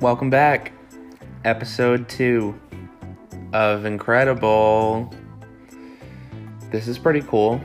Welcome 0.00 0.30
back. 0.30 0.70
Episode 1.44 2.08
2 2.08 2.54
of 3.52 3.84
Incredible. 3.84 5.12
This 6.70 6.86
is 6.86 6.96
pretty 6.96 7.20
cool. 7.22 7.60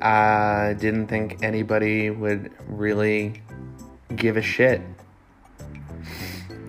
I 0.00 0.74
didn't 0.78 1.08
think 1.08 1.42
anybody 1.42 2.08
would 2.08 2.50
really 2.66 3.42
give 4.14 4.38
a 4.38 4.42
shit. 4.42 4.80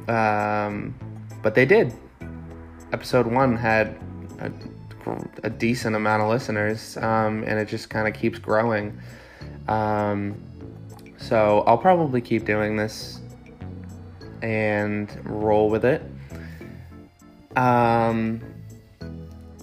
Um, 0.10 0.94
but 1.42 1.56
they 1.56 1.66
did. 1.66 1.94
Episode 2.92 3.28
1 3.28 3.56
had 3.56 3.98
a, 4.40 4.52
a 5.44 5.50
decent 5.50 5.96
amount 5.96 6.22
of 6.22 6.28
listeners, 6.28 6.98
um, 6.98 7.46
and 7.48 7.58
it 7.58 7.70
just 7.70 7.90
kind 7.90 8.10
of 8.10 8.14
keeps 8.14 8.40
growing. 8.40 9.00
Um, 9.70 10.36
so 11.16 11.64
I'll 11.66 11.78
probably 11.78 12.20
keep 12.20 12.44
doing 12.44 12.76
this 12.76 13.17
and 14.42 15.10
roll 15.26 15.70
with 15.70 15.86
it. 15.86 16.02
Um, 17.56 18.42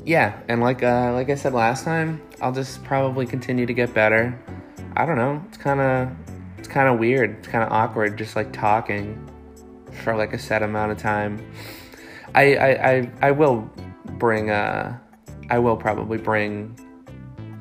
yeah, 0.05 0.39
and 0.49 0.61
like 0.61 0.83
uh, 0.83 1.13
like 1.13 1.31
I 1.31 1.35
said 1.35 1.55
last 1.55 1.85
time, 1.85 2.21
I'll 2.41 2.53
just 2.53 2.83
probably 2.85 3.27
continue 3.27 3.67
to 3.67 3.75
get 3.75 3.95
better. 3.95 4.39
I 4.97 5.07
don't 5.07 5.17
know. 5.17 5.43
It's 5.49 5.57
kind 5.57 5.81
of 5.81 6.11
it's 6.59 6.69
kind 6.69 6.89
of 6.89 6.99
weird. 6.99 7.39
It's 7.39 7.49
kind 7.49 7.65
of 7.65 7.73
awkward, 7.73 8.19
just 8.19 8.37
like 8.37 8.53
talking 8.53 9.31
for 10.03 10.17
like 10.17 10.33
a 10.33 10.39
set 10.39 10.63
amount 10.63 10.93
of 10.93 10.99
time. 10.99 11.45
I 12.35 12.57
I 12.57 12.91
I, 12.91 13.11
I 13.23 13.31
will 13.31 13.71
bring 14.19 14.51
uh 14.51 14.99
I 15.51 15.59
will 15.59 15.77
probably 15.77 16.19
bring 16.19 16.79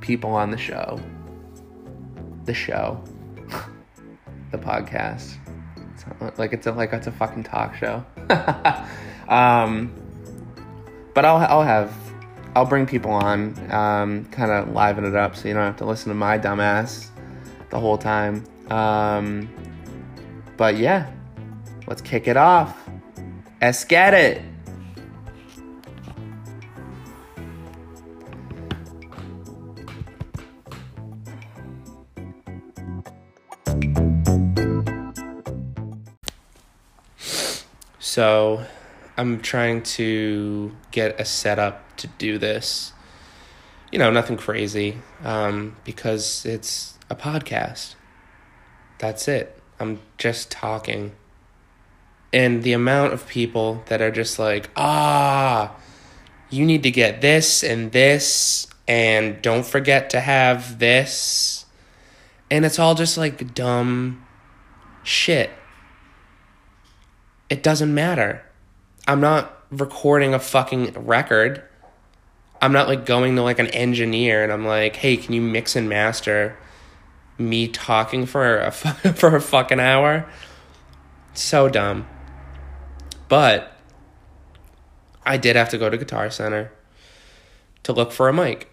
people 0.02 0.32
on 0.32 0.52
the 0.52 0.58
show. 0.58 1.00
The 2.46 2.54
show. 2.54 3.02
the 4.52 4.58
podcast. 4.58 5.38
Like 6.38 6.54
it's 6.54 6.68
a, 6.68 6.72
like 6.72 6.94
it's 6.94 7.08
a 7.08 7.12
fucking 7.12 7.44
talk 7.44 7.76
show. 7.76 8.04
um, 9.28 9.94
but 11.14 11.26
I'll 11.26 11.38
I'll 11.38 11.64
have 11.64 11.94
I'll 12.56 12.66
bring 12.66 12.86
people 12.86 13.12
on, 13.12 13.56
um, 13.72 14.26
kind 14.26 14.52
of 14.52 14.74
liven 14.74 15.06
it 15.06 15.16
up, 15.16 15.36
so 15.36 15.48
you 15.48 15.54
don't 15.56 15.64
have 15.64 15.78
to 15.78 15.86
listen 15.86 16.10
to 16.10 16.16
my 16.16 16.38
dumbass 16.38 17.10
the 17.72 17.80
whole 17.80 17.98
time. 17.98 18.44
Um, 18.70 19.50
but 20.56 20.78
yeah, 20.78 21.12
let's 21.88 22.02
kick 22.02 22.28
it 22.28 22.38
off. 22.38 22.78
Let's 23.60 23.84
get 23.86 24.14
it. 24.14 24.44
So, 38.14 38.64
I'm 39.18 39.40
trying 39.42 39.82
to 39.98 40.72
get 40.92 41.20
a 41.20 41.26
setup 41.26 41.98
to 41.98 42.06
do 42.06 42.38
this. 42.38 42.94
You 43.92 43.98
know, 43.98 44.12
nothing 44.12 44.38
crazy, 44.38 45.00
um, 45.24 45.78
because 45.84 46.46
it's 46.46 47.00
a 47.10 47.16
podcast. 47.16 47.96
That's 49.00 49.28
it. 49.28 49.60
I'm 49.80 50.00
just 50.20 50.52
talking. 50.52 51.14
And 52.32 52.62
the 52.62 52.74
amount 52.74 53.14
of 53.14 53.26
people 53.26 53.82
that 53.88 54.00
are 54.00 54.12
just 54.12 54.38
like, 54.38 54.70
ah, 54.76 55.76
you 56.52 56.68
need 56.68 56.84
to 56.84 56.92
get 56.92 57.22
this 57.22 57.64
and 57.64 57.94
this, 57.94 58.68
and 58.88 59.42
don't 59.42 59.66
forget 59.66 60.12
to 60.12 60.20
have 60.20 60.78
this. 60.78 61.66
And 62.52 62.64
it's 62.64 62.78
all 62.78 62.94
just 62.94 63.18
like 63.18 63.56
dumb 63.56 64.24
shit. 65.02 65.50
It 67.54 67.62
doesn't 67.62 67.94
matter. 67.94 68.42
I'm 69.08 69.22
not 69.22 69.64
recording 69.70 70.34
a 70.34 70.40
fucking 70.40 70.94
record. 70.94 71.62
I'm 72.60 72.72
not 72.72 72.88
like 72.88 73.06
going 73.06 73.36
to 73.36 73.44
like 73.44 73.60
an 73.60 73.68
engineer 73.68 74.44
and 74.44 74.52
I'm 74.52 74.66
like, 74.66 74.96
"Hey, 74.96 75.18
can 75.18 75.36
you 75.36 75.42
mix 75.42 75.76
and 75.76 75.88
master 75.88 76.58
me 77.38 77.68
talking 77.68 78.26
for 78.26 78.58
a 78.58 78.72
for 78.72 79.36
a 79.36 79.40
fucking 79.40 79.80
hour?" 79.80 80.28
So 81.36 81.70
dumb. 81.70 82.08
But 83.30 83.72
I 85.24 85.38
did 85.38 85.56
have 85.56 85.70
to 85.70 85.78
go 85.78 85.92
to 85.92 85.98
Guitar 86.00 86.32
Center 86.32 86.72
to 87.84 87.94
look 87.94 88.12
for 88.12 88.30
a 88.30 88.34
mic 88.34 88.72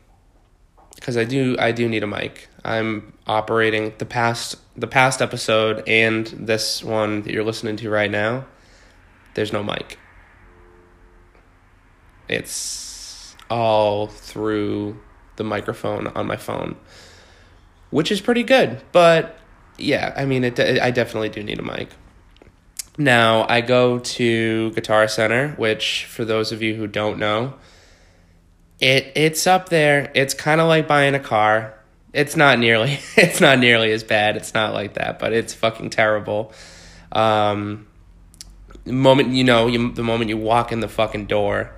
because 0.94 1.18
I 1.18 1.24
do 1.24 1.54
I 1.58 1.72
do 1.72 1.86
need 1.86 2.02
a 2.02 2.06
mic. 2.06 2.48
I'm 2.64 3.12
operating 3.26 3.92
the 3.98 4.06
past 4.06 4.56
the 4.74 4.86
past 4.86 5.20
episode 5.20 5.86
and 5.86 6.28
this 6.28 6.82
one 6.82 7.20
that 7.24 7.34
you're 7.34 7.44
listening 7.44 7.76
to 7.76 7.90
right 7.90 8.10
now. 8.10 8.46
There's 9.40 9.54
no 9.54 9.62
mic. 9.62 9.98
It's 12.28 13.34
all 13.48 14.06
through 14.06 15.00
the 15.36 15.44
microphone 15.44 16.08
on 16.08 16.26
my 16.26 16.36
phone, 16.36 16.76
which 17.88 18.12
is 18.12 18.20
pretty 18.20 18.42
good. 18.42 18.82
But 18.92 19.38
yeah, 19.78 20.12
I 20.14 20.26
mean, 20.26 20.44
it, 20.44 20.60
I 20.60 20.90
definitely 20.90 21.30
do 21.30 21.42
need 21.42 21.58
a 21.58 21.62
mic. 21.62 21.88
Now, 22.98 23.46
I 23.48 23.62
go 23.62 24.00
to 24.00 24.72
Guitar 24.72 25.08
Center, 25.08 25.52
which, 25.52 26.04
for 26.04 26.26
those 26.26 26.52
of 26.52 26.60
you 26.60 26.74
who 26.74 26.86
don't 26.86 27.18
know, 27.18 27.54
it 28.78 29.10
it's 29.14 29.46
up 29.46 29.70
there. 29.70 30.12
It's 30.14 30.34
kind 30.34 30.60
of 30.60 30.68
like 30.68 30.86
buying 30.86 31.14
a 31.14 31.18
car. 31.18 31.82
It's 32.12 32.36
not 32.36 32.58
nearly 32.58 32.98
it's 33.16 33.40
not 33.40 33.58
nearly 33.58 33.90
as 33.92 34.04
bad. 34.04 34.36
It's 34.36 34.52
not 34.52 34.74
like 34.74 34.92
that, 34.94 35.18
but 35.18 35.32
it's 35.32 35.54
fucking 35.54 35.88
terrible. 35.88 36.52
Um, 37.10 37.86
the 38.90 38.96
moment 38.96 39.28
you 39.32 39.44
know, 39.44 39.68
you, 39.68 39.92
the 39.92 40.02
moment 40.02 40.28
you 40.30 40.36
walk 40.36 40.72
in 40.72 40.80
the 40.80 40.88
fucking 40.88 41.26
door, 41.26 41.70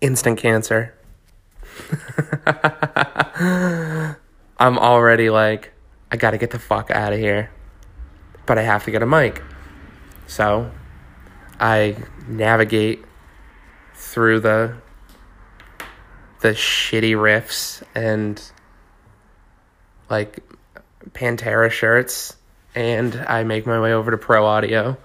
instant 0.00 0.40
cancer. 0.40 0.92
I'm 4.58 4.78
already 4.78 5.30
like, 5.30 5.72
I 6.10 6.16
gotta 6.16 6.38
get 6.38 6.50
the 6.50 6.58
fuck 6.58 6.90
out 6.90 7.12
of 7.12 7.18
here. 7.18 7.50
But 8.46 8.58
I 8.58 8.62
have 8.62 8.84
to 8.84 8.90
get 8.90 9.02
a 9.02 9.06
mic. 9.06 9.42
So 10.26 10.70
I 11.60 11.96
navigate 12.26 13.04
through 13.94 14.40
the 14.40 14.76
the 16.40 16.48
shitty 16.48 17.12
riffs 17.12 17.82
and 17.94 18.42
like 20.10 20.44
Pantera 21.12 21.70
shirts 21.70 22.36
and 22.74 23.16
I 23.26 23.42
make 23.42 23.66
my 23.66 23.80
way 23.80 23.94
over 23.94 24.10
to 24.10 24.18
Pro 24.18 24.44
Audio 24.44 24.98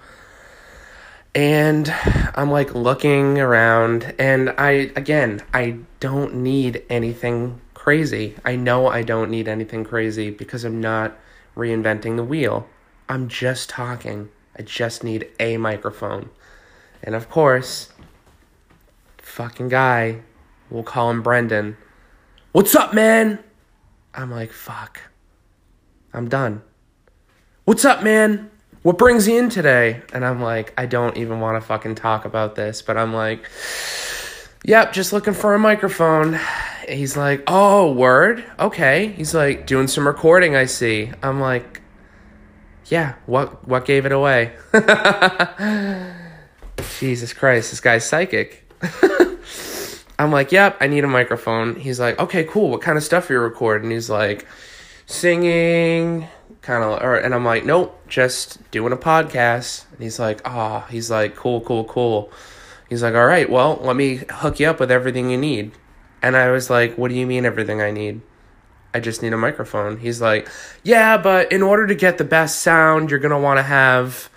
and 1.34 1.92
I'm 2.34 2.50
like 2.50 2.74
looking 2.74 3.38
around, 3.38 4.14
and 4.18 4.50
I, 4.58 4.92
again, 4.96 5.42
I 5.52 5.78
don't 6.00 6.34
need 6.36 6.84
anything 6.90 7.60
crazy. 7.74 8.36
I 8.44 8.56
know 8.56 8.86
I 8.86 9.02
don't 9.02 9.30
need 9.30 9.48
anything 9.48 9.84
crazy 9.84 10.30
because 10.30 10.64
I'm 10.64 10.80
not 10.80 11.18
reinventing 11.56 12.16
the 12.16 12.24
wheel. 12.24 12.68
I'm 13.08 13.28
just 13.28 13.68
talking. 13.68 14.28
I 14.56 14.62
just 14.62 15.02
need 15.02 15.28
a 15.40 15.56
microphone. 15.56 16.30
And 17.02 17.14
of 17.16 17.28
course, 17.28 17.90
fucking 19.18 19.68
guy, 19.68 20.20
we'll 20.70 20.84
call 20.84 21.10
him 21.10 21.22
Brendan. 21.22 21.76
What's 22.52 22.76
up, 22.76 22.94
man? 22.94 23.40
I'm 24.14 24.30
like, 24.30 24.52
fuck. 24.52 25.00
I'm 26.12 26.28
done. 26.28 26.62
What's 27.64 27.84
up, 27.84 28.04
man? 28.04 28.51
What 28.82 28.98
brings 28.98 29.28
you 29.28 29.38
in 29.38 29.48
today? 29.48 30.02
And 30.12 30.24
I'm 30.24 30.40
like, 30.40 30.74
I 30.76 30.86
don't 30.86 31.16
even 31.16 31.40
want 31.40 31.60
to 31.60 31.66
fucking 31.66 31.94
talk 31.94 32.24
about 32.24 32.54
this, 32.56 32.82
but 32.82 32.96
I'm 32.96 33.14
like, 33.14 33.48
yep, 34.64 34.92
just 34.92 35.12
looking 35.12 35.34
for 35.34 35.54
a 35.54 35.58
microphone. 35.58 36.38
He's 36.88 37.16
like, 37.16 37.44
oh, 37.46 37.92
word? 37.92 38.44
Okay. 38.58 39.08
He's 39.08 39.34
like, 39.34 39.66
doing 39.66 39.86
some 39.86 40.06
recording, 40.06 40.56
I 40.56 40.66
see. 40.66 41.12
I'm 41.22 41.40
like, 41.40 41.80
yeah, 42.86 43.14
what 43.26 43.66
what 43.66 43.84
gave 43.84 44.04
it 44.04 44.12
away? 44.12 44.52
Jesus 46.98 47.32
Christ, 47.32 47.70
this 47.70 47.80
guy's 47.80 48.04
psychic. 48.04 48.68
I'm 50.18 50.30
like, 50.30 50.52
yep, 50.52 50.76
I 50.80 50.88
need 50.88 51.04
a 51.04 51.08
microphone. 51.08 51.76
He's 51.76 51.98
like, 51.98 52.18
okay, 52.18 52.44
cool. 52.44 52.70
What 52.70 52.82
kind 52.82 52.98
of 52.98 53.04
stuff 53.04 53.30
are 53.30 53.32
you 53.32 53.38
recording? 53.40 53.90
He's 53.90 54.10
like, 54.10 54.46
singing, 55.06 56.28
kind 56.62 56.82
of, 56.82 57.02
or, 57.02 57.16
and 57.16 57.34
I'm 57.34 57.44
like, 57.44 57.64
nope, 57.64 58.08
just 58.08 58.70
doing 58.70 58.92
a 58.92 58.96
podcast. 58.96 59.84
And 59.92 60.00
he's 60.00 60.18
like, 60.18 60.40
ah, 60.44 60.84
oh. 60.84 60.90
he's 60.90 61.10
like, 61.10 61.36
cool, 61.36 61.60
cool, 61.60 61.84
cool. 61.84 62.32
He's 62.88 63.02
like, 63.02 63.14
all 63.14 63.26
right, 63.26 63.48
well, 63.48 63.78
let 63.82 63.96
me 63.96 64.22
hook 64.30 64.60
you 64.60 64.68
up 64.68 64.80
with 64.80 64.90
everything 64.90 65.30
you 65.30 65.38
need. 65.38 65.72
And 66.22 66.36
I 66.36 66.50
was 66.50 66.70
like, 66.70 66.96
What 66.96 67.08
do 67.08 67.16
you 67.16 67.26
mean 67.26 67.44
everything 67.44 67.82
I 67.82 67.90
need? 67.90 68.22
I 68.94 69.00
just 69.00 69.22
need 69.22 69.32
a 69.32 69.36
microphone. 69.36 69.98
He's 69.98 70.20
like, 70.20 70.48
Yeah, 70.84 71.18
but 71.18 71.50
in 71.50 71.62
order 71.62 71.86
to 71.88 71.94
get 71.94 72.18
the 72.18 72.24
best 72.24 72.62
sound, 72.62 73.10
you're 73.10 73.18
going 73.18 73.32
to 73.32 73.38
want 73.38 73.58
to 73.58 73.64
have 73.64 74.30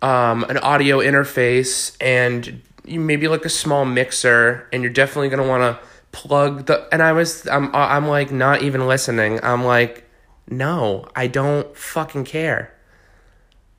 um, 0.00 0.44
an 0.44 0.58
audio 0.58 0.98
interface 0.98 1.96
and 2.00 2.62
you 2.84 3.00
maybe 3.00 3.26
like 3.26 3.44
a 3.44 3.50
small 3.50 3.84
mixer, 3.84 4.68
and 4.72 4.82
you're 4.82 4.92
definitely 4.92 5.30
going 5.30 5.42
to 5.42 5.48
want 5.48 5.62
to 5.62 5.86
plug 6.12 6.66
the. 6.66 6.86
And 6.92 7.02
I 7.02 7.12
was, 7.12 7.48
I'm, 7.48 7.74
I'm 7.74 8.06
like, 8.06 8.30
not 8.30 8.62
even 8.62 8.86
listening. 8.86 9.40
I'm 9.42 9.64
like, 9.64 10.03
No, 10.48 11.08
I 11.16 11.26
don't 11.26 11.76
fucking 11.76 12.24
care. 12.24 12.74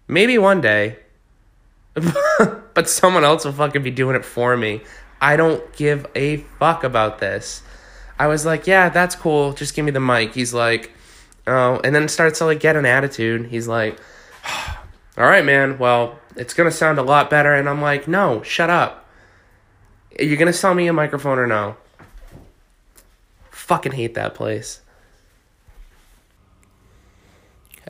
Maybe 0.08 0.38
one 0.38 0.62
day. 0.62 0.98
but 2.74 2.90
someone 2.90 3.24
else 3.24 3.46
will 3.46 3.54
fucking 3.54 3.84
be 3.84 3.92
doing 3.92 4.16
it 4.16 4.26
for 4.26 4.58
me. 4.58 4.82
I 5.22 5.38
don't 5.38 5.72
give 5.74 6.06
a 6.16 6.38
fuck 6.60 6.84
about 6.84 7.20
this. 7.20 7.64
I 8.20 8.28
was 8.28 8.46
like, 8.46 8.68
yeah, 8.68 8.90
that's 8.90 9.16
cool. 9.16 9.54
Just 9.54 9.76
give 9.76 9.86
me 9.86 9.92
the 9.92 10.00
mic. 10.00 10.34
He's 10.34 10.54
like, 10.54 10.92
oh, 11.48 11.80
and 11.84 11.96
then 11.96 12.08
starts 12.08 12.40
to 12.40 12.46
like 12.46 12.60
get 12.60 12.76
an 12.76 12.86
attitude. 12.86 13.48
He's 13.48 13.68
like, 13.68 14.00
all 15.18 15.26
right, 15.26 15.46
man. 15.46 15.78
Well, 15.78 16.20
it's 16.36 16.54
gonna 16.54 16.72
sound 16.72 17.00
a 17.00 17.04
lot 17.04 17.30
better. 17.30 17.54
And 17.54 17.70
I'm 17.70 17.82
like, 17.82 18.08
no, 18.08 18.42
shut 18.44 18.70
up. 18.70 19.08
Are 20.20 20.24
You're 20.24 20.38
gonna 20.38 20.54
sell 20.54 20.74
me 20.74 20.88
a 20.88 20.94
microphone 20.94 21.40
or 21.40 21.48
no? 21.48 21.78
Fucking 23.52 23.94
hate 23.94 24.14
that 24.16 24.36
place. 24.36 24.82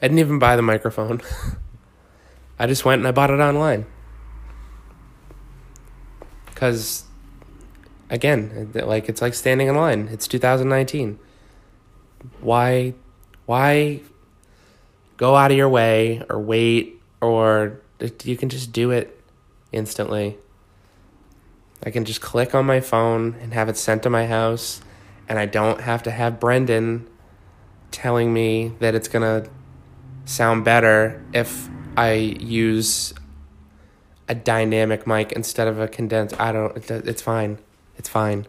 I 0.06 0.08
didn't 0.08 0.20
even 0.20 0.38
buy 0.38 0.56
the 0.56 0.62
microphone. 0.62 1.20
I 2.60 2.68
just 2.68 2.86
went 2.86 3.00
and 3.00 3.08
I 3.08 3.12
bought 3.12 3.32
it 3.32 3.40
online. 3.40 3.88
Because, 6.46 7.06
again, 8.12 8.70
like 8.76 9.10
it's 9.10 9.20
like 9.20 9.34
standing 9.34 9.68
in 9.68 9.74
line. 9.74 10.08
It's 10.12 10.28
2019. 10.28 11.18
Why, 12.40 12.94
why 13.48 14.02
go 15.18 15.36
out 15.36 15.50
of 15.50 15.58
your 15.58 15.70
way 15.70 16.22
or 16.30 16.40
wait 16.40 17.02
or 17.20 17.82
you 18.24 18.38
can 18.38 18.50
just 18.50 18.72
do 18.72 18.92
it 18.92 19.20
instantly. 19.72 20.38
I 21.84 21.90
can 21.90 22.06
just 22.06 22.22
click 22.22 22.54
on 22.54 22.68
my 22.68 22.80
phone 22.80 23.38
and 23.42 23.56
have 23.56 23.70
it 23.70 23.76
sent 23.76 24.04
to 24.04 24.12
my 24.12 24.28
house, 24.28 24.82
and 25.28 25.40
I 25.40 25.48
don't 25.48 25.82
have 25.82 26.04
to 26.04 26.12
have 26.12 26.40
Brendan 26.40 27.08
telling 27.90 28.32
me 28.32 28.74
that 28.78 28.94
it's 28.94 29.08
gonna 29.08 29.48
sound 30.26 30.66
better 30.66 31.24
if 31.34 31.70
I 31.96 32.14
use 32.14 33.14
a 34.28 34.36
dynamic 34.36 35.08
mic 35.08 35.32
instead 35.32 35.68
of 35.68 35.80
a 35.80 35.88
condensed. 35.88 36.40
I 36.40 36.52
don't. 36.52 36.76
It's 36.90 37.22
fine. 37.22 37.60
It's 37.98 38.10
fine. 38.10 38.48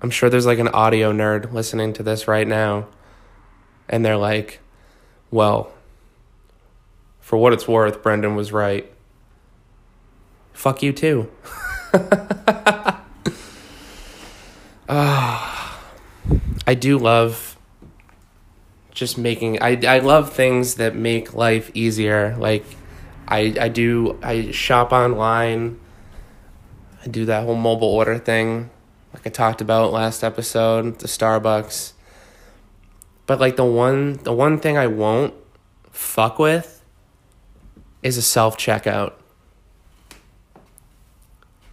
I'm 0.00 0.10
sure 0.10 0.30
there's 0.30 0.46
like 0.46 0.58
an 0.58 0.68
audio 0.68 1.12
nerd 1.12 1.52
listening 1.52 1.92
to 1.94 2.02
this 2.02 2.28
right 2.28 2.46
now, 2.46 2.88
and 3.88 4.04
they're 4.04 4.16
like, 4.16 4.60
"Well, 5.30 5.72
for 7.20 7.36
what 7.36 7.52
it's 7.52 7.68
worth, 7.68 8.02
Brendan 8.02 8.34
was 8.34 8.52
right." 8.52 8.90
Fuck 10.52 10.82
you 10.82 10.92
too. 10.92 11.30
Ah, 14.90 15.78
I 16.66 16.72
do 16.72 16.96
love 16.96 17.47
just 18.98 19.16
making 19.16 19.62
I, 19.62 19.80
I 19.86 20.00
love 20.00 20.32
things 20.32 20.74
that 20.74 20.96
make 20.96 21.32
life 21.32 21.70
easier 21.72 22.36
like 22.36 22.64
I 23.28 23.54
I 23.60 23.68
do 23.68 24.18
I 24.22 24.50
shop 24.50 24.92
online. 24.92 25.78
I 27.04 27.06
do 27.06 27.24
that 27.26 27.44
whole 27.44 27.54
mobile 27.54 27.88
order 27.88 28.18
thing, 28.18 28.70
like 29.14 29.24
I 29.24 29.30
talked 29.30 29.60
about 29.60 29.92
last 29.92 30.24
episode, 30.24 30.98
the 30.98 31.06
Starbucks. 31.06 31.92
But 33.26 33.38
like 33.38 33.54
the 33.54 33.64
one 33.64 34.14
the 34.24 34.32
one 34.32 34.58
thing 34.58 34.76
I 34.76 34.88
won't 34.88 35.32
fuck 35.92 36.40
with 36.40 36.82
is 38.02 38.16
a 38.16 38.22
self 38.22 38.56
checkout. 38.56 39.12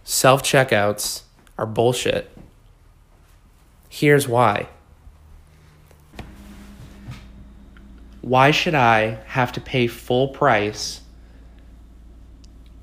Self 0.04 0.44
checkouts 0.44 1.22
are 1.58 1.66
bullshit. 1.66 2.30
Here's 3.88 4.28
why. 4.28 4.68
Why 8.26 8.50
should 8.50 8.74
I 8.74 9.20
have 9.26 9.52
to 9.52 9.60
pay 9.60 9.86
full 9.86 10.28
price 10.28 11.00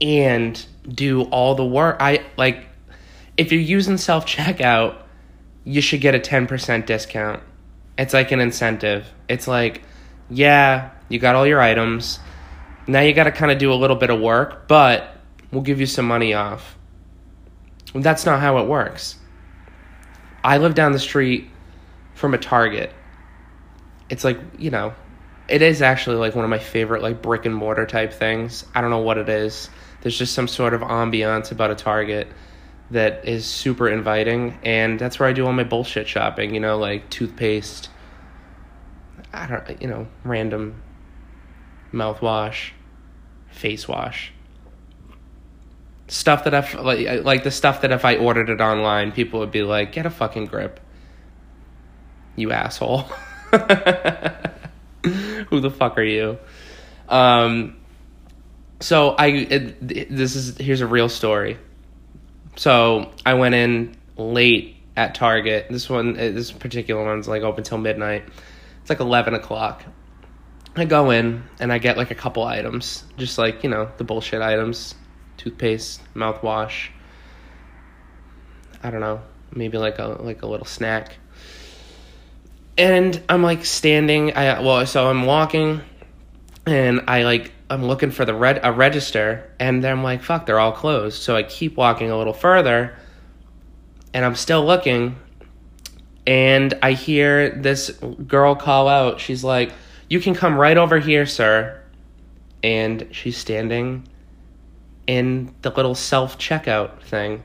and 0.03 0.65
do 0.87 1.23
all 1.23 1.55
the 1.55 1.65
work. 1.65 1.97
I 1.99 2.25
like 2.37 2.65
if 3.37 3.51
you're 3.51 3.61
using 3.61 3.97
self 3.97 4.25
checkout, 4.25 4.97
you 5.63 5.81
should 5.81 6.01
get 6.01 6.13
a 6.13 6.19
10% 6.19 6.85
discount. 6.85 7.41
It's 7.97 8.13
like 8.13 8.31
an 8.31 8.39
incentive. 8.39 9.07
It's 9.29 9.47
like, 9.47 9.81
yeah, 10.29 10.91
you 11.09 11.19
got 11.19 11.35
all 11.35 11.47
your 11.47 11.61
items. 11.61 12.19
Now 12.85 12.99
you 12.99 13.13
got 13.13 13.25
to 13.25 13.31
kind 13.31 13.51
of 13.51 13.57
do 13.59 13.71
a 13.71 13.75
little 13.75 13.95
bit 13.95 14.09
of 14.09 14.19
work, 14.19 14.67
but 14.67 15.15
we'll 15.51 15.61
give 15.61 15.79
you 15.79 15.85
some 15.85 16.05
money 16.05 16.33
off. 16.33 16.77
That's 17.95 18.25
not 18.25 18.41
how 18.41 18.57
it 18.57 18.67
works. 18.67 19.17
I 20.43 20.57
live 20.57 20.75
down 20.75 20.91
the 20.91 20.99
street 20.99 21.49
from 22.13 22.33
a 22.33 22.37
Target. 22.37 22.91
It's 24.09 24.25
like, 24.25 24.37
you 24.57 24.69
know, 24.69 24.93
it 25.47 25.61
is 25.61 25.81
actually 25.81 26.15
like 26.17 26.35
one 26.35 26.43
of 26.43 26.49
my 26.49 26.59
favorite 26.59 27.01
like 27.01 27.21
brick 27.21 27.45
and 27.45 27.55
mortar 27.55 27.85
type 27.85 28.13
things. 28.13 28.65
I 28.73 28.81
don't 28.81 28.89
know 28.89 28.99
what 28.99 29.17
it 29.17 29.29
is 29.29 29.69
there's 30.03 30.17
just 30.17 30.33
some 30.33 30.49
sort 30.49 30.73
of 30.73 30.81
ambiance 30.81 31.51
about 31.53 31.71
a 31.71 31.75
Target 31.75 32.27
that 32.91 33.25
is 33.25 33.45
super 33.45 33.87
inviting, 33.87 34.59
and 34.61 34.99
that's 34.99 35.17
where 35.17 35.29
I 35.29 35.33
do 35.33 35.45
all 35.45 35.53
my 35.53 35.63
bullshit 35.63 36.09
shopping. 36.09 36.53
You 36.53 36.59
know, 36.59 36.77
like 36.77 37.09
toothpaste. 37.09 37.89
I 39.33 39.47
don't, 39.47 39.81
you 39.81 39.87
know, 39.87 40.07
random 40.25 40.81
mouthwash, 41.93 42.71
face 43.49 43.87
wash. 43.87 44.33
Stuff 46.09 46.43
that 46.43 46.53
I 46.53 46.81
like, 46.81 47.23
like 47.23 47.43
the 47.45 47.51
stuff 47.51 47.81
that 47.81 47.93
if 47.93 48.03
I 48.03 48.17
ordered 48.17 48.49
it 48.49 48.59
online, 48.59 49.13
people 49.13 49.39
would 49.39 49.51
be 49.51 49.63
like, 49.63 49.93
"Get 49.93 50.05
a 50.05 50.09
fucking 50.09 50.47
grip, 50.47 50.81
you 52.35 52.51
asshole." 52.51 53.05
Who 55.53 55.59
the 55.59 55.69
fuck 55.69 55.99
are 55.99 56.03
you? 56.03 56.39
Um, 57.07 57.77
so 58.79 59.11
I 59.11 59.27
it, 59.27 60.09
this 60.09 60.35
is 60.35 60.57
here's 60.57 60.81
a 60.81 60.87
real 60.87 61.09
story. 61.09 61.59
So 62.55 63.11
I 63.23 63.35
went 63.35 63.53
in 63.53 63.95
late 64.17 64.77
at 64.97 65.13
Target. 65.13 65.67
This 65.69 65.87
one, 65.87 66.15
uh, 66.15 66.31
this 66.31 66.51
particular 66.51 67.05
one's 67.05 67.27
like 67.27 67.43
open 67.43 67.63
till 67.63 67.77
midnight. 67.77 68.23
It's 68.81 68.89
like 68.89 68.99
eleven 68.99 69.35
o'clock. 69.35 69.83
I 70.75 70.85
go 70.85 71.11
in 71.11 71.43
and 71.59 71.71
I 71.71 71.77
get 71.77 71.97
like 71.97 72.09
a 72.09 72.15
couple 72.15 72.43
items, 72.43 73.03
just 73.17 73.37
like 73.37 73.63
you 73.63 73.69
know 73.69 73.91
the 73.97 74.03
bullshit 74.03 74.41
items, 74.41 74.95
toothpaste, 75.37 76.01
mouthwash. 76.15 76.87
I 78.81 78.89
don't 78.89 79.01
know, 79.01 79.21
maybe 79.53 79.77
like 79.77 79.99
a 79.99 80.17
like 80.19 80.41
a 80.41 80.47
little 80.47 80.65
snack. 80.65 81.19
And 82.77 83.21
I'm 83.29 83.43
like 83.43 83.65
standing. 83.65 84.35
I 84.35 84.59
well, 84.59 84.85
so 84.85 85.09
I'm 85.09 85.25
walking, 85.25 85.81
and 86.65 87.01
I 87.07 87.23
like 87.23 87.51
I'm 87.69 87.85
looking 87.85 88.11
for 88.11 88.25
the 88.25 88.33
red 88.33 88.59
a 88.63 88.71
register, 88.71 89.51
and 89.59 89.83
then 89.83 89.91
I'm 89.91 90.03
like, 90.03 90.23
fuck, 90.23 90.45
they're 90.45 90.59
all 90.59 90.71
closed. 90.71 91.21
So 91.21 91.35
I 91.35 91.43
keep 91.43 91.77
walking 91.77 92.09
a 92.09 92.17
little 92.17 92.33
further, 92.33 92.95
and 94.13 94.25
I'm 94.25 94.35
still 94.35 94.65
looking, 94.65 95.15
and 96.25 96.73
I 96.81 96.93
hear 96.93 97.51
this 97.51 97.91
girl 98.27 98.55
call 98.55 98.87
out. 98.87 99.19
She's 99.19 99.43
like, 99.43 99.71
"You 100.09 100.19
can 100.19 100.33
come 100.33 100.57
right 100.57 100.77
over 100.77 100.97
here, 100.97 101.27
sir," 101.27 101.79
and 102.63 103.07
she's 103.11 103.37
standing 103.37 104.07
in 105.07 105.53
the 105.61 105.69
little 105.69 105.95
self 105.95 106.37
checkout 106.37 107.01
thing. 107.01 107.43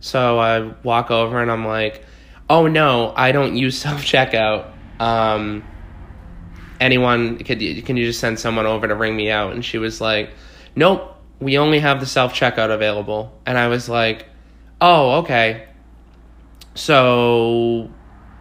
So 0.00 0.38
I 0.38 0.72
walk 0.82 1.10
over 1.10 1.40
and 1.40 1.50
I'm 1.50 1.66
like, 1.66 2.04
"Oh 2.48 2.66
no, 2.66 3.12
I 3.16 3.32
don't 3.32 3.56
use 3.56 3.78
self 3.80 4.02
checkout." 4.02 4.70
Um, 5.00 5.64
anyone 6.82 7.38
could 7.38 7.62
you, 7.62 7.80
can 7.82 7.96
you 7.96 8.06
just 8.06 8.20
send 8.20 8.38
someone 8.38 8.66
over 8.66 8.88
to 8.88 8.94
ring 8.94 9.16
me 9.16 9.30
out? 9.30 9.52
And 9.52 9.64
she 9.64 9.78
was 9.78 10.00
like 10.00 10.30
nope 10.74 11.16
we 11.40 11.58
only 11.58 11.80
have 11.80 12.00
the 12.00 12.06
self 12.06 12.34
checkout 12.34 12.70
available. 12.70 13.40
And 13.46 13.56
i 13.56 13.68
was 13.68 13.88
like 13.88 14.28
oh 14.80 15.18
okay. 15.20 15.68
So 16.74 17.90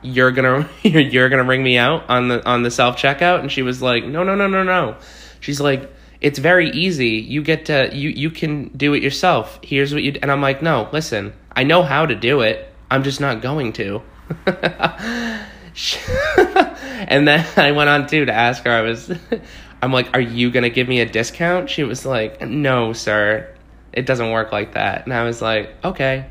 you're 0.02 0.32
gonna 0.32 0.70
you're 0.84 1.30
gonna 1.30 1.44
ring 1.44 1.64
me 1.64 1.78
out 1.78 2.10
on 2.10 2.28
the 2.28 2.46
on 2.48 2.64
the 2.64 2.72
self 2.72 2.98
checkout 2.98 3.40
and 3.40 3.52
she 3.52 3.62
was 3.62 3.82
like 3.82 4.04
no 4.04 4.24
no 4.24 4.36
no 4.36 4.48
no 4.48 4.64
no. 4.64 4.98
She's 5.40 5.62
like 5.62 5.92
it's 6.20 6.40
very 6.40 6.70
easy. 6.72 7.10
You 7.18 7.44
get 7.44 7.66
to 7.66 7.90
you 7.94 8.10
you 8.10 8.32
can 8.32 8.70
do 8.70 8.94
it 8.94 9.04
yourself. 9.04 9.60
Here's 9.64 9.94
what 9.94 10.04
you 10.04 10.18
and 10.22 10.32
i'm 10.32 10.42
like 10.42 10.62
no 10.62 10.90
listen 10.92 11.34
i 11.56 11.64
know 11.64 11.84
how 11.84 12.06
to 12.06 12.16
do 12.16 12.42
it 12.42 12.71
i'm 12.92 13.02
just 13.02 13.20
not 13.20 13.42
going 13.42 13.74
to 13.74 14.04
and 17.08 17.28
then 17.28 17.46
I 17.58 17.72
went 17.72 17.90
on 17.90 18.08
too 18.08 18.26
to 18.26 18.34
ask 18.34 18.64
her. 18.64 18.72
I 18.72 18.82
was, 18.82 19.12
I'm 19.82 19.92
like, 19.92 20.10
"Are 20.14 20.22
you 20.22 20.52
gonna 20.52 20.70
give 20.70 20.88
me 20.88 21.02
a 21.02 21.06
discount?" 21.06 21.70
She 21.70 21.84
was 21.84 22.06
like, 22.06 22.42
"No, 22.42 22.94
sir, 22.94 23.54
it 23.94 24.06
doesn't 24.06 24.32
work 24.32 24.52
like 24.52 24.74
that." 24.74 25.06
And 25.06 25.14
I 25.14 25.24
was 25.24 25.42
like, 25.42 25.74
"Okay." 25.84 26.28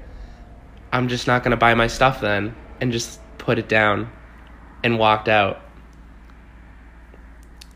I'm 0.92 1.08
just 1.08 1.28
not 1.28 1.44
to 1.52 1.56
buy 1.56 1.74
my 1.74 1.86
stuff 1.86 2.20
then 2.20 2.56
and 2.80 2.90
just 2.90 3.20
put 3.38 3.60
it 3.60 3.68
down 3.68 4.10
and 4.82 4.98
walked 4.98 5.28
out. 5.28 5.60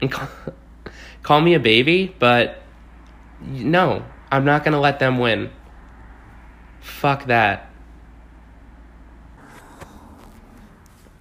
And 0.01 0.11
call, 0.11 0.29
call 1.23 1.41
me 1.41 1.55
a 1.55 1.61
baby, 1.61 2.13
but 2.19 2.61
no, 3.41 4.05
I'm 4.33 4.45
not 4.45 4.65
to 4.73 4.81
let 4.81 4.99
them 4.99 5.19
win. 5.21 5.51
Fuck 6.81 7.27
that. 7.27 7.71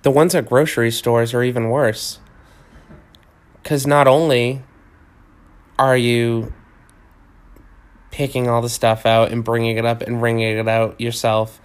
The 0.04 0.12
ones 0.12 0.36
at 0.36 0.46
grocery 0.46 0.92
stores 0.92 1.34
are 1.34 1.44
even 1.44 1.70
worse. 1.70 2.20
Because 3.62 3.88
not 3.88 4.08
only 4.08 4.62
are 5.80 5.98
you 5.98 6.54
picking 8.12 8.48
all 8.48 8.62
the 8.62 8.70
stuff 8.70 9.06
out 9.06 9.32
and 9.32 9.44
bringing 9.44 9.78
it 9.78 9.86
up 9.86 10.02
and 10.02 10.22
ringing 10.22 10.58
it 10.58 10.68
out 10.68 11.00
yourself, 11.02 11.60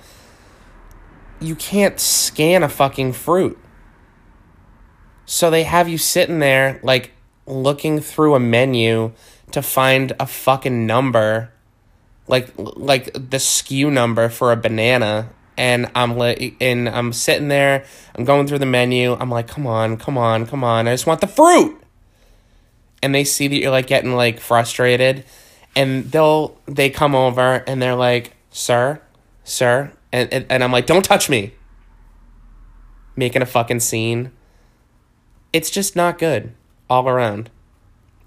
you 1.40 1.54
can't 1.54 2.00
scan 2.00 2.62
a 2.62 2.68
fucking 2.68 3.12
fruit. 3.12 3.59
So 5.26 5.50
they 5.50 5.64
have 5.64 5.88
you 5.88 5.99
sitting 5.99 6.38
there, 6.38 6.80
like, 6.83 7.12
looking 7.47 8.00
through 8.00 8.35
a 8.35 8.40
menu 8.40 9.12
to 9.50 9.62
find 9.62 10.12
a 10.21 10.26
fucking 10.26 10.87
number 10.87 11.52
like 12.28 12.52
like 12.57 13.12
the 13.14 13.38
SKU 13.38 13.90
number 13.90 14.28
for 14.28 14.52
a 14.52 14.57
banana 14.57 15.30
and 15.59 15.91
I'm 15.95 16.17
like 16.17 16.55
and 16.61 16.88
I'm 16.88 17.12
sitting 17.12 17.49
there, 17.49 17.85
I'm 18.15 18.25
going 18.25 18.47
through 18.47 18.61
the 18.61 18.67
menu, 18.67 19.15
I'm 19.19 19.29
like, 19.29 19.49
come 19.49 19.67
on, 19.67 19.99
come 19.99 20.17
on, 20.17 20.47
come 20.47 20.65
on, 20.65 20.88
I 20.88 20.95
just 20.95 21.07
want 21.07 21.21
the 21.21 21.27
fruit. 21.27 21.79
And 23.03 23.15
they 23.15 23.25
see 23.25 23.49
that 23.49 23.57
you're 23.57 23.71
like 23.71 23.88
getting 23.88 24.15
like 24.15 24.41
frustrated 24.41 25.25
and 25.77 26.11
they'll 26.11 26.59
they 26.67 26.88
come 26.88 27.15
over 27.15 27.65
and 27.67 27.83
they're 27.83 27.97
like, 27.97 28.35
Sir, 28.50 29.03
sir, 29.45 29.93
and 30.12 30.33
and, 30.33 30.47
and 30.49 30.65
I'm 30.65 30.73
like, 30.73 30.87
Don't 30.87 31.05
touch 31.05 31.29
me. 31.29 31.53
Making 33.17 33.43
a 33.43 33.47
fucking 33.47 33.81
scene. 33.81 34.31
It's 35.53 35.71
just 35.71 35.97
not 35.97 36.19
good 36.19 36.55
all 36.88 37.09
around. 37.09 37.50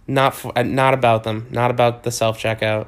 Not 0.06 0.36
for, 0.36 0.52
uh, 0.58 0.64
not 0.64 0.94
about 0.94 1.24
them, 1.24 1.48
not 1.50 1.72
about 1.72 2.04
the 2.04 2.12
self 2.12 2.38
checkout. 2.38 2.88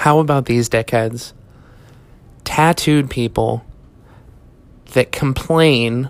How 0.00 0.18
about 0.18 0.46
these 0.46 0.70
dickheads? 0.70 1.34
Tattooed 2.44 3.10
people 3.10 3.66
that 4.94 5.12
complain 5.12 6.08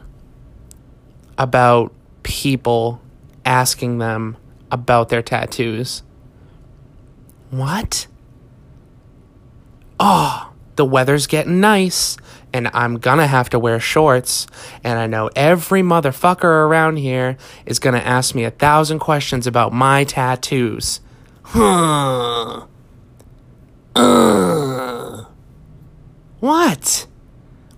about 1.36 1.92
people 2.22 3.00
asking 3.44 3.98
them 3.98 4.36
about 4.70 5.08
their 5.08 5.22
tattoos. 5.22 6.04
What? 7.50 8.06
Oh, 9.98 10.52
the 10.76 10.84
weather's 10.84 11.26
getting 11.26 11.58
nice, 11.58 12.16
and 12.52 12.70
I'm 12.72 12.98
gonna 12.98 13.26
have 13.26 13.50
to 13.50 13.58
wear 13.58 13.80
shorts, 13.80 14.46
and 14.84 15.00
I 15.00 15.08
know 15.08 15.30
every 15.34 15.82
motherfucker 15.82 16.44
around 16.44 16.98
here 16.98 17.36
is 17.66 17.80
gonna 17.80 17.98
ask 17.98 18.36
me 18.36 18.44
a 18.44 18.52
thousand 18.52 19.00
questions 19.00 19.48
about 19.48 19.72
my 19.72 20.04
tattoos. 20.04 21.00
Huh. 21.42 22.66
Uh, 23.94 25.24
what? 26.40 27.06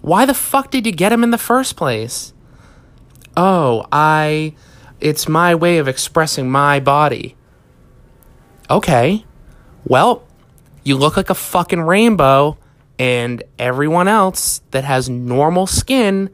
Why 0.01 0.27
the 0.27 0.35
fuck 0.35 0.71
did 0.71 0.87
you 0.87 0.93
get 0.93 1.13
him 1.13 1.23
in 1.23 1.31
the 1.31 1.39
first 1.39 1.77
place? 1.77 2.33
Oh, 3.37 3.87
I. 3.91 4.55
It's 5.01 5.29
my 5.29 5.55
way 5.55 5.79
of 5.79 5.89
expressing 5.89 6.51
my 6.51 6.79
body. 6.79 7.37
Okay. 8.71 9.25
Well, 9.85 10.25
you 10.85 10.97
look 10.97 11.17
like 11.17 11.31
a 11.31 11.35
fucking 11.35 11.83
rainbow, 11.83 12.57
and 12.99 13.43
everyone 13.59 14.07
else 14.07 14.61
that 14.71 14.85
has 14.85 15.09
normal 15.09 15.67
skin 15.67 16.31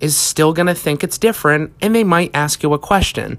is 0.00 0.16
still 0.16 0.52
gonna 0.52 0.74
think 0.74 1.04
it's 1.04 1.18
different, 1.18 1.72
and 1.80 1.94
they 1.94 2.04
might 2.04 2.30
ask 2.34 2.62
you 2.62 2.72
a 2.74 2.78
question. 2.78 3.38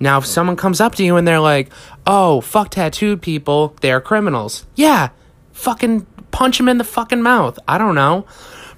Now, 0.00 0.18
if 0.18 0.26
someone 0.26 0.56
comes 0.56 0.80
up 0.80 0.94
to 0.96 1.04
you 1.04 1.16
and 1.16 1.26
they're 1.26 1.40
like, 1.40 1.70
oh, 2.06 2.40
fuck 2.40 2.70
tattooed 2.70 3.20
people, 3.20 3.74
they're 3.80 4.00
criminals. 4.00 4.66
Yeah, 4.74 5.10
fucking 5.52 6.06
punch 6.30 6.58
them 6.58 6.68
in 6.68 6.78
the 6.78 6.84
fucking 6.84 7.22
mouth. 7.22 7.58
I 7.66 7.78
don't 7.78 7.94
know. 7.94 8.26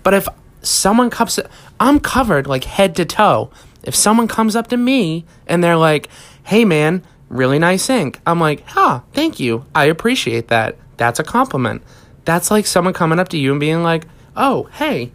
But 0.03 0.15
if 0.15 0.29
someone 0.63 1.11
comes, 1.11 1.39
I'm 1.79 2.01
covered 2.01 2.47
like 2.47 2.65
head 2.65 2.97
to 2.97 3.05
toe. 3.05 3.51
If 3.83 3.95
someone 3.95 4.29
comes 4.29 4.57
up 4.57 4.69
to 4.69 4.77
me 4.77 5.25
and 5.47 5.63
they're 5.63 5.77
like, 5.77 6.09
hey 6.45 6.65
man, 6.65 7.03
really 7.29 7.59
nice 7.59 7.89
ink, 7.91 8.21
I'm 8.27 8.41
like, 8.41 8.63
huh, 8.67 9.01
thank 9.13 9.41
you. 9.41 9.65
I 9.75 9.87
appreciate 9.87 10.49
that. 10.49 10.77
That's 10.97 11.19
a 11.19 11.25
compliment. 11.25 11.83
That's 12.25 12.51
like 12.51 12.67
someone 12.67 12.95
coming 12.95 13.19
up 13.19 13.29
to 13.29 13.39
you 13.39 13.51
and 13.51 13.61
being 13.61 13.83
like, 13.83 14.07
oh, 14.37 14.65
hey, 14.73 15.13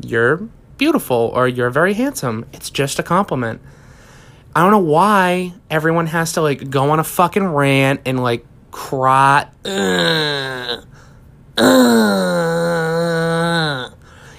you're 0.00 0.48
beautiful 0.78 1.30
or 1.34 1.48
you're 1.48 1.70
very 1.70 1.94
handsome. 1.94 2.46
It's 2.52 2.70
just 2.70 2.98
a 2.98 3.02
compliment. 3.02 3.60
I 4.56 4.62
don't 4.62 4.70
know 4.70 4.78
why 4.78 5.52
everyone 5.68 6.06
has 6.06 6.34
to 6.34 6.40
like 6.40 6.70
go 6.70 6.90
on 6.90 7.00
a 7.00 7.04
fucking 7.04 7.44
rant 7.44 8.02
and 8.06 8.22
like 8.22 8.46
cry. 8.70 9.48
Uh, 9.64 10.82
uh, 11.60 12.30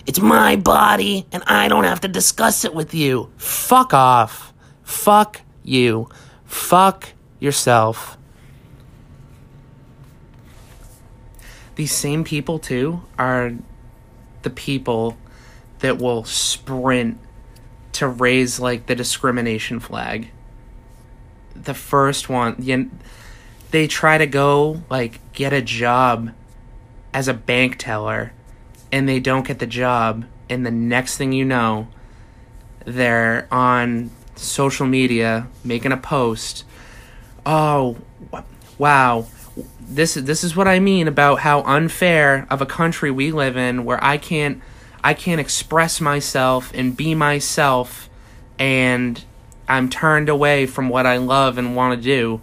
it's 0.06 0.20
my 0.20 0.56
body 0.56 1.26
and 1.32 1.44
I 1.48 1.68
don't 1.68 1.84
have 1.84 2.02
to 2.02 2.08
discuss 2.08 2.64
it 2.64 2.74
with 2.74 2.94
you. 2.94 3.32
Fuck 3.38 3.94
off. 3.94 4.54
Fuck 4.84 5.42
you. 5.64 6.10
Fuck 6.46 7.10
yourself. 7.40 8.18
These 11.76 11.92
same 11.92 12.24
people, 12.24 12.58
too, 12.58 13.02
are 13.18 13.54
the 14.44 14.50
people 14.50 15.18
that 15.80 15.98
will 15.98 16.24
sprint 16.24 17.18
to 17.96 18.08
raise 18.08 18.60
like 18.60 18.86
the 18.86 18.96
discrimination 18.96 19.80
flag. 19.80 20.30
The 21.56 21.74
first 21.74 22.30
one, 22.30 22.56
you, 22.60 22.92
they 23.72 23.88
try 23.88 24.18
to 24.18 24.28
go 24.28 24.82
like 24.90 25.20
get 25.34 25.54
a 25.54 25.62
job 25.62 26.32
as 27.14 27.28
a 27.28 27.34
bank 27.34 27.78
teller 27.78 28.34
and 28.92 29.08
they 29.08 29.20
don't 29.20 29.48
get 29.48 29.60
the 29.60 29.68
job 29.68 30.26
and 30.50 30.66
the 30.66 30.72
next 30.72 31.18
thing 31.18 31.32
you 31.32 31.46
know 31.46 31.88
they're 32.86 33.48
on 33.52 34.10
social 34.36 34.86
media 34.86 35.48
making 35.64 35.92
a 35.92 35.98
post 35.98 36.66
oh 37.46 37.98
wow 38.78 39.26
this 39.80 40.18
is 40.18 40.26
this 40.26 40.44
is 40.44 40.56
what 40.56 40.68
I 40.68 40.80
mean 40.80 41.08
about 41.08 41.40
how 41.40 41.62
unfair 41.64 42.46
of 42.50 42.62
a 42.62 42.66
country 42.66 43.12
we 43.12 43.32
live 43.32 43.56
in 43.56 43.86
where 43.86 44.04
I 44.04 44.18
can't 44.18 44.62
I 45.06 45.14
can't 45.14 45.40
express 45.40 46.02
myself 46.02 46.72
and 46.74 46.98
be 46.98 47.14
myself, 47.14 48.10
and 48.58 49.24
I'm 49.68 49.88
turned 49.88 50.30
away 50.30 50.66
from 50.66 50.90
what 50.90 51.06
I 51.06 51.18
love 51.18 51.60
and 51.60 51.76
want 51.76 52.02
to 52.02 52.04
do. 52.04 52.42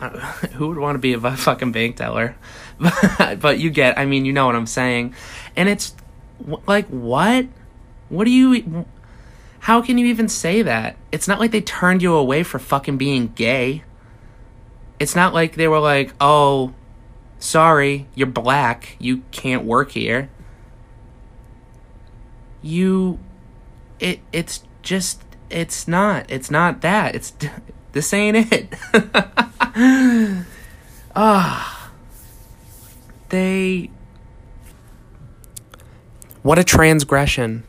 who 0.54 0.66
would 0.66 0.78
want 0.78 0.96
to 0.96 0.98
be 0.98 1.12
a 1.12 1.20
fucking 1.20 1.70
bank 1.70 1.94
teller? 1.94 2.34
but 3.40 3.60
you 3.60 3.70
get, 3.70 3.96
I 3.96 4.04
mean, 4.04 4.24
you 4.24 4.32
know 4.32 4.44
what 4.44 4.56
I'm 4.56 4.66
saying. 4.66 5.14
And 5.54 5.68
it's 5.68 5.94
like, 6.66 6.88
what? 6.88 7.46
What 8.08 8.24
do 8.24 8.32
you. 8.32 8.84
How 9.60 9.82
can 9.82 9.98
you 9.98 10.06
even 10.06 10.28
say 10.28 10.62
that? 10.62 10.96
It's 11.12 11.28
not 11.28 11.38
like 11.38 11.52
they 11.52 11.60
turned 11.60 12.02
you 12.02 12.14
away 12.14 12.42
for 12.42 12.58
fucking 12.58 12.98
being 12.98 13.28
gay. 13.36 13.84
It's 14.98 15.14
not 15.14 15.32
like 15.32 15.54
they 15.54 15.68
were 15.68 15.78
like, 15.78 16.12
oh, 16.20 16.74
sorry, 17.42 18.06
you're 18.14 18.28
black, 18.28 18.96
you 18.98 19.22
can't 19.32 19.64
work 19.64 19.90
here. 19.90 20.30
You 22.62 23.18
it 23.98 24.20
it's 24.32 24.62
just 24.82 25.22
it's 25.50 25.88
not 25.88 26.30
it's 26.30 26.50
not 26.50 26.80
that. 26.82 27.14
It's 27.14 27.32
this 27.92 28.12
ain't 28.12 28.52
it. 28.52 28.74
Ah. 31.14 31.90
they 33.28 33.90
What 36.42 36.58
a 36.58 36.64
transgression. 36.64 37.64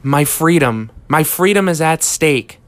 My 0.00 0.24
freedom. 0.24 0.92
My 1.08 1.24
freedom 1.24 1.68
is 1.68 1.80
at 1.80 2.04
stake. 2.04 2.60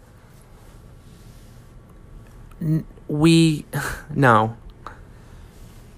we 3.07 3.65
no 4.15 4.57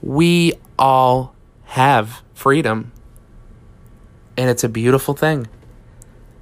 we 0.03 0.55
all 0.79 1.35
have 1.65 2.23
freedom. 2.35 2.93
And 4.37 4.51
it's 4.51 4.65
a 4.65 4.69
beautiful 4.69 5.15
thing. 5.15 5.47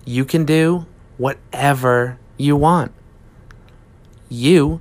You 0.05 0.25
can 0.25 0.45
do 0.45 0.87
whatever 1.19 2.19
you 2.38 2.57
want. 2.57 2.93
You 4.29 4.81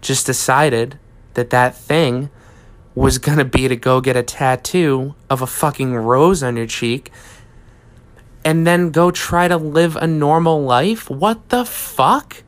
just 0.00 0.26
decided 0.26 0.98
that 1.34 1.50
that 1.50 1.76
thing 1.76 2.30
was 2.94 3.18
going 3.18 3.38
to 3.38 3.44
be 3.44 3.68
to 3.68 3.76
go 3.76 4.00
get 4.00 4.16
a 4.16 4.22
tattoo 4.22 5.14
of 5.30 5.40
a 5.40 5.46
fucking 5.46 5.94
rose 5.94 6.42
on 6.42 6.56
your 6.56 6.66
cheek 6.66 7.12
and 8.44 8.66
then 8.66 8.90
go 8.90 9.10
try 9.10 9.46
to 9.46 9.56
live 9.56 9.94
a 9.96 10.06
normal 10.06 10.62
life? 10.62 11.08
What 11.08 11.50
the 11.50 11.64
fuck? 11.64 12.42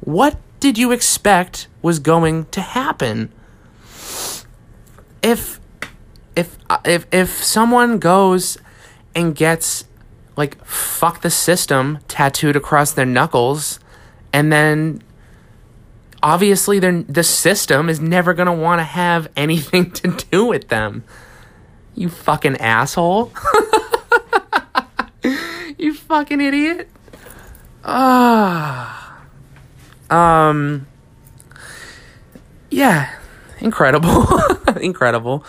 What 0.00 0.36
did 0.60 0.78
you 0.78 0.92
expect 0.92 1.68
was 1.82 1.98
going 1.98 2.46
to 2.46 2.60
happen? 2.60 3.32
If 5.22 5.60
if 6.36 6.56
if 6.84 7.06
if 7.12 7.42
someone 7.42 7.98
goes 7.98 8.58
and 9.14 9.34
gets 9.34 9.84
like 10.36 10.64
fuck 10.64 11.22
the 11.22 11.30
system 11.30 11.98
tattooed 12.06 12.54
across 12.54 12.92
their 12.92 13.06
knuckles 13.06 13.80
and 14.32 14.52
then 14.52 15.02
obviously 16.22 16.78
they're, 16.78 17.02
the 17.02 17.24
system 17.24 17.88
is 17.88 18.00
never 18.00 18.34
going 18.34 18.46
to 18.46 18.52
want 18.52 18.78
to 18.78 18.84
have 18.84 19.28
anything 19.36 19.90
to 19.92 20.16
do 20.30 20.44
with 20.44 20.68
them. 20.68 21.04
You 21.94 22.08
fucking 22.08 22.58
asshole. 22.58 23.32
you 25.78 25.94
fucking 25.94 26.40
idiot. 26.40 26.88
Ah. 27.84 29.24
um 30.10 30.86
Yeah, 32.70 33.17
incredible. 33.60 34.26
incredible. 34.80 35.44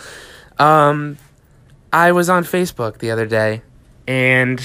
Um 0.58 1.18
I 1.92 2.12
was 2.12 2.28
on 2.28 2.44
Facebook 2.44 2.98
the 2.98 3.10
other 3.10 3.26
day 3.26 3.62
and 4.06 4.62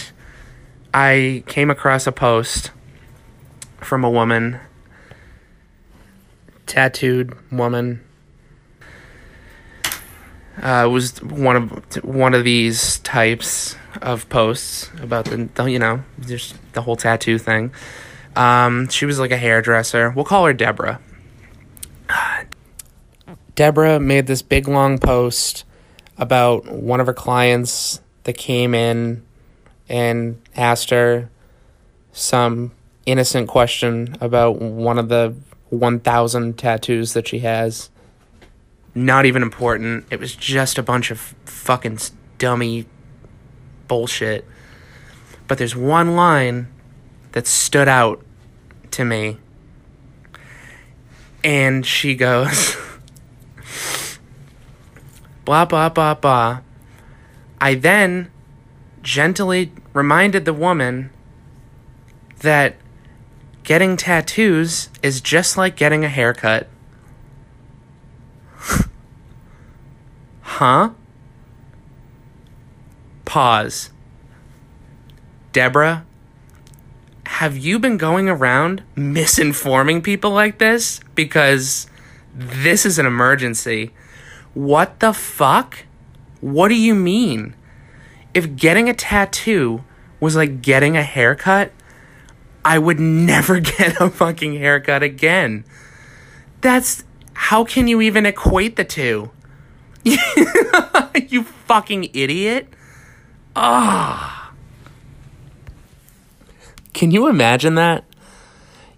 I 0.94 1.44
came 1.48 1.70
across 1.70 2.08
a 2.08 2.12
post 2.12 2.72
from 3.82 4.04
a 4.04 4.10
woman 4.10 4.60
tattooed 6.66 7.34
woman. 7.52 8.02
Uh, 10.62 10.88
was 10.90 11.22
one 11.22 11.56
of 11.56 12.04
one 12.04 12.34
of 12.34 12.46
these 12.46 13.00
types 13.00 13.76
of 14.02 14.28
posts 14.30 14.90
about 15.02 15.26
the, 15.26 15.50
the 15.56 15.66
you 15.66 15.80
know 15.80 16.02
just 16.22 16.56
the 16.74 16.82
whole 16.82 16.96
tattoo 16.96 17.38
thing. 17.38 17.74
Um, 18.36 18.88
she 18.90 19.06
was 19.06 19.20
like 19.20 19.32
a 19.32 19.38
hairdresser. 19.38 20.12
We'll 20.12 20.26
call 20.26 20.46
her 20.46 20.54
Deborah. 20.54 21.00
Deborah 23.56 24.00
made 24.00 24.28
this 24.28 24.42
big 24.42 24.68
long 24.68 25.00
post 25.00 25.64
about 26.18 26.70
one 26.72 27.00
of 27.00 27.08
her 27.08 27.14
clients 27.14 28.02
that 28.24 28.34
came 28.34 28.74
in 28.74 29.26
and 29.88 30.42
asked 30.56 30.90
her 30.90 31.30
some 32.12 32.72
innocent 33.06 33.48
question 33.48 34.18
about 34.20 34.60
one 34.60 34.98
of 34.98 35.10
the 35.10 35.36
1,000 35.70 36.58
tattoos 36.58 37.14
that 37.14 37.28
she 37.28 37.40
has. 37.40 37.90
Not 38.94 39.26
even 39.26 39.42
important. 39.42 40.06
It 40.10 40.20
was 40.20 40.36
just 40.36 40.78
a 40.78 40.84
bunch 40.84 41.12
of 41.12 41.20
fucking 41.46 42.00
dummy 42.38 42.86
bullshit. 43.88 44.46
But 45.48 45.58
there's 45.58 45.76
one 45.76 46.16
line 46.16 46.68
that 47.34 47.46
stood 47.48 47.88
out 47.88 48.24
to 48.92 49.06
me. 49.06 49.38
And 51.44 51.86
she 51.86 52.16
goes, 52.16 52.76
blah, 55.46 55.66
blah, 55.66 55.90
blah, 55.90 56.16
blah. 56.16 56.62
I 57.62 57.76
then 57.76 58.32
gently 59.02 59.72
reminded 59.94 60.46
the 60.46 60.54
woman 60.54 61.12
that 62.42 62.76
getting 63.64 63.96
tattoos 63.98 64.90
is 65.02 65.22
just 65.22 65.58
like 65.58 65.76
getting 65.76 66.04
a 66.04 66.10
haircut. 66.10 66.68
huh? 70.42 70.90
Pause. 73.26 73.92
Deborah, 75.52 76.06
have 77.26 77.58
you 77.58 77.80
been 77.80 77.98
going 77.98 78.30
around 78.30 78.84
misinforming 78.96 80.04
people 80.04 80.32
like 80.32 80.58
this? 80.58 81.00
Because 81.16 81.88
this 82.34 82.86
is 82.86 83.00
an 83.00 83.06
emergency. 83.06 83.92
What 84.56 85.02
the 85.02 85.14
fuck? 85.14 85.86
What 86.40 86.70
do 86.70 86.76
you 86.76 86.96
mean? 86.96 87.56
If 88.34 88.56
getting 88.56 88.90
a 88.90 88.94
tattoo 88.94 89.84
was 90.20 90.36
like 90.36 90.62
getting 90.62 90.96
a 90.96 91.04
haircut, 91.04 91.72
I 92.64 92.80
would 92.80 93.00
never 93.00 93.60
get 93.78 94.00
a 94.02 94.10
fucking 94.10 94.56
haircut 94.56 95.04
again. 95.04 95.66
That's 96.62 97.04
how 97.34 97.66
can 97.66 97.88
you 97.88 98.02
even 98.02 98.26
equate 98.26 98.78
the 98.78 98.86
two? 98.86 99.30
you 100.04 101.44
fucking 101.44 102.10
idiot. 102.14 102.70
Ah. 103.56 104.54
Can 106.94 107.12
you 107.12 107.28
imagine 107.28 107.76
that? 107.76 108.06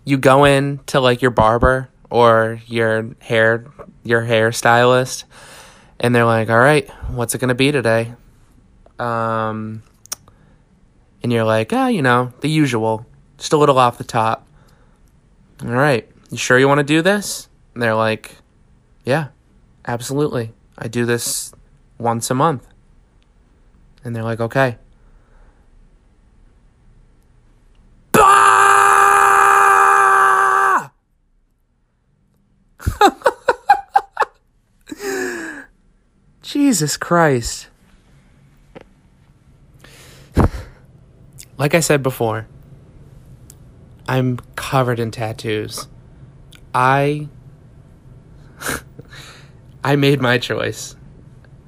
You 0.05 0.17
go 0.17 0.45
in 0.45 0.81
to 0.85 0.99
like 0.99 1.21
your 1.21 1.31
barber 1.31 1.89
or 2.11 2.61
your 2.67 3.15
hair 3.21 3.65
your 4.03 4.21
hairstylist 4.21 5.25
and 5.99 6.13
they're 6.15 6.25
like, 6.25 6.49
"All 6.49 6.59
right, 6.59 6.89
what's 7.09 7.35
it 7.35 7.39
to 7.49 7.55
be 7.55 7.71
today?" 7.71 8.13
Um 8.99 9.83
and 11.23 11.31
you're 11.33 11.43
like, 11.43 11.73
"Ah, 11.73 11.87
you 11.87 12.01
know, 12.01 12.33
the 12.41 12.49
usual." 12.49 13.05
Just 13.37 13.53
a 13.53 13.57
little 13.57 13.77
off 13.77 13.97
the 13.97 14.03
top. 14.03 14.47
All 15.63 15.69
right, 15.69 16.09
you 16.29 16.37
sure 16.37 16.57
you 16.57 16.67
want 16.67 16.79
to 16.79 16.83
do 16.83 17.01
this? 17.01 17.49
And 17.73 17.81
they're 17.81 17.95
like, 17.95 18.35
yeah, 19.05 19.27
absolutely. 19.87 20.51
I 20.77 20.87
do 20.87 21.05
this 21.05 21.53
once 21.97 22.29
a 22.29 22.33
month. 22.33 22.67
And 24.03 24.15
they're 24.15 24.23
like, 24.23 24.39
okay. 24.39 24.77
Jesus 36.57 36.97
Christ. 36.97 37.67
Like 41.55 41.75
I 41.75 41.81
said 41.81 42.01
before, 42.01 42.47
I'm 44.07 44.39
covered 44.55 44.99
in 44.99 45.11
tattoos. 45.11 45.87
I 46.73 47.27
I 49.83 49.97
made 49.97 50.19
my 50.19 50.39
choice. 50.39 50.95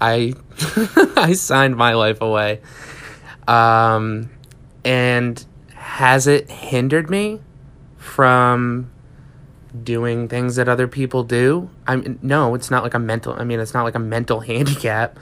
I 0.00 0.32
I 1.18 1.34
signed 1.34 1.76
my 1.76 1.92
life 1.92 2.22
away. 2.22 2.62
Um 3.46 4.30
and 4.82 5.44
has 5.74 6.26
it 6.26 6.48
hindered 6.48 7.10
me 7.10 7.42
from 7.98 8.90
doing 9.82 10.28
things 10.28 10.56
that 10.56 10.68
other 10.68 10.86
people 10.86 11.24
do? 11.24 11.70
I 11.86 11.96
mean 11.96 12.18
no, 12.22 12.54
it's 12.54 12.70
not 12.70 12.82
like 12.82 12.94
a 12.94 12.98
mental 12.98 13.34
I 13.34 13.44
mean 13.44 13.60
it's 13.60 13.74
not 13.74 13.84
like 13.84 13.94
a 13.94 14.00
mental 14.00 14.40
handicap, 14.50 15.18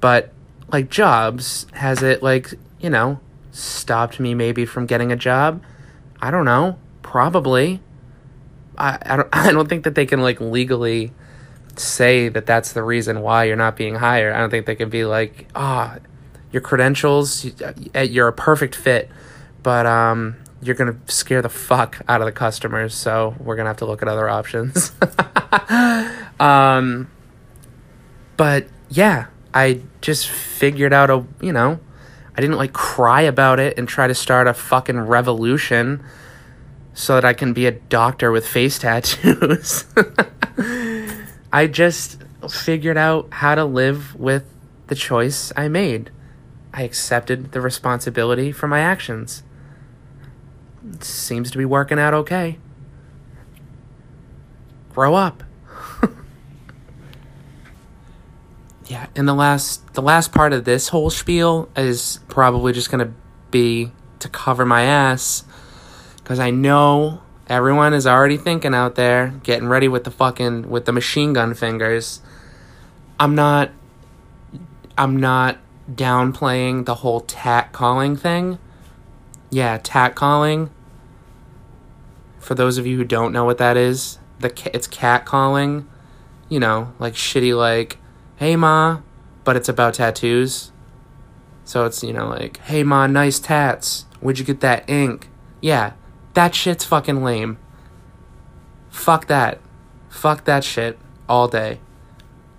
but 0.00 0.32
like 0.72 0.90
jobs 0.90 1.66
has 1.72 2.02
it 2.02 2.22
like, 2.22 2.54
you 2.80 2.90
know, 2.90 3.20
stopped 3.52 4.18
me 4.18 4.34
maybe 4.34 4.64
from 4.64 4.86
getting 4.86 5.12
a 5.12 5.16
job? 5.16 5.62
I 6.20 6.30
don't 6.30 6.44
know. 6.44 6.78
Probably. 7.02 7.80
I, 8.78 8.98
I 9.02 9.16
don't 9.16 9.28
I 9.32 9.52
don't 9.52 9.68
think 9.68 9.84
that 9.84 9.94
they 9.94 10.06
can 10.06 10.20
like 10.20 10.40
legally 10.40 11.12
say 11.76 12.28
that 12.28 12.46
that's 12.46 12.72
the 12.72 12.82
reason 12.82 13.22
why 13.22 13.44
you're 13.44 13.56
not 13.56 13.76
being 13.76 13.96
hired. 13.96 14.34
I 14.34 14.40
don't 14.40 14.50
think 14.50 14.66
they 14.66 14.74
can 14.76 14.90
be 14.90 15.04
like, 15.04 15.48
"Ah, 15.54 15.96
oh, 15.96 16.02
your 16.52 16.60
credentials, 16.60 17.46
you're 17.94 18.28
a 18.28 18.32
perfect 18.32 18.74
fit, 18.74 19.10
but 19.62 19.86
um 19.86 20.36
you're 20.62 20.76
to 20.94 21.12
scare 21.12 21.42
the 21.42 21.48
fuck 21.48 22.00
out 22.08 22.20
of 22.20 22.26
the 22.26 22.32
customers, 22.32 22.94
so 22.94 23.34
we're 23.38 23.56
to 23.64 23.70
have 23.70 23.78
to 23.78 23.86
look 23.86 24.02
at 24.02 24.08
other 24.08 24.28
options." 24.28 24.92
um 26.40 27.08
but 28.36 28.66
yeah, 28.88 29.26
I 29.54 29.80
just 30.00 30.28
figured 30.28 30.92
out 30.92 31.10
a, 31.10 31.24
you 31.40 31.52
know, 31.52 31.80
I 32.36 32.40
didn't 32.40 32.56
like 32.56 32.72
cry 32.72 33.22
about 33.22 33.60
it 33.60 33.78
and 33.78 33.86
try 33.86 34.06
to 34.06 34.14
start 34.14 34.46
a 34.46 34.54
fucking 34.54 34.98
revolution 34.98 36.02
so 36.94 37.14
that 37.14 37.24
I 37.24 37.34
can 37.34 37.52
be 37.52 37.66
a 37.66 37.70
doctor 37.70 38.30
with 38.30 38.46
face 38.46 38.78
tattoos. 38.80 39.84
I 41.52 41.66
just 41.66 42.22
figured 42.50 42.96
out 42.96 43.28
how 43.30 43.54
to 43.54 43.64
live 43.64 44.14
with 44.16 44.44
the 44.88 44.94
choice 44.94 45.52
I 45.56 45.68
made. 45.68 46.10
I 46.74 46.82
accepted 46.82 47.52
the 47.52 47.60
responsibility 47.60 48.50
for 48.50 48.66
my 48.66 48.80
actions. 48.80 49.42
It 50.90 51.04
seems 51.04 51.50
to 51.50 51.58
be 51.58 51.64
working 51.64 51.98
out 51.98 52.14
okay. 52.14 52.58
Grow 54.92 55.14
up. 55.14 55.42
yeah, 58.86 59.06
and 59.14 59.28
the 59.28 59.34
last 59.34 59.94
the 59.94 60.02
last 60.02 60.32
part 60.32 60.52
of 60.52 60.64
this 60.64 60.88
whole 60.88 61.10
spiel 61.10 61.68
is 61.76 62.20
probably 62.28 62.72
just 62.72 62.90
gonna 62.90 63.12
be 63.50 63.92
to 64.18 64.28
cover 64.28 64.66
my 64.66 64.82
ass 64.82 65.44
because 66.16 66.38
I 66.38 66.50
know 66.50 67.22
everyone 67.48 67.94
is 67.94 68.06
already 68.06 68.36
thinking 68.36 68.74
out 68.74 68.94
there, 68.94 69.34
getting 69.42 69.68
ready 69.68 69.88
with 69.88 70.04
the 70.04 70.10
fucking 70.10 70.68
with 70.68 70.84
the 70.84 70.92
machine 70.92 71.32
gun 71.32 71.54
fingers. 71.54 72.20
I'm 73.18 73.34
not 73.34 73.70
I'm 74.96 75.16
not 75.16 75.58
downplaying 75.90 76.86
the 76.86 76.96
whole 76.96 77.20
tat 77.20 77.72
calling 77.72 78.16
thing. 78.16 78.58
Yeah, 79.52 79.78
tat 79.82 80.14
calling. 80.14 80.70
For 82.38 82.54
those 82.54 82.78
of 82.78 82.86
you 82.86 82.96
who 82.96 83.04
don't 83.04 83.34
know 83.34 83.44
what 83.44 83.58
that 83.58 83.76
is, 83.76 84.18
the 84.40 84.50
it's 84.74 84.86
cat 84.86 85.26
calling, 85.26 85.86
you 86.48 86.58
know, 86.58 86.94
like 86.98 87.12
shitty 87.12 87.54
like, 87.54 87.98
"Hey 88.36 88.56
ma," 88.56 89.00
but 89.44 89.54
it's 89.54 89.68
about 89.68 89.94
tattoos. 89.94 90.72
So 91.64 91.84
it's, 91.84 92.02
you 92.02 92.14
know, 92.14 92.28
like, 92.28 92.56
"Hey 92.60 92.82
ma, 92.82 93.06
nice 93.06 93.38
tats. 93.38 94.06
Where'd 94.20 94.38
you 94.38 94.44
get 94.46 94.60
that 94.60 94.88
ink?" 94.88 95.28
Yeah, 95.60 95.92
that 96.32 96.54
shit's 96.54 96.86
fucking 96.86 97.22
lame. 97.22 97.58
Fuck 98.88 99.26
that. 99.26 99.60
Fuck 100.08 100.44
that 100.44 100.64
shit 100.64 100.98
all 101.28 101.46
day. 101.46 101.78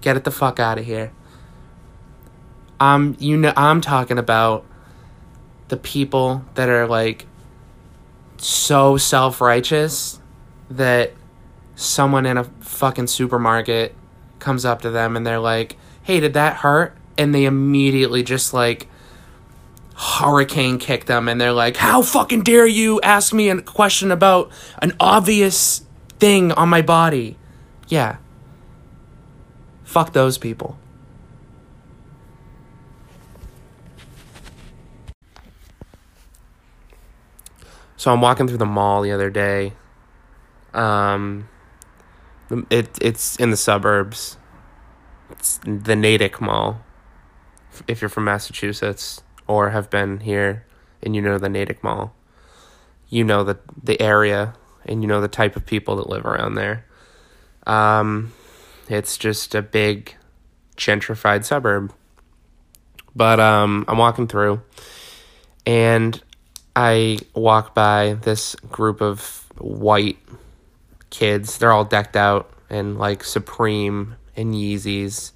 Get 0.02 0.16
it 0.16 0.26
the 0.26 0.32
fuck 0.32 0.60
out 0.60 0.78
of 0.78 0.86
here. 0.86 1.12
Um, 2.80 3.16
you 3.18 3.36
know, 3.36 3.54
I'm 3.58 3.82
talking 3.82 4.20
about 4.20 4.64
the 5.68 5.78
people 5.78 6.46
that 6.56 6.70
are 6.70 6.88
like 6.88 7.26
so 8.38 8.98
self 8.98 9.42
righteous 9.42 10.20
that 10.70 11.14
someone 11.76 12.26
in 12.26 12.38
a 12.38 12.44
fucking 12.44 13.08
supermarket 13.08 13.96
comes 14.40 14.66
up 14.66 14.82
to 14.82 14.90
them 14.90 15.16
and 15.16 15.26
they're 15.26 15.40
like, 15.40 15.78
hey, 16.04 16.20
did 16.20 16.34
that 16.34 16.58
hurt? 16.58 16.96
And 17.18 17.34
they 17.34 17.46
immediately 17.46 18.24
just 18.24 18.54
like 18.54 18.88
hurricane 19.96 20.80
kick 20.80 21.06
them 21.06 21.28
and 21.28 21.40
they're 21.40 21.54
like, 21.54 21.78
how 21.78 22.02
fucking 22.02 22.44
dare 22.44 22.68
you 22.68 23.00
ask 23.02 23.34
me 23.34 23.50
a 23.50 23.62
question 23.62 24.12
about 24.12 24.52
an 24.82 24.94
obvious 25.00 25.86
thing 26.20 26.52
on 26.52 26.70
my 26.70 26.82
body? 26.82 27.38
Yeah. 27.88 28.18
Fuck 29.84 30.14
those 30.14 30.38
people. 30.38 30.78
So 38.04 38.12
I'm 38.12 38.20
walking 38.20 38.50
through 38.50 38.58
the 38.58 38.66
mall 38.66 39.02
the 39.02 39.14
other 39.14 39.30
day. 39.30 39.72
Um, 40.74 41.48
it 42.70 42.98
it's 43.00 43.38
in 43.38 43.50
the 43.50 43.56
suburbs. 43.56 44.36
It's 45.30 45.58
the 45.64 45.96
Natick 45.96 46.42
Mall. 46.42 46.82
If 47.88 48.02
you're 48.02 48.10
from 48.10 48.26
Massachusetts 48.26 49.24
or 49.48 49.70
have 49.70 49.90
been 49.90 50.20
here 50.20 50.66
and 51.02 51.16
you 51.16 51.22
know 51.22 51.38
the 51.38 51.48
Natick 51.48 51.82
Mall, 51.82 52.14
you 53.08 53.24
know 53.24 53.46
the 53.46 53.58
the 53.82 54.02
area 54.02 54.54
and 54.86 55.02
you 55.02 55.08
know 55.08 55.22
the 55.22 55.30
type 55.30 55.56
of 55.56 55.66
people 55.66 55.96
that 55.96 56.10
live 56.10 56.26
around 56.26 56.56
there. 56.56 56.86
Um, 57.66 58.34
it's 58.90 59.16
just 59.18 59.56
a 59.56 59.62
big 59.62 60.14
gentrified 60.76 61.46
suburb. 61.46 61.94
But 63.16 63.40
um, 63.40 63.86
I'm 63.88 63.98
walking 63.98 64.28
through, 64.28 64.62
and 65.66 66.22
I 66.76 67.20
walk 67.36 67.76
by 67.76 68.18
this 68.22 68.56
group 68.56 69.02
of 69.02 69.46
white 69.58 70.18
kids. 71.10 71.58
They're 71.58 71.72
all 71.72 71.86
decked 71.86 72.16
out 72.16 72.52
in 72.70 72.98
like 72.98 73.24
Supreme 73.24 74.16
and 74.36 74.54
Yeezys. 74.54 75.32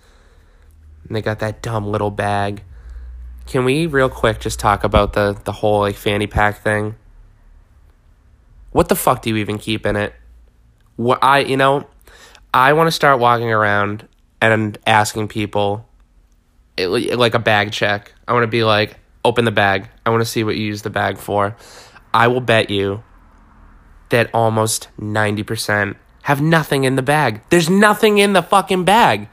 And 1.06 1.16
they 1.16 1.22
got 1.22 1.40
that 1.40 1.62
dumb 1.62 1.88
little 1.88 2.12
bag. 2.12 2.64
Can 3.46 3.64
we 3.64 3.86
real 3.86 4.10
quick 4.10 4.40
just 4.40 4.60
talk 4.60 4.84
about 4.84 5.14
the 5.14 5.40
the 5.46 5.52
whole 5.52 5.82
like 5.82 5.96
fanny 5.96 6.28
pack 6.28 6.62
thing? 6.62 6.96
What 8.72 8.90
the 8.90 8.96
fuck 8.96 9.22
do 9.22 9.30
you 9.30 9.38
even 9.38 9.58
keep 9.58 9.86
in 9.86 9.96
it? 9.96 10.14
What 10.98 11.24
I 11.24 11.40
you 11.40 11.56
know, 11.56 11.88
I 12.54 12.74
want 12.74 12.88
to 12.88 12.92
start 12.92 13.20
walking 13.20 13.52
around 13.52 14.08
and 14.42 14.78
asking 14.86 15.30
people 15.30 15.88
it, 16.76 16.88
like 16.90 17.36
a 17.36 17.40
bag 17.40 17.72
check. 17.72 18.14
I 18.28 18.34
want 18.34 18.44
to 18.44 18.48
be 18.48 18.64
like, 18.64 18.98
open 19.28 19.46
the 19.46 19.52
bag. 19.52 19.90
I 20.06 20.10
want 20.10 20.22
to 20.22 20.26
see 20.26 20.44
what 20.44 20.56
you 20.56 20.66
use 20.66 20.82
the 20.82 20.90
bag 20.90 21.18
for. 21.18 21.56
I 22.14 22.28
will 22.28 22.42
bet 22.42 22.70
you 22.70 23.04
that 24.10 24.30
almost 24.34 24.88
90% 25.00 25.98
have 26.24 26.42
nothing 26.42 26.84
in 26.84 26.96
the 26.96 27.02
bag. 27.02 27.42
There's 27.50 27.70
nothing 27.70 28.18
in 28.18 28.34
the 28.34 28.42
fucking 28.42 28.86
bag. 28.86 29.30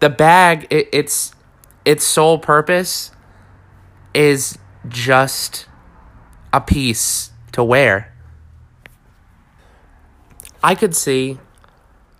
The 0.00 0.10
bag, 0.10 0.66
it, 0.70 0.88
its 0.92 1.32
its 1.84 2.04
sole 2.04 2.38
purpose 2.38 3.12
is 4.14 4.58
just 4.88 5.66
a 6.52 6.60
piece 6.60 7.30
to 7.52 7.62
wear. 7.62 8.12
I 10.62 10.74
could 10.74 10.94
see 10.94 11.38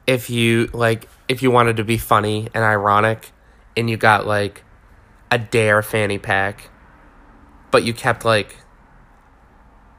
if 0.07 0.31
you 0.31 0.70
like 0.72 1.09
if 1.29 1.42
you 1.42 1.50
wanted 1.50 1.76
to 1.79 1.85
be 1.85 1.98
funny 1.98 2.48
and 2.55 2.62
ironic 2.62 3.33
and 3.76 3.90
you 3.90 3.96
got 3.96 4.26
like 4.26 4.62
a 5.30 5.38
D.A.R.E. 5.38 5.82
fanny 5.82 6.18
pack 6.18 6.70
but 7.70 7.84
you 7.84 7.92
kept 7.92 8.24
like 8.24 8.56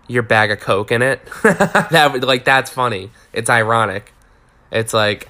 your 0.07 0.23
bag 0.23 0.51
of 0.51 0.59
coke 0.59 0.91
in 0.91 1.01
it? 1.01 1.21
That 1.43 2.11
would 2.13 2.23
like 2.23 2.45
that's 2.45 2.71
funny. 2.71 3.11
It's 3.33 3.49
ironic. 3.49 4.13
It's 4.71 4.93
like 4.93 5.27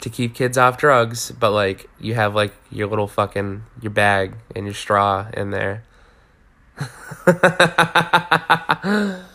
to 0.00 0.10
keep 0.10 0.34
kids 0.34 0.56
off 0.56 0.78
drugs 0.78 1.32
but 1.32 1.50
like 1.50 1.90
you 1.98 2.14
have 2.14 2.34
like 2.34 2.54
your 2.70 2.86
little 2.86 3.08
fucking 3.08 3.64
your 3.80 3.90
bag 3.90 4.34
and 4.54 4.66
your 4.66 4.74
straw 4.74 5.26
in 5.34 5.50
there. 5.50 5.82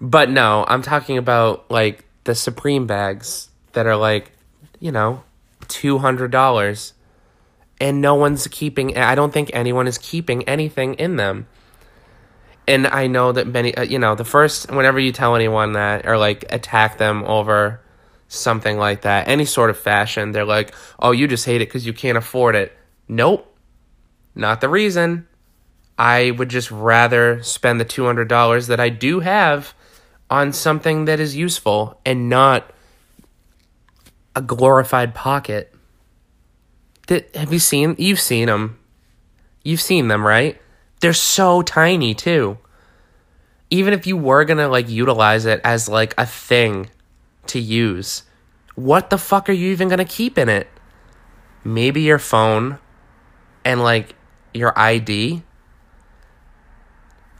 But 0.00 0.30
no 0.30 0.64
i'm 0.68 0.82
talking 0.82 1.16
about 1.16 1.70
like 1.70 2.04
the 2.24 2.34
supreme 2.34 2.86
bags 2.86 3.48
that 3.72 3.86
are 3.86 3.96
like 3.96 4.32
you 4.78 4.92
know 4.92 5.22
$200 5.62 6.92
and 7.80 8.00
no 8.00 8.14
one's 8.14 8.46
keeping 8.48 8.96
i 8.96 9.14
don't 9.14 9.32
think 9.32 9.50
anyone 9.52 9.86
is 9.86 9.98
keeping 9.98 10.42
anything 10.44 10.94
in 10.94 11.16
them. 11.16 11.46
And 12.68 12.86
i 12.86 13.06
know 13.06 13.32
that 13.32 13.46
many 13.46 13.74
uh, 13.74 13.82
you 13.82 13.98
know 13.98 14.14
the 14.14 14.24
first 14.24 14.70
whenever 14.70 14.98
you 14.98 15.12
tell 15.12 15.36
anyone 15.36 15.72
that 15.72 16.06
or 16.06 16.18
like 16.18 16.44
attack 16.50 16.98
them 16.98 17.24
over 17.24 17.80
something 18.28 18.76
like 18.76 19.02
that 19.02 19.28
any 19.28 19.44
sort 19.44 19.70
of 19.70 19.78
fashion 19.78 20.32
they're 20.32 20.44
like 20.44 20.74
oh 20.98 21.12
you 21.12 21.28
just 21.28 21.44
hate 21.44 21.60
it 21.62 21.68
because 21.68 21.86
you 21.86 21.92
can't 21.92 22.18
afford 22.18 22.56
it. 22.56 22.76
Nope. 23.08 23.52
Not 24.34 24.60
the 24.60 24.68
reason. 24.68 25.28
I 25.96 26.32
would 26.32 26.50
just 26.50 26.70
rather 26.70 27.40
spend 27.42 27.80
the 27.80 27.84
$200 27.84 28.66
that 28.66 28.80
i 28.80 28.88
do 28.88 29.20
have 29.20 29.74
on 30.28 30.52
something 30.52 31.04
that 31.04 31.20
is 31.20 31.36
useful 31.36 32.00
and 32.04 32.28
not 32.28 32.72
a 34.34 34.42
glorified 34.42 35.14
pocket 35.14 35.72
that 37.06 37.34
have 37.36 37.52
you 37.52 37.58
seen? 37.58 37.94
You've 37.98 38.20
seen 38.20 38.46
them. 38.46 38.78
You've 39.62 39.80
seen 39.80 40.08
them, 40.08 40.26
right? 40.26 40.60
They're 41.00 41.12
so 41.12 41.62
tiny 41.62 42.14
too. 42.14 42.58
Even 43.70 43.92
if 43.92 44.06
you 44.06 44.16
were 44.16 44.44
gonna 44.44 44.68
like 44.68 44.88
utilize 44.88 45.44
it 45.44 45.60
as 45.64 45.88
like 45.88 46.14
a 46.16 46.26
thing 46.26 46.90
to 47.48 47.58
use, 47.58 48.22
what 48.74 49.10
the 49.10 49.18
fuck 49.18 49.48
are 49.48 49.52
you 49.52 49.70
even 49.72 49.88
gonna 49.88 50.04
keep 50.04 50.38
in 50.38 50.48
it? 50.48 50.68
Maybe 51.64 52.02
your 52.02 52.18
phone 52.18 52.78
and 53.64 53.82
like 53.82 54.14
your 54.54 54.76
ID. 54.78 55.42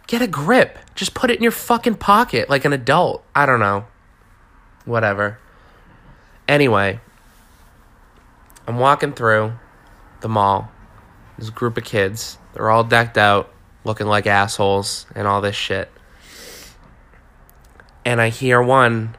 Get 0.06 0.22
a 0.22 0.26
grip. 0.26 0.78
Just 0.94 1.14
put 1.14 1.30
it 1.30 1.36
in 1.36 1.42
your 1.42 1.52
fucking 1.52 1.96
pocket 1.96 2.48
like 2.48 2.64
an 2.64 2.72
adult. 2.72 3.24
I 3.34 3.46
don't 3.46 3.60
know. 3.60 3.86
Whatever. 4.84 5.38
Anyway, 6.48 7.00
I'm 8.66 8.78
walking 8.78 9.12
through 9.12 9.52
the 10.20 10.28
mall. 10.28 10.70
There's 11.38 11.48
a 11.48 11.52
group 11.52 11.76
of 11.76 11.84
kids. 11.84 12.38
They're 12.54 12.70
all 12.70 12.84
decked 12.84 13.18
out, 13.18 13.52
looking 13.84 14.06
like 14.06 14.26
assholes 14.26 15.06
and 15.14 15.28
all 15.28 15.40
this 15.40 15.56
shit. 15.56 15.90
And 18.04 18.20
I 18.20 18.30
hear 18.30 18.62
one. 18.62 19.16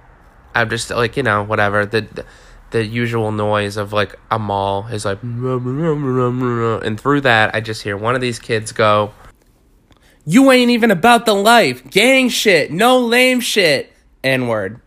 I'm 0.55 0.69
just 0.69 0.89
like, 0.89 1.17
you 1.17 1.23
know, 1.23 1.43
whatever. 1.43 1.85
The, 1.85 2.01
the, 2.01 2.25
the 2.71 2.85
usual 2.85 3.31
noise 3.31 3.77
of 3.77 3.93
like 3.93 4.15
a 4.31 4.39
mall 4.39 4.87
is 4.87 5.05
like, 5.05 5.21
and 5.21 6.99
through 6.99 7.21
that, 7.21 7.55
I 7.55 7.61
just 7.61 7.83
hear 7.83 7.95
one 7.95 8.15
of 8.15 8.21
these 8.21 8.39
kids 8.39 8.71
go, 8.71 9.13
You 10.25 10.51
ain't 10.51 10.71
even 10.71 10.91
about 10.91 11.25
the 11.25 11.33
life. 11.33 11.89
Gang 11.89 12.29
shit. 12.29 12.71
No 12.71 12.99
lame 12.99 13.39
shit. 13.39 13.93
N 14.23 14.47
word. 14.47 14.81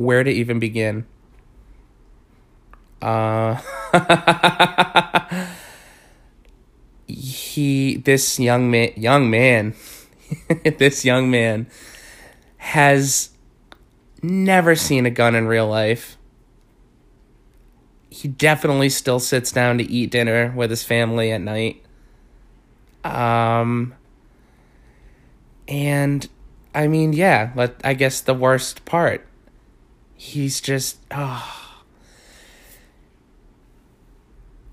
Where 0.00 0.24
to 0.24 0.30
even 0.30 0.58
begin. 0.58 1.04
Uh, 3.02 3.60
he, 7.06 7.96
this 7.96 8.40
young 8.40 8.70
man, 8.70 8.92
young 8.96 9.28
man, 9.30 9.74
this 10.78 11.04
young 11.04 11.30
man 11.30 11.66
has 12.56 13.28
never 14.22 14.74
seen 14.74 15.04
a 15.04 15.10
gun 15.10 15.34
in 15.34 15.46
real 15.46 15.68
life. 15.68 16.16
He 18.08 18.26
definitely 18.26 18.88
still 18.88 19.20
sits 19.20 19.52
down 19.52 19.76
to 19.78 19.84
eat 19.84 20.10
dinner 20.10 20.50
with 20.56 20.70
his 20.70 20.82
family 20.82 21.30
at 21.30 21.42
night. 21.42 21.84
Um, 23.04 23.94
and 25.68 26.26
I 26.74 26.86
mean, 26.86 27.12
yeah, 27.12 27.52
but 27.54 27.78
I 27.84 27.92
guess 27.92 28.22
the 28.22 28.34
worst 28.34 28.86
part 28.86 29.26
he's 30.20 30.60
just 30.60 30.98
oh. 31.10 31.80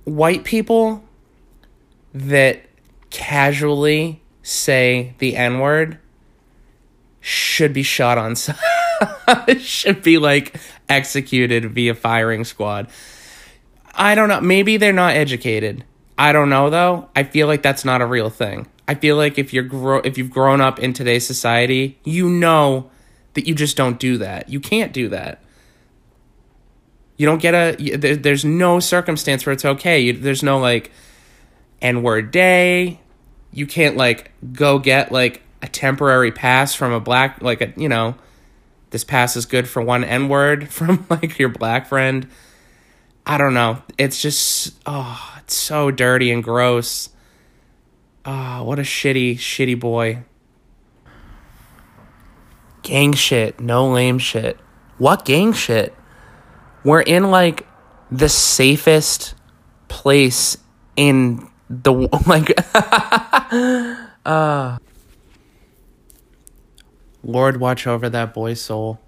white 0.03 0.43
people 0.43 1.05
that 2.13 2.63
casually 3.09 4.21
say 4.43 5.15
the 5.19 5.37
N 5.37 5.59
word 5.59 5.99
should 7.21 7.71
be 7.71 7.81
shot 7.81 8.17
on 8.17 8.35
should 9.59 10.03
be 10.03 10.17
like 10.17 10.59
executed 10.89 11.71
via 11.73 11.95
firing 11.95 12.43
squad. 12.43 12.89
I 13.95 14.15
don't 14.15 14.27
know. 14.27 14.41
Maybe 14.41 14.75
they're 14.75 14.91
not 14.91 15.15
educated. 15.15 15.85
I 16.17 16.33
don't 16.33 16.49
know 16.49 16.69
though. 16.69 17.07
I 17.15 17.23
feel 17.23 17.47
like 17.47 17.61
that's 17.61 17.85
not 17.85 18.01
a 18.01 18.05
real 18.05 18.29
thing. 18.29 18.67
I 18.85 18.95
feel 18.95 19.15
like 19.15 19.37
if 19.37 19.53
you're 19.53 19.63
gro- 19.63 20.01
if 20.03 20.17
you've 20.17 20.29
grown 20.29 20.59
up 20.59 20.77
in 20.77 20.91
today's 20.91 21.25
society, 21.25 21.99
you 22.03 22.27
know 22.27 22.91
that 23.37 23.47
you 23.47 23.53
just 23.53 23.77
don't 23.77 23.99
do 23.99 24.17
that. 24.17 24.49
You 24.49 24.59
can't 24.59 24.91
do 24.91 25.09
that. 25.09 25.43
You 27.17 27.27
don't 27.27 27.39
get 27.39 27.53
a. 27.53 27.97
There, 27.97 28.15
there's 28.15 28.43
no 28.43 28.79
circumstance 28.79 29.45
where 29.45 29.53
it's 29.53 29.63
okay. 29.63 29.99
You, 29.99 30.13
there's 30.13 30.41
no 30.41 30.57
like 30.57 30.91
N 31.81 32.01
word 32.01 32.31
day. 32.31 32.99
You 33.51 33.67
can't 33.67 33.95
like 33.95 34.31
go 34.53 34.79
get 34.79 35.11
like 35.11 35.43
a 35.61 35.67
temporary 35.67 36.31
pass 36.31 36.73
from 36.73 36.91
a 36.91 36.99
black 36.99 37.41
like 37.41 37.61
a 37.61 37.73
you 37.77 37.89
know 37.89 38.15
this 38.89 39.03
pass 39.03 39.35
is 39.35 39.45
good 39.45 39.67
for 39.67 39.83
one 39.83 40.03
N 40.03 40.29
word 40.29 40.69
from 40.71 41.05
like 41.11 41.37
your 41.37 41.49
black 41.49 41.87
friend. 41.87 42.27
I 43.23 43.37
don't 43.37 43.53
know. 43.53 43.83
It's 43.99 44.19
just 44.19 44.73
oh, 44.87 45.35
it's 45.43 45.53
so 45.53 45.91
dirty 45.91 46.31
and 46.31 46.43
gross. 46.43 47.09
Oh, 48.25 48.63
what 48.63 48.79
a 48.79 48.81
shitty, 48.81 49.35
shitty 49.35 49.79
boy. 49.79 50.23
Gang 52.87 53.11
shit, 53.11 53.59
no 53.59 53.91
lame 53.91 54.17
shit. 54.17 54.57
What 54.97 55.25
gang 55.25 55.51
shit? 55.51 55.93
We're 56.85 57.01
in 57.01 57.31
like 57.31 57.67
the 58.09 58.29
safest 58.29 59.35
place 59.89 60.57
in 60.95 61.49
the 61.69 61.91
like 62.25 62.57
uh 64.25 64.77
Lord 67.23 67.59
watch 67.59 67.85
over 67.87 68.07
that 68.07 68.33
boy's 68.33 68.61
soul. 68.61 69.01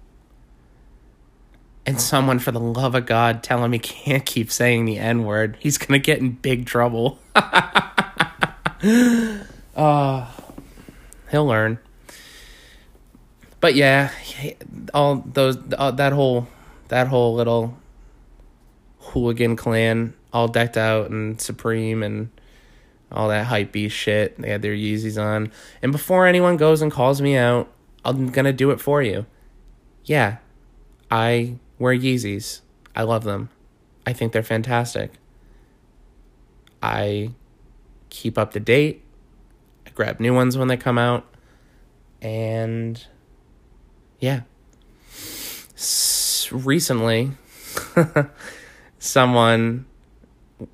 And 1.86 1.98
someone 1.98 2.38
for 2.38 2.52
the 2.52 2.60
love 2.60 2.94
of 2.94 3.06
God 3.06 3.42
tell 3.42 3.64
him 3.64 3.72
he 3.72 3.78
can't 3.78 4.26
keep 4.26 4.52
saying 4.52 4.84
the 4.84 4.98
N-word. 4.98 5.56
He's 5.58 5.78
gonna 5.78 5.98
get 5.98 6.18
in 6.18 6.32
big 6.32 6.66
trouble. 6.66 7.18
uh 9.74 10.26
he'll 11.30 11.46
learn. 11.46 11.78
But 13.60 13.74
yeah, 13.74 14.10
all 14.94 15.22
those 15.26 15.58
all, 15.74 15.92
that 15.92 16.12
whole 16.12 16.48
that 16.88 17.08
whole 17.08 17.34
little 17.34 17.76
hooligan 18.98 19.56
clan 19.56 20.14
all 20.32 20.48
decked 20.48 20.76
out 20.76 21.10
and 21.10 21.40
supreme 21.40 22.02
and 22.02 22.30
all 23.12 23.28
that 23.28 23.46
hype 23.46 23.72
beast 23.72 23.96
shit. 23.96 24.40
They 24.40 24.50
had 24.50 24.62
their 24.62 24.74
Yeezys 24.74 25.22
on. 25.22 25.52
And 25.82 25.92
before 25.92 26.26
anyone 26.26 26.56
goes 26.56 26.80
and 26.80 26.90
calls 26.90 27.20
me 27.20 27.36
out, 27.36 27.70
I'm 28.04 28.30
gonna 28.30 28.52
do 28.52 28.70
it 28.70 28.80
for 28.80 29.02
you. 29.02 29.26
Yeah, 30.04 30.38
I 31.10 31.56
wear 31.78 31.94
Yeezys. 31.94 32.60
I 32.94 33.02
love 33.02 33.24
them. 33.24 33.50
I 34.06 34.12
think 34.12 34.32
they're 34.32 34.42
fantastic. 34.42 35.12
I 36.82 37.32
keep 38.08 38.38
up 38.38 38.52
to 38.52 38.60
date. 38.60 39.02
I 39.86 39.90
grab 39.90 40.20
new 40.20 40.34
ones 40.34 40.56
when 40.56 40.68
they 40.68 40.76
come 40.76 40.98
out. 40.98 41.26
And 42.22 43.04
yeah. 44.20 44.42
S- 45.74 46.48
recently, 46.52 47.32
someone 48.98 49.86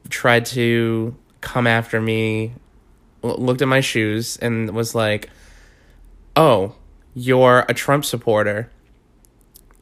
tried 0.08 0.46
to 0.46 1.16
come 1.40 1.66
after 1.66 2.00
me, 2.00 2.54
looked 3.22 3.62
at 3.62 3.68
my 3.68 3.80
shoes, 3.80 4.36
and 4.38 4.70
was 4.70 4.94
like, 4.94 5.30
Oh, 6.36 6.74
you're 7.14 7.64
a 7.68 7.74
Trump 7.74 8.04
supporter. 8.04 8.70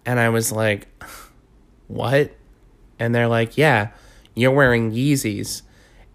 And 0.07 0.21
I 0.21 0.29
was 0.29 0.53
like, 0.53 0.87
What? 1.89 2.33
And 2.99 3.15
they're 3.15 3.29
like, 3.29 3.57
Yeah, 3.57 3.91
you're 4.35 4.53
wearing 4.53 4.93
Yeezys. 4.93 5.63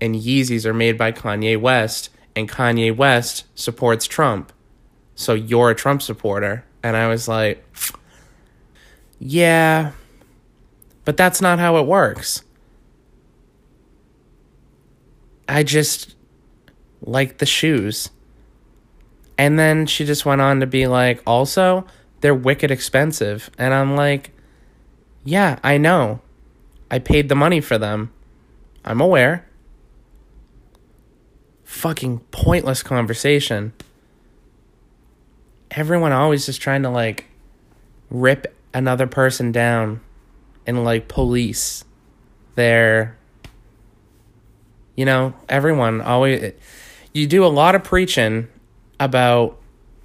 And 0.02 0.16
Yeezys 0.16 0.66
are 0.66 0.74
made 0.74 0.98
by 0.98 1.12
Kanye 1.12 1.60
West. 1.60 2.10
And 2.36 2.50
Kanye 2.50 2.96
West 2.96 3.46
supports 3.56 4.06
Trump. 4.06 4.54
So 5.16 5.34
you're 5.34 5.72
a 5.72 5.76
Trump 5.76 6.02
supporter. 6.02 6.64
And 6.84 6.96
I 6.96 7.08
was 7.08 7.28
like, 7.28 7.63
Yeah, 9.20 9.92
but 11.06 11.18
that's 11.18 11.42
not 11.42 11.60
how 11.60 11.78
it 11.78 11.86
works. 11.86 12.44
I 15.48 15.63
just 15.63 16.15
like 17.02 17.39
the 17.39 17.46
shoes. 17.46 18.12
And 19.38 19.58
then 19.58 19.86
she 19.86 20.06
just 20.06 20.26
went 20.26 20.42
on 20.42 20.60
to 20.60 20.68
be 20.68 20.86
like, 20.86 21.24
also, 21.26 21.86
they're 22.22 22.36
wicked 22.36 22.72
expensive. 22.72 23.50
And 23.58 23.74
I'm 23.74 23.96
like, 23.96 24.32
yeah, 25.24 25.60
I 25.63 25.78
know. 25.78 26.22
I 26.92 27.00
paid 27.00 27.30
the 27.30 27.36
money 27.36 27.62
for 27.62 27.78
them. 27.78 28.12
I'm 28.84 29.02
aware. 29.02 29.48
Fucking 31.63 32.20
pointless 32.32 32.84
conversation. 32.84 33.74
Everyone 35.80 36.12
always 36.12 36.46
just 36.46 36.60
trying 36.60 36.84
to 36.84 36.89
like 36.89 37.24
rip 38.10 38.54
another 38.74 39.08
person 39.08 39.54
down 39.54 40.02
and 40.68 40.84
like 40.84 41.08
police 41.08 41.86
their 42.56 43.18
you 44.98 45.06
know, 45.06 45.34
everyone 45.48 46.02
always 46.02 46.52
you 47.13 47.28
do 47.28 47.46
a 47.46 47.48
lot 47.48 47.76
of 47.76 47.86
preaching 47.86 48.50
about 49.00 49.58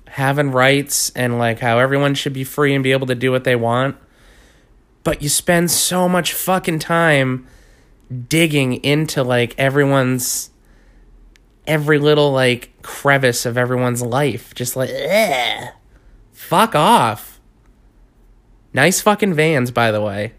having 0.07 0.53
rights 0.53 1.11
and 1.17 1.41
like 1.41 1.59
how 1.59 1.81
everyone 1.81 2.15
should 2.15 2.35
be 2.35 2.45
free 2.45 2.73
and 2.73 2.85
be 2.85 2.93
able 2.93 3.09
to 3.09 3.17
do 3.17 3.33
what 3.33 3.43
they 3.43 3.57
want. 3.57 3.97
But 5.03 5.23
you 5.23 5.29
spend 5.29 5.73
so 5.73 6.09
much 6.09 6.33
fucking 6.33 6.79
time 6.79 7.49
digging 8.29 8.75
into 8.85 9.25
like 9.25 9.59
everyone's 9.59 10.51
every 11.67 11.99
little 11.99 12.33
like 12.33 12.71
crevice 12.83 13.47
of 13.47 13.57
everyone's 13.59 14.03
life. 14.03 14.55
Just 14.55 14.77
like, 14.77 14.91
Ugh. 14.91 15.69
fuck 16.33 16.75
off. 16.75 17.41
Nice 18.73 19.01
fucking 19.01 19.35
vans, 19.35 19.71
by 19.71 19.91
the 19.91 20.01
way. 20.01 20.33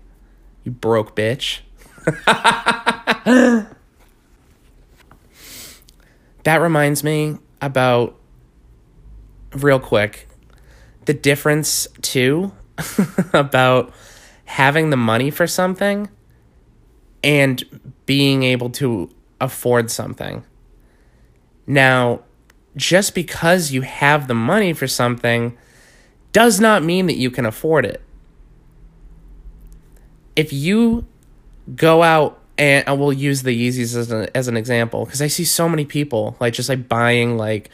You 0.63 0.71
broke 0.71 1.15
bitch. 1.15 1.59
that 2.05 3.67
reminds 6.45 7.03
me 7.03 7.37
about 7.61 8.15
real 9.53 9.79
quick 9.79 10.27
the 11.05 11.13
difference 11.13 11.87
too 12.01 12.51
about 13.33 13.93
having 14.45 14.89
the 14.89 14.97
money 14.97 15.31
for 15.31 15.47
something 15.47 16.09
and 17.23 17.63
being 18.05 18.43
able 18.43 18.69
to 18.69 19.09
afford 19.41 19.89
something. 19.89 20.43
Now, 21.67 22.21
just 22.75 23.15
because 23.15 23.71
you 23.71 23.81
have 23.81 24.27
the 24.27 24.33
money 24.33 24.73
for 24.73 24.87
something 24.87 25.57
does 26.31 26.59
not 26.59 26.83
mean 26.83 27.05
that 27.07 27.15
you 27.15 27.31
can 27.31 27.45
afford 27.45 27.85
it. 27.85 28.01
If 30.35 30.51
you 30.51 31.05
go 31.75 32.03
out 32.03 32.39
and 32.57 32.87
I 32.87 32.93
will 32.93 33.13
use 33.13 33.43
the 33.43 33.51
Yeezys 33.51 33.95
as 33.95 34.11
an, 34.11 34.27
as 34.35 34.47
an 34.47 34.57
example 34.57 35.05
because 35.05 35.21
I 35.21 35.27
see 35.27 35.43
so 35.43 35.67
many 35.67 35.85
people 35.85 36.35
like 36.39 36.53
just 36.53 36.69
like 36.69 36.87
buying 36.87 37.37
like 37.37 37.69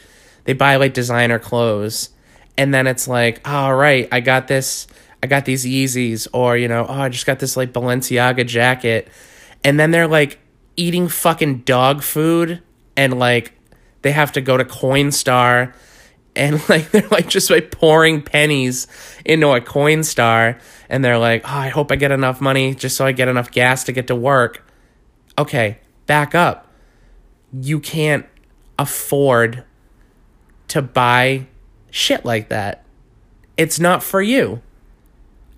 they 0.45 0.53
buy 0.53 0.77
like 0.77 0.93
designer 0.93 1.39
clothes 1.39 2.09
and 2.57 2.73
then 2.73 2.87
it's 2.87 3.07
like 3.07 3.41
ah, 3.45 3.65
all 3.65 3.75
right 3.75 4.07
I 4.11 4.21
got 4.21 4.47
this 4.47 4.87
I 5.21 5.27
got 5.27 5.45
these 5.45 5.65
Yeezys 5.65 6.27
or 6.33 6.57
you 6.57 6.67
know 6.67 6.85
oh 6.87 7.01
I 7.01 7.09
just 7.09 7.25
got 7.25 7.39
this 7.39 7.57
like 7.57 7.73
Balenciaga 7.73 8.45
jacket 8.45 9.07
and 9.63 9.79
then 9.79 9.91
they're 9.91 10.07
like 10.07 10.39
eating 10.77 11.07
fucking 11.07 11.59
dog 11.59 12.01
food 12.01 12.61
and 12.95 13.19
like 13.19 13.53
they 14.01 14.11
have 14.11 14.31
to 14.33 14.41
go 14.41 14.57
to 14.57 14.65
Coinstar 14.65 15.73
and 16.35 16.61
like 16.69 16.91
they're 16.91 17.07
like 17.09 17.29
just 17.29 17.49
like 17.49 17.71
pouring 17.71 18.21
pennies 18.21 18.87
into 19.25 19.49
a 19.49 19.61
Coinstar 19.61 20.59
and 20.89 21.03
they're 21.03 21.17
like 21.17 21.43
oh 21.45 21.57
I 21.57 21.69
hope 21.69 21.91
I 21.91 21.95
get 21.95 22.11
enough 22.11 22.41
money 22.41 22.75
just 22.75 22.95
so 22.97 23.05
I 23.05 23.11
get 23.11 23.27
enough 23.27 23.51
gas 23.51 23.83
to 23.85 23.91
get 23.91 24.07
to 24.07 24.15
work 24.15 24.63
okay, 25.37 25.79
back 26.05 26.35
up. 26.35 26.67
You 27.51 27.79
can't 27.79 28.25
afford 28.77 29.63
to 30.69 30.81
buy 30.81 31.47
shit 31.89 32.23
like 32.23 32.49
that. 32.49 32.85
It's 33.57 33.79
not 33.79 34.03
for 34.03 34.21
you. 34.21 34.61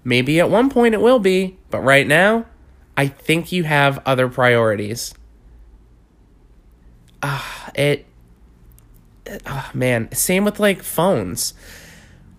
Maybe 0.03 0.39
at 0.39 0.49
one 0.49 0.69
point 0.69 0.95
it 0.95 1.01
will 1.01 1.19
be, 1.19 1.57
but 1.69 1.79
right 1.81 2.07
now, 2.07 2.45
I 2.97 3.07
think 3.07 3.51
you 3.51 3.63
have 3.63 4.01
other 4.05 4.27
priorities. 4.27 5.13
Ah, 7.21 7.67
uh, 7.67 7.71
it. 7.75 8.05
Oh, 9.45 9.71
man, 9.73 10.11
same 10.11 10.45
with 10.45 10.59
like 10.59 10.83
phones. 10.83 11.53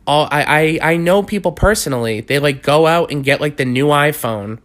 All 0.06 0.28
I, 0.30 0.78
I 0.82 0.92
I 0.92 0.96
know 0.96 1.22
people 1.22 1.52
personally. 1.52 2.20
They 2.20 2.38
like 2.38 2.62
go 2.62 2.86
out 2.86 3.10
and 3.10 3.24
get 3.24 3.40
like 3.40 3.56
the 3.56 3.64
new 3.64 3.86
iPhone 3.86 4.58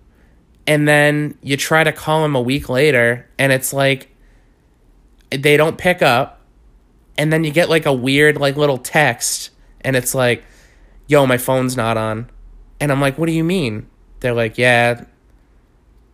and 0.69 0.87
then 0.87 1.35
you 1.41 1.57
try 1.57 1.83
to 1.83 1.91
call 1.91 2.21
them 2.21 2.35
a 2.35 2.41
week 2.41 2.69
later 2.69 3.27
and 3.39 3.51
it's 3.51 3.73
like 3.73 4.15
they 5.31 5.57
don't 5.57 5.79
pick 5.79 6.03
up 6.03 6.41
and 7.17 7.33
then 7.33 7.43
you 7.43 7.49
get 7.49 7.69
like 7.69 7.87
a 7.87 7.93
weird 7.93 8.37
like 8.37 8.55
little 8.55 8.77
text 8.77 9.49
and 9.81 9.95
it's 9.95 10.13
like 10.13 10.43
yo 11.07 11.25
my 11.25 11.39
phone's 11.39 11.75
not 11.75 11.97
on 11.97 12.29
and 12.79 12.91
i'm 12.91 13.01
like 13.01 13.17
what 13.17 13.25
do 13.25 13.31
you 13.31 13.43
mean 13.43 13.87
they're 14.19 14.35
like 14.35 14.59
yeah 14.59 15.03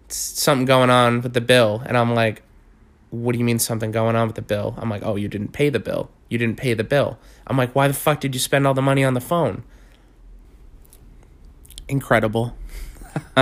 something 0.07 0.63
going 0.65 0.89
on 0.89 1.19
with 1.19 1.33
the 1.33 1.41
bill 1.41 1.83
and 1.85 1.97
i'm 1.97 2.15
like 2.15 2.41
what 3.15 3.33
do 3.33 3.39
you 3.39 3.45
mean 3.45 3.59
something 3.59 3.91
going 3.91 4.15
on 4.15 4.27
with 4.27 4.35
the 4.35 4.41
bill 4.41 4.75
i'm 4.77 4.89
like 4.89 5.03
oh 5.03 5.15
you 5.15 5.27
didn't 5.27 5.51
pay 5.53 5.69
the 5.69 5.79
bill 5.79 6.09
you 6.29 6.37
didn't 6.37 6.57
pay 6.57 6.73
the 6.73 6.83
bill 6.83 7.17
i'm 7.47 7.57
like 7.57 7.73
why 7.73 7.87
the 7.87 7.93
fuck 7.93 8.19
did 8.19 8.33
you 8.33 8.39
spend 8.39 8.67
all 8.67 8.73
the 8.73 8.81
money 8.81 9.03
on 9.03 9.13
the 9.13 9.21
phone 9.21 9.63
incredible 11.87 12.55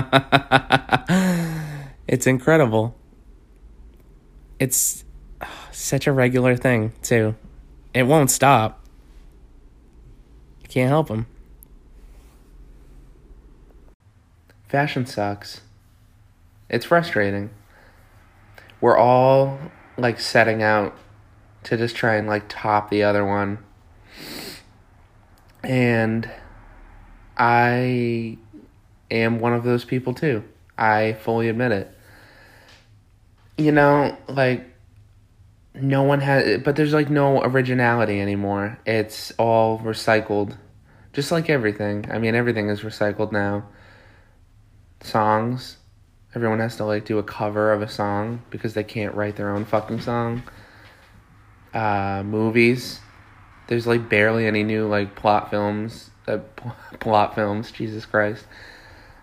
it's 2.07 2.27
incredible 2.27 2.95
it's 4.59 5.03
such 5.71 6.07
a 6.07 6.12
regular 6.12 6.55
thing 6.55 6.93
too. 7.01 7.36
It 7.93 8.03
won't 8.03 8.31
stop. 8.31 8.81
You 10.62 10.69
can't 10.69 10.89
help 10.89 11.07
them. 11.07 11.27
Fashion 14.67 15.05
sucks. 15.05 15.62
It's 16.69 16.86
frustrating. 16.86 17.49
We're 18.84 18.98
all 18.98 19.60
like 19.98 20.19
setting 20.19 20.62
out 20.62 20.93
to 21.63 21.78
just 21.78 21.96
try 21.96 22.15
and 22.15 22.28
like 22.28 22.43
top 22.50 22.89
the 22.89 23.04
other 23.04 23.26
one. 23.26 23.60
And 25.63 26.30
I 27.38 28.38
am 29.10 29.39
one 29.39 29.54
of 29.54 29.63
those 29.63 29.86
people 29.86 30.13
too. 30.13 30.43
I 30.78 31.13
fully 31.13 31.48
admit 31.48 31.72
it. 31.72 31.98
You 33.58 33.72
know, 33.72 34.17
like 34.28 34.65
no 35.74 36.04
one 36.04 36.19
has 36.19 36.62
but 36.62 36.76
there's 36.76 36.91
like 36.91 37.10
no 37.10 37.41
originality 37.41 38.19
anymore 38.19 38.78
it's 38.86 39.32
all 39.39 39.80
recycled 39.80 40.56
just 41.13 41.32
like 41.32 41.50
everything 41.50 42.06
i 42.12 42.19
mean 42.19 42.36
everything 42.36 42.69
is 42.69 42.82
recycled 42.82 43.32
now 43.32 43.65
songs 45.02 45.78
everyone 46.36 46.60
has 46.60 46.76
to 46.78 46.86
like 46.86 47.06
do 47.06 47.17
a 47.17 47.24
cover 47.24 47.72
of 47.72 47.82
a 47.82 47.88
song 47.88 48.41
because 48.50 48.74
they 48.74 48.84
can't 48.84 49.13
write 49.15 49.36
their 49.36 49.52
own 49.52 49.65
fucking 49.65 50.02
song. 50.02 50.43
Uh 51.74 52.24
movies. 52.26 53.00
There's 53.67 53.88
like 53.88 54.10
barely 54.10 54.46
any 54.46 54.63
new 54.63 54.88
like 54.88 55.15
plot 55.15 55.50
films 55.50 56.12
uh, 56.28 56.39
plot 57.00 57.36
films 57.36 57.72
jesus 57.72 58.06
christ. 58.06 58.46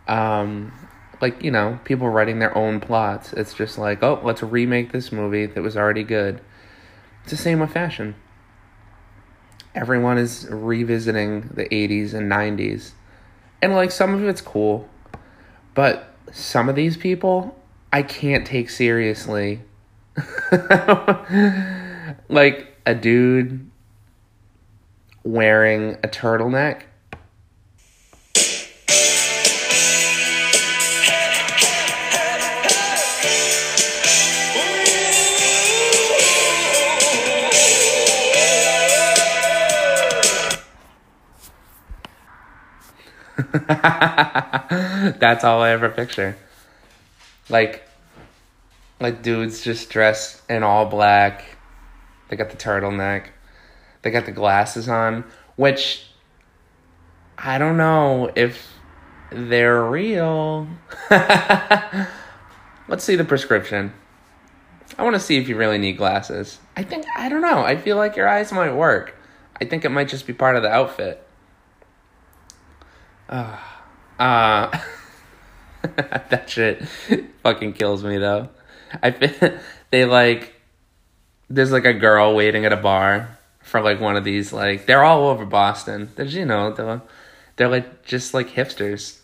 Um 0.09 0.73
like 1.20 1.42
you 1.42 1.51
know 1.51 1.79
people 1.85 2.09
writing 2.09 2.38
their 2.38 2.57
own 2.57 2.81
plots. 2.81 3.33
It's 3.33 3.55
just 3.55 3.79
like 3.79 4.03
oh 4.03 4.20
let's 4.23 4.42
remake 4.42 4.92
this 4.92 5.12
movie 5.12 5.46
that 5.46 5.62
was 5.62 5.77
already 5.77 6.05
good. 6.05 6.40
It's 7.23 7.33
the 7.33 7.37
same 7.37 7.61
with 7.61 7.73
fashion. 7.73 8.14
Everyone 9.75 10.18
is 10.18 10.49
revisiting 10.51 11.51
the 11.55 11.64
80s 11.66 12.12
and 12.12 12.31
90s 12.31 12.92
and 13.62 13.75
like 13.75 13.90
some 13.90 14.14
of 14.14 14.25
it's 14.25 14.40
cool 14.40 14.88
but 15.75 16.10
some 16.32 16.68
of 16.68 16.74
these 16.76 16.96
people 16.96 17.56
i 17.92 18.02
can't 18.02 18.46
take 18.46 18.70
seriously. 18.70 19.60
Like 22.28 22.76
a 22.86 22.94
dude 22.94 23.68
wearing 25.24 25.94
a 25.94 26.08
turtleneck 26.08 26.82
That's 45.18 45.44
all 45.44 45.62
I 45.62 45.70
ever 45.70 45.88
picture. 45.88 46.37
Like, 47.48 47.83
like 49.00 49.22
dudes 49.22 49.62
just 49.62 49.90
dressed 49.90 50.42
in 50.50 50.62
all 50.62 50.87
black. 50.87 51.44
They 52.29 52.37
got 52.37 52.50
the 52.50 52.57
turtleneck. 52.57 53.26
They 54.03 54.11
got 54.11 54.26
the 54.26 54.33
glasses 54.33 54.88
on, 54.88 55.24
which 55.57 56.07
I 57.37 57.59
don't 57.59 57.76
know 57.76 58.31
if 58.35 58.72
they're 59.31 59.83
real. 59.83 60.68
Let's 61.11 63.05
see 63.05 63.16
the 63.16 63.24
prescription. 63.24 63.92
I 64.98 65.05
want 65.05 65.14
to 65.14 65.20
see 65.20 65.38
if 65.38 65.48
you 65.48 65.57
really 65.57 65.79
need 65.79 65.96
glasses. 65.96 66.59
I 66.76 66.83
think, 66.83 67.07
I 67.16 67.29
don't 67.29 67.42
know. 67.42 67.61
I 67.61 67.76
feel 67.76 67.96
like 67.96 68.16
your 68.16 68.29
eyes 68.29 68.53
might 68.53 68.74
work. 68.74 69.16
I 69.61 69.64
think 69.64 69.85
it 69.85 69.90
might 69.90 70.09
just 70.09 70.26
be 70.26 70.33
part 70.33 70.57
of 70.57 70.62
the 70.62 70.70
outfit. 70.70 71.26
Uh, 73.30 73.56
uh 74.18 74.78
that 75.96 76.50
shit 76.50 76.84
fucking 77.44 77.72
kills 77.74 78.02
me 78.02 78.18
though. 78.18 78.48
I 79.02 79.10
they 79.90 80.04
like 80.04 80.52
there's 81.48 81.70
like 81.70 81.84
a 81.84 81.94
girl 81.94 82.34
waiting 82.34 82.66
at 82.66 82.72
a 82.72 82.76
bar 82.76 83.38
for 83.60 83.80
like 83.80 84.00
one 84.00 84.16
of 84.16 84.24
these 84.24 84.52
like 84.52 84.86
they're 84.86 85.04
all 85.04 85.28
over 85.28 85.46
Boston. 85.46 86.10
There's 86.16 86.34
you 86.34 86.44
know 86.44 86.72
they're, 86.72 87.02
they're 87.54 87.68
like 87.68 88.04
just 88.04 88.34
like 88.34 88.48
hipsters, 88.48 89.20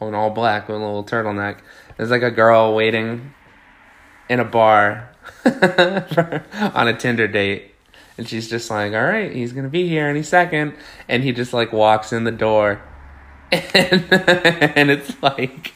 in 0.00 0.14
all 0.14 0.30
black 0.30 0.66
with 0.66 0.76
a 0.76 0.80
little 0.80 1.04
turtleneck. 1.04 1.60
There's 1.96 2.10
like 2.10 2.22
a 2.22 2.32
girl 2.32 2.74
waiting 2.74 3.32
in 4.28 4.40
a 4.40 4.44
bar 4.44 5.14
on 5.44 6.88
a 6.88 6.96
Tinder 6.98 7.28
date, 7.28 7.74
and 8.18 8.28
she's 8.28 8.50
just 8.50 8.70
like, 8.70 8.92
"All 8.92 9.04
right, 9.04 9.30
he's 9.30 9.52
gonna 9.52 9.68
be 9.68 9.86
here 9.86 10.08
any 10.08 10.24
second. 10.24 10.74
and 11.08 11.22
he 11.22 11.30
just 11.30 11.52
like 11.52 11.72
walks 11.72 12.12
in 12.12 12.24
the 12.24 12.32
door 12.32 12.82
and, 13.52 14.12
and 14.12 14.90
it's 14.90 15.22
like 15.22 15.72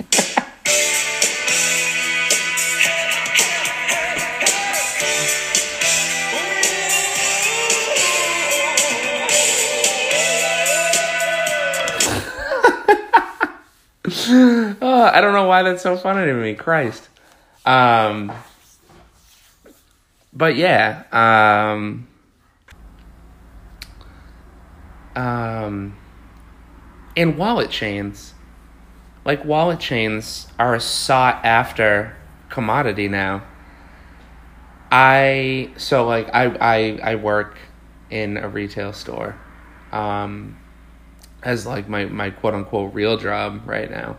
oh, 14.28 15.10
I 15.12 15.20
don't 15.20 15.32
know 15.32 15.44
why 15.44 15.62
that's 15.62 15.82
so 15.82 15.96
funny 15.96 16.26
to 16.26 16.34
me. 16.34 16.54
Christ. 16.54 17.08
Um, 17.64 18.32
but 20.32 20.56
yeah. 20.56 21.04
Um, 21.10 22.06
um, 25.16 25.96
and 27.16 27.36
wallet 27.38 27.70
chains. 27.70 28.34
Like 29.24 29.44
wallet 29.44 29.80
chains 29.80 30.48
are 30.58 30.74
a 30.74 30.80
sought 30.80 31.44
after 31.44 32.16
commodity 32.50 33.08
now. 33.08 33.42
I 34.90 35.70
so 35.76 36.06
like 36.06 36.28
I 36.32 36.46
I 36.60 36.98
I 37.02 37.14
work 37.16 37.58
in 38.10 38.36
a 38.36 38.48
retail 38.48 38.92
store. 38.92 39.36
Um 39.92 40.58
as 41.42 41.66
like 41.66 41.88
my 41.88 42.04
my 42.06 42.30
quote 42.30 42.54
unquote 42.54 42.94
real 42.94 43.16
job 43.16 43.62
right 43.66 43.90
now. 43.90 44.16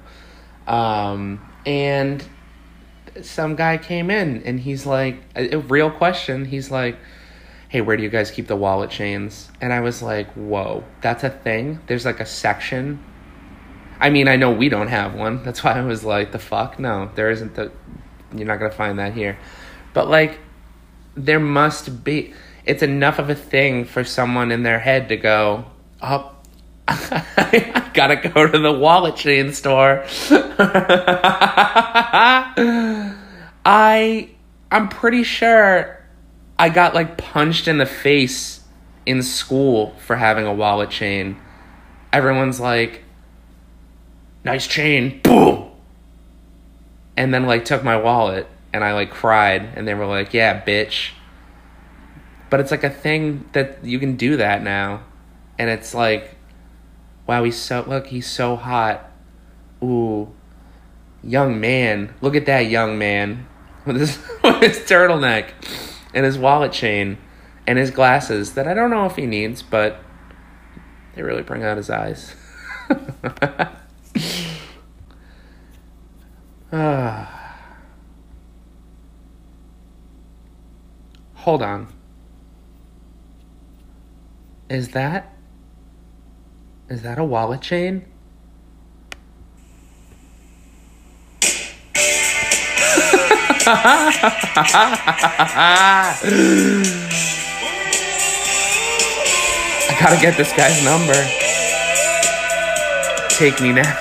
Um 0.67 1.49
and 1.65 2.23
some 3.21 3.55
guy 3.55 3.77
came 3.77 4.10
in 4.12 4.43
and 4.43 4.60
he's 4.60 4.86
like 4.86 5.21
a, 5.36 5.55
a 5.55 5.60
real 5.60 5.89
question. 5.89 6.45
He's 6.45 6.69
like 6.71 6.97
hey, 7.76 7.82
where 7.82 7.97
do 7.97 8.03
you 8.03 8.09
guys 8.09 8.32
keep 8.32 8.47
the 8.47 8.55
wallet 8.55 8.89
chains? 8.89 9.51
And 9.59 9.73
I 9.73 9.82
was 9.82 10.01
like, 10.01 10.32
whoa, 10.32 10.86
that's 11.01 11.26
a 11.26 11.30
thing? 11.30 11.82
There's 11.88 12.05
like 12.05 12.21
a 12.21 12.26
section. 12.26 13.03
I 13.99 14.09
mean, 14.09 14.30
I 14.30 14.38
know 14.38 14.49
we 14.49 14.69
don't 14.69 14.88
have 14.88 15.13
one. 15.13 15.43
That's 15.43 15.61
why 15.61 15.73
I 15.73 15.82
was 15.82 16.05
like, 16.05 16.32
the 16.32 16.39
fuck? 16.39 16.80
No, 16.80 17.11
there 17.15 17.30
isn't 17.30 17.55
the. 17.55 17.73
You're 18.34 18.47
not 18.47 18.59
going 18.59 18.71
to 18.71 18.78
find 18.78 18.97
that 18.99 19.13
here. 19.13 19.38
But 19.91 20.07
like, 20.07 20.39
there 21.15 21.41
must 21.41 22.05
be. 22.05 22.34
It's 22.63 22.82
enough 22.82 23.19
of 23.19 23.30
a 23.30 23.36
thing 23.36 23.84
for 23.84 24.05
someone 24.05 24.53
in 24.53 24.63
their 24.63 24.80
head 24.80 25.09
to 25.09 25.17
go, 25.17 25.65
oh, 26.01 26.34
I 26.88 27.89
gotta 27.93 28.15
go 28.15 28.47
to 28.49 28.57
the 28.57 28.71
wallet 28.71 29.17
chain 29.17 29.51
store. 29.51 30.05
I 33.65 34.30
I'm 34.71 34.88
pretty 34.88 35.23
sure 35.23 36.05
I 36.58 36.70
got 36.70 36.95
like 36.95 37.18
punched 37.18 37.68
in 37.68 37.78
the 37.78 37.86
face 37.86 38.62
in 39.06 39.22
school 39.22 39.93
for 39.99 40.16
having 40.16 40.45
a 40.45 40.53
wallet 40.53 40.89
chain. 40.89 41.38
Everyone's 42.14 42.60
like, 42.60 43.03
nice 44.43 44.66
chain, 44.66 45.20
boom. 45.22 45.70
And 47.18 47.34
then 47.34 47.45
like 47.45 47.66
took 47.66 47.84
my 47.84 47.97
wallet 47.97 48.47
and 48.74 48.84
I 48.84 48.93
like 48.93 49.12
cried 49.12 49.70
and 49.76 49.88
they 49.88 49.93
were 49.93 50.06
like, 50.06 50.34
yeah, 50.34 50.64
bitch. 50.64 51.12
But 52.49 52.62
it's 52.62 52.72
like 52.72 52.84
a 52.84 52.89
thing 52.89 53.49
that 53.51 53.84
you 53.84 53.99
can 53.99 54.16
do 54.16 54.38
that 54.38 54.64
now. 54.64 55.03
And 55.60 55.70
it's 55.70 55.93
like, 55.93 56.36
wow, 57.28 57.43
he's 57.43 57.58
so, 57.58 57.84
look, 57.86 58.08
he's 58.08 58.28
so 58.28 58.56
hot. 58.56 59.12
Ooh, 59.84 60.34
young 61.22 61.60
man. 61.60 62.14
Look 62.22 62.36
at 62.36 62.45
that 62.45 62.68
young 62.68 62.97
man 62.97 63.47
with 63.86 63.97
his, 63.97 64.20
with 64.41 64.62
his 64.62 64.80
turtleneck 64.80 65.51
and 66.16 66.26
his 66.26 66.39
wallet 66.39 66.72
chain 66.72 67.20
and 67.68 67.78
his 67.78 67.91
glasses 67.91 68.53
that 68.53 68.68
I 68.68 68.74
don't 68.74 68.89
know 68.89 69.05
if 69.05 69.18
he 69.18 69.28
needs, 69.28 69.61
but 69.61 69.99
they 71.13 71.22
really 71.22 71.43
bring 71.43 71.63
out 71.63 71.78
his 71.78 71.89
eyes. 71.89 72.36
ah. 76.72 77.32
Hold 81.34 81.61
on. 81.61 81.88
Is 84.70 84.89
that 84.89 85.32
is 86.89 87.01
that 87.01 87.20
a 87.20 87.24
wallet 87.24 87.61
chain? 87.61 88.05
I 93.68 93.74
gotta 99.99 100.22
get 100.22 100.38
this 100.38 100.53
guy's 100.53 100.86
number. 100.86 101.16
Take 103.30 103.59
me 103.61 103.72
now. 103.74 103.91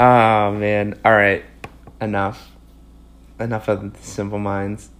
oh 0.00 0.52
man. 0.58 0.98
Alright. 1.04 1.44
Enough. 2.00 2.50
Enough 3.38 3.68
of 3.68 3.92
the 3.92 4.02
Simple 4.02 4.40
Minds. 4.40 4.90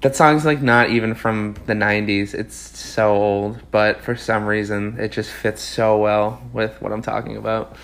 That 0.00 0.16
song's 0.16 0.44
like 0.44 0.60
not 0.60 0.90
even 0.90 1.14
from 1.14 1.54
the 1.66 1.74
90s. 1.74 2.34
It's 2.34 2.56
so 2.56 3.14
old, 3.14 3.60
but 3.70 4.00
for 4.00 4.16
some 4.16 4.46
reason 4.46 4.98
it 4.98 5.12
just 5.12 5.30
fits 5.30 5.62
so 5.62 5.96
well 5.96 6.42
with 6.52 6.82
what 6.82 6.90
I'm 6.90 7.02
talking 7.02 7.36
about. 7.36 7.76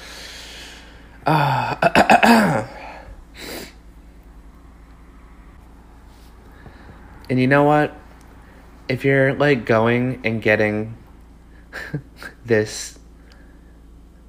Uh, 1.25 2.67
and 7.33 7.41
you 7.41 7.47
know 7.47 7.62
what? 7.64 7.97
If 8.91 9.07
you're 9.07 9.33
like 9.33 9.64
going 9.64 10.20
and 10.22 10.43
getting 10.43 10.99
this 12.45 12.99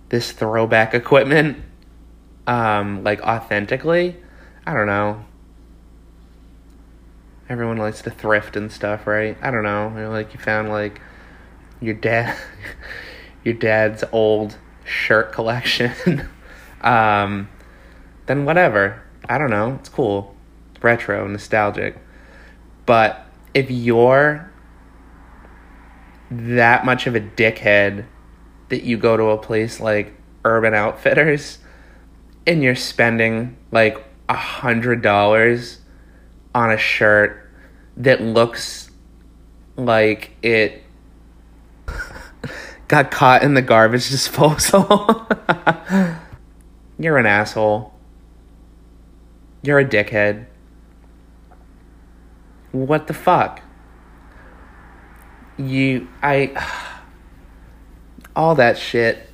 this 0.07 0.31
throwback 0.31 0.93
equipment 0.93 1.57
um 2.47 3.03
like 3.03 3.21
authentically, 3.21 4.15
I 4.65 4.73
don't 4.73 4.87
know 4.87 5.25
everyone 7.49 7.75
likes 7.75 8.01
to 8.03 8.09
thrift 8.09 8.55
and 8.55 8.71
stuff, 8.71 9.05
right? 9.05 9.37
I 9.41 9.51
don't 9.51 9.63
know. 9.63 9.89
You 9.89 10.03
know, 10.03 10.09
like 10.09 10.33
you 10.33 10.39
found 10.39 10.69
like 10.69 11.01
your 11.81 11.95
dad 11.95 12.37
your 13.43 13.55
dad's 13.55 14.05
old 14.13 14.57
shirt 14.85 15.33
collection. 15.33 16.29
um 16.81 17.49
then 18.27 18.45
whatever. 18.45 19.03
I 19.27 19.37
don't 19.37 19.49
know. 19.49 19.75
It's 19.81 19.89
cool. 19.89 20.37
Retro, 20.81 21.27
nostalgic. 21.27 21.97
But 22.85 23.25
if 23.53 23.69
you're 23.69 24.51
that 26.29 26.85
much 26.85 27.07
of 27.07 27.15
a 27.15 27.21
dickhead 27.21 28.05
that 28.69 28.83
you 28.83 28.97
go 28.97 29.15
to 29.17 29.25
a 29.25 29.37
place 29.37 29.79
like 29.79 30.13
Urban 30.43 30.73
Outfitters 30.73 31.59
and 32.45 32.63
you're 32.63 32.75
spending 32.75 33.55
like 33.71 34.03
a 34.27 34.35
hundred 34.35 35.01
dollars 35.01 35.79
on 36.55 36.71
a 36.71 36.77
shirt 36.77 37.49
that 37.97 38.21
looks 38.21 38.89
like 39.75 40.31
it 40.41 40.83
got 42.87 43.11
caught 43.11 43.43
in 43.43 43.53
the 43.53 43.61
garbage 43.61 44.09
disposal. 44.09 45.27
You're 46.99 47.17
an 47.17 47.25
asshole. 47.25 47.93
You're 49.61 49.79
a 49.79 49.85
dickhead. 49.85 50.45
What 52.73 53.07
the 53.07 53.13
fuck? 53.13 53.61
You, 55.57 56.09
I, 56.21 56.51
all 58.35 58.55
that 58.55 58.77
shit. 58.77 59.29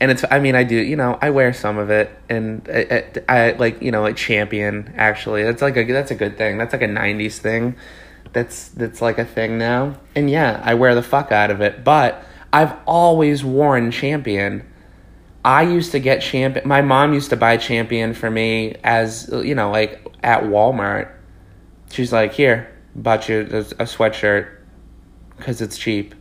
And 0.00 0.12
it's 0.12 0.24
i 0.30 0.38
mean 0.38 0.54
i 0.54 0.62
do 0.62 0.76
you 0.76 0.94
know 0.94 1.18
i 1.20 1.30
wear 1.30 1.52
some 1.52 1.76
of 1.76 1.90
it 1.90 2.16
and 2.28 2.64
I, 2.72 3.04
I, 3.28 3.36
I, 3.36 3.50
like 3.54 3.82
you 3.82 3.90
know 3.90 4.00
like 4.00 4.16
champion 4.16 4.94
actually. 4.96 5.42
That's 5.42 5.60
like 5.60 5.76
a 5.76 5.84
that's 5.84 6.12
a 6.12 6.14
good 6.14 6.38
thing. 6.38 6.56
That's 6.56 6.72
like 6.72 6.82
a 6.82 6.88
90s 6.88 7.38
thing. 7.38 7.74
That's 8.32 8.68
that's 8.68 9.02
like 9.02 9.18
a 9.18 9.24
thing 9.24 9.58
now. 9.58 9.98
And 10.14 10.30
yeah 10.30 10.62
i 10.64 10.74
wear 10.74 10.94
the 10.94 11.02
fuck 11.02 11.32
out 11.32 11.50
of 11.50 11.60
it. 11.60 11.82
But 11.82 12.22
i've 12.52 12.74
always 12.86 13.44
worn 13.44 13.90
champion. 13.90 14.64
I 15.44 15.62
used 15.62 15.90
to 15.90 15.98
get 15.98 16.22
champion 16.22 16.68
my 16.68 16.80
mom 16.80 17.12
used 17.12 17.30
to 17.30 17.36
buy 17.36 17.56
champion 17.56 18.14
for 18.14 18.30
me 18.30 18.76
as 18.84 19.28
you 19.32 19.56
know 19.56 19.72
like 19.72 20.06
at 20.22 20.44
walmart 20.44 21.10
she's 21.90 22.12
like 22.12 22.32
here 22.32 22.74
bought 22.94 23.28
you 23.28 23.40
a, 23.40 23.58
a 23.58 23.84
sweatshirt 23.84 24.48
because 25.36 25.60
it's 25.60 25.78
cheap 25.78 26.14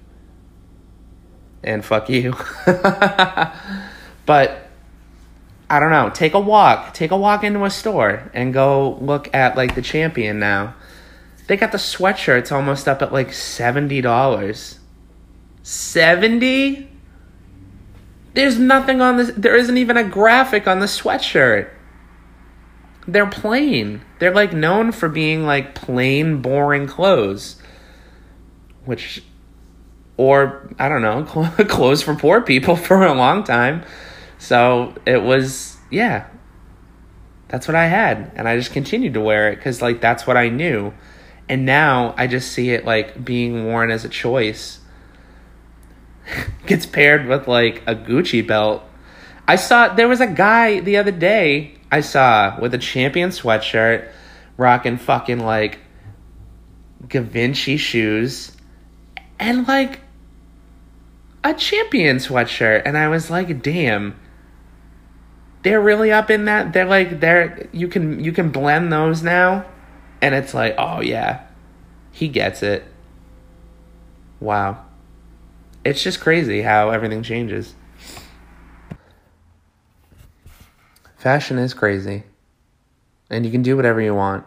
and 1.63 1.83
fuck 1.83 2.09
you. 2.09 2.33
but 4.25 4.69
I 5.69 5.79
don't 5.79 5.91
know. 5.91 6.09
Take 6.13 6.33
a 6.33 6.39
walk. 6.39 6.93
Take 6.93 7.11
a 7.11 7.17
walk 7.17 7.43
into 7.43 7.63
a 7.65 7.69
store 7.69 8.29
and 8.33 8.53
go 8.53 8.97
look 9.01 9.33
at 9.33 9.57
like 9.57 9.75
the 9.75 9.81
champion 9.81 10.39
now. 10.39 10.75
They 11.47 11.57
got 11.57 11.71
the 11.71 11.77
sweatshirts 11.77 12.51
almost 12.51 12.87
up 12.87 13.01
at 13.01 13.11
like 13.11 13.33
seventy 13.33 14.01
dollars. 14.01 14.79
Seventy? 15.63 16.89
There's 18.33 18.59
nothing 18.59 19.01
on 19.01 19.17
this. 19.17 19.31
There 19.35 19.55
isn't 19.55 19.77
even 19.77 19.97
a 19.97 20.03
graphic 20.03 20.67
on 20.67 20.79
the 20.79 20.85
sweatshirt. 20.85 21.69
They're 23.07 23.29
plain. 23.29 24.01
They're 24.19 24.33
like 24.33 24.53
known 24.53 24.91
for 24.91 25.07
being 25.07 25.45
like 25.45 25.75
plain, 25.75 26.41
boring 26.41 26.87
clothes. 26.87 27.55
Which 28.85 29.23
or 30.17 30.69
I 30.79 30.89
don't 30.89 31.01
know, 31.01 31.23
clothes 31.65 32.01
for 32.01 32.15
poor 32.15 32.41
people 32.41 32.75
for 32.75 33.05
a 33.05 33.13
long 33.13 33.43
time. 33.43 33.83
So 34.39 34.95
it 35.05 35.21
was, 35.23 35.77
yeah, 35.89 36.27
that's 37.47 37.67
what 37.67 37.75
I 37.75 37.87
had. 37.87 38.31
And 38.35 38.47
I 38.47 38.57
just 38.57 38.71
continued 38.71 39.13
to 39.13 39.21
wear 39.21 39.51
it 39.51 39.55
because, 39.55 39.81
like, 39.81 40.01
that's 40.01 40.27
what 40.27 40.37
I 40.37 40.49
knew. 40.49 40.93
And 41.49 41.65
now 41.65 42.13
I 42.17 42.27
just 42.27 42.51
see 42.51 42.71
it, 42.71 42.85
like, 42.85 43.23
being 43.23 43.65
worn 43.65 43.89
as 43.89 44.03
a 44.05 44.09
choice. 44.09 44.79
Gets 46.65 46.85
paired 46.85 47.27
with, 47.27 47.47
like, 47.47 47.81
a 47.87 47.95
Gucci 47.95 48.45
belt. 48.45 48.83
I 49.47 49.55
saw, 49.55 49.93
there 49.93 50.07
was 50.09 50.19
a 50.19 50.27
guy 50.27 50.81
the 50.81 50.97
other 50.97 51.11
day 51.11 51.76
I 51.91 52.01
saw 52.01 52.59
with 52.59 52.73
a 52.73 52.77
champion 52.77 53.29
sweatshirt, 53.29 54.09
rocking 54.57 54.97
fucking, 54.97 55.39
like, 55.39 55.79
Givenchy 57.07 57.77
shoes. 57.77 58.51
And, 59.39 59.67
like, 59.67 60.01
a 61.47 61.53
champion 61.53 62.17
sweatshirt 62.17 62.81
and 62.85 62.97
I 62.97 63.07
was 63.07 63.29
like, 63.29 63.61
damn. 63.61 64.19
They're 65.63 65.81
really 65.81 66.11
up 66.11 66.29
in 66.29 66.45
that. 66.45 66.73
They're 66.73 66.85
like 66.85 67.19
they're 67.19 67.67
you 67.71 67.87
can 67.87 68.23
you 68.23 68.31
can 68.31 68.51
blend 68.51 68.91
those 68.91 69.23
now 69.23 69.65
and 70.21 70.35
it's 70.35 70.53
like, 70.53 70.75
oh 70.77 71.01
yeah. 71.01 71.45
He 72.11 72.27
gets 72.27 72.63
it. 72.63 72.83
Wow. 74.39 74.85
It's 75.85 76.03
just 76.03 76.19
crazy 76.19 76.61
how 76.61 76.89
everything 76.89 77.23
changes. 77.23 77.75
Fashion 81.17 81.57
is 81.57 81.73
crazy. 81.73 82.23
And 83.29 83.45
you 83.45 83.51
can 83.51 83.61
do 83.61 83.75
whatever 83.75 83.99
you 83.99 84.15
want. 84.15 84.45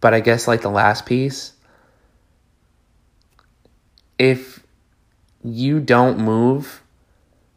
But 0.00 0.14
I 0.14 0.20
guess 0.20 0.46
like 0.46 0.62
the 0.62 0.70
last 0.70 1.04
piece 1.04 1.54
if 4.18 4.64
you 5.42 5.80
don't 5.80 6.18
move 6.18 6.82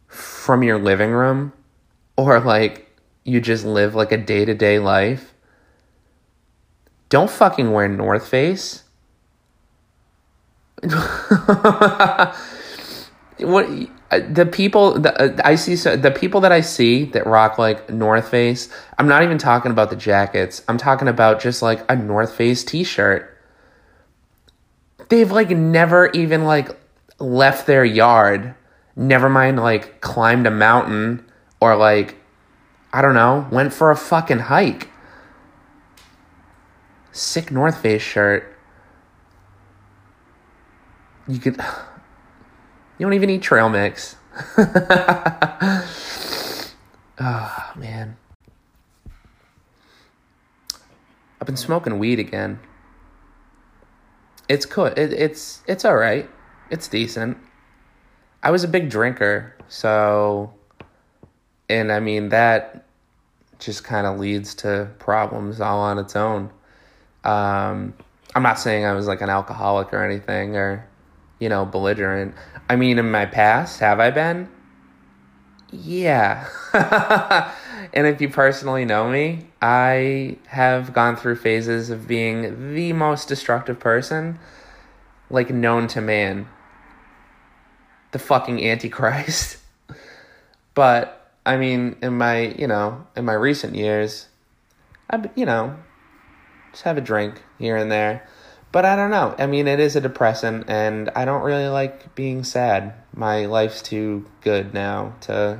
from 0.07 0.63
your 0.63 0.77
living 0.77 1.11
room 1.11 1.53
or 2.15 2.39
like 2.39 2.87
you 3.23 3.41
just 3.41 3.65
live 3.65 3.95
like 3.95 4.11
a 4.11 4.17
day 4.17 4.45
to 4.45 4.53
day 4.53 4.79
life, 4.79 5.33
don't 7.09 7.29
fucking 7.29 7.71
wear 7.71 7.87
North 7.87 8.27
Face. 8.27 8.83
what 10.83 12.35
the 14.19 14.45
people 14.45 14.99
the, 14.99 15.21
uh, 15.21 15.41
I 15.45 15.55
see 15.55 15.75
so, 15.75 15.95
the 15.95 16.11
people 16.11 16.41
that 16.41 16.51
I 16.51 16.61
see 16.61 17.05
that 17.05 17.25
rock 17.25 17.57
like 17.57 17.89
North 17.89 18.29
Face. 18.29 18.69
I'm 18.97 19.07
not 19.07 19.23
even 19.23 19.37
talking 19.37 19.71
about 19.71 19.89
the 19.89 19.95
jackets. 19.95 20.63
I'm 20.67 20.77
talking 20.77 21.07
about 21.07 21.39
just 21.39 21.61
like 21.61 21.83
a 21.89 21.95
North 21.95 22.33
Face 22.33 22.63
t-shirt 22.63 23.31
they've 25.11 25.31
like 25.31 25.49
never 25.49 26.09
even 26.11 26.45
like 26.45 26.69
left 27.19 27.67
their 27.67 27.85
yard, 27.85 28.55
never 28.95 29.29
mind 29.29 29.59
like 29.59 30.01
climbed 30.01 30.47
a 30.47 30.51
mountain 30.51 31.23
or 31.59 31.75
like 31.75 32.15
I 32.93 33.01
don't 33.01 33.13
know, 33.13 33.47
went 33.51 33.73
for 33.73 33.91
a 33.91 33.95
fucking 33.95 34.39
hike. 34.39 34.89
Sick 37.11 37.51
North 37.51 37.81
Face 37.81 38.01
shirt. 38.01 38.57
You 41.27 41.39
could 41.39 41.61
You 43.01 43.05
don't 43.07 43.13
even 43.15 43.31
eat 43.31 43.41
trail 43.41 43.67
mix. 43.67 44.15
oh 44.59 44.63
man. 47.75 48.15
I've 51.41 51.47
been 51.47 51.57
smoking 51.57 51.97
weed 51.97 52.19
again. 52.19 52.59
It's 54.47 54.67
cool. 54.67 54.85
It, 54.85 55.13
it's 55.13 55.63
it's 55.65 55.83
all 55.83 55.95
right. 55.95 56.29
It's 56.69 56.87
decent. 56.87 57.39
I 58.43 58.51
was 58.51 58.63
a 58.63 58.67
big 58.67 58.91
drinker, 58.91 59.55
so 59.67 60.53
and 61.69 61.91
I 61.91 61.99
mean 61.99 62.29
that 62.29 62.85
just 63.57 63.83
kind 63.83 64.05
of 64.05 64.19
leads 64.19 64.53
to 64.57 64.91
problems 64.99 65.59
all 65.59 65.79
on 65.79 65.97
its 65.97 66.15
own. 66.15 66.51
Um, 67.23 67.95
I'm 68.35 68.43
not 68.43 68.59
saying 68.59 68.85
I 68.85 68.93
was 68.93 69.07
like 69.07 69.21
an 69.21 69.31
alcoholic 69.31 69.91
or 69.91 70.03
anything 70.03 70.55
or 70.55 70.87
you 71.39 71.49
know 71.49 71.65
belligerent. 71.65 72.35
I 72.71 72.77
mean, 72.77 72.99
in 72.99 73.11
my 73.11 73.25
past, 73.25 73.81
have 73.81 73.99
I 73.99 74.11
been? 74.11 74.47
Yeah. 75.73 76.47
and 77.93 78.07
if 78.07 78.21
you 78.21 78.29
personally 78.29 78.85
know 78.85 79.09
me, 79.11 79.47
I 79.61 80.37
have 80.47 80.93
gone 80.93 81.17
through 81.17 81.35
phases 81.35 81.89
of 81.89 82.07
being 82.07 82.73
the 82.73 82.93
most 82.93 83.27
destructive 83.27 83.77
person, 83.77 84.39
like 85.29 85.49
known 85.49 85.87
to 85.87 85.99
man. 85.99 86.47
The 88.13 88.19
fucking 88.19 88.65
Antichrist. 88.65 89.57
but, 90.73 91.29
I 91.45 91.57
mean, 91.57 91.97
in 92.01 92.17
my, 92.17 92.55
you 92.57 92.67
know, 92.67 93.05
in 93.17 93.25
my 93.25 93.33
recent 93.33 93.75
years, 93.75 94.29
I, 95.09 95.29
you 95.35 95.45
know, 95.45 95.75
just 96.71 96.83
have 96.83 96.97
a 96.97 97.01
drink 97.01 97.43
here 97.59 97.75
and 97.75 97.91
there. 97.91 98.25
But 98.71 98.85
I 98.85 98.95
don't 98.95 99.11
know. 99.11 99.35
I 99.37 99.47
mean, 99.47 99.67
it 99.67 99.79
is 99.79 99.95
a 99.95 100.01
depressant, 100.01 100.69
and 100.69 101.09
I 101.15 101.25
don't 101.25 101.41
really 101.41 101.67
like 101.67 102.15
being 102.15 102.43
sad. 102.43 102.93
My 103.13 103.45
life's 103.45 103.81
too 103.81 104.25
good 104.41 104.73
now 104.73 105.15
to 105.21 105.59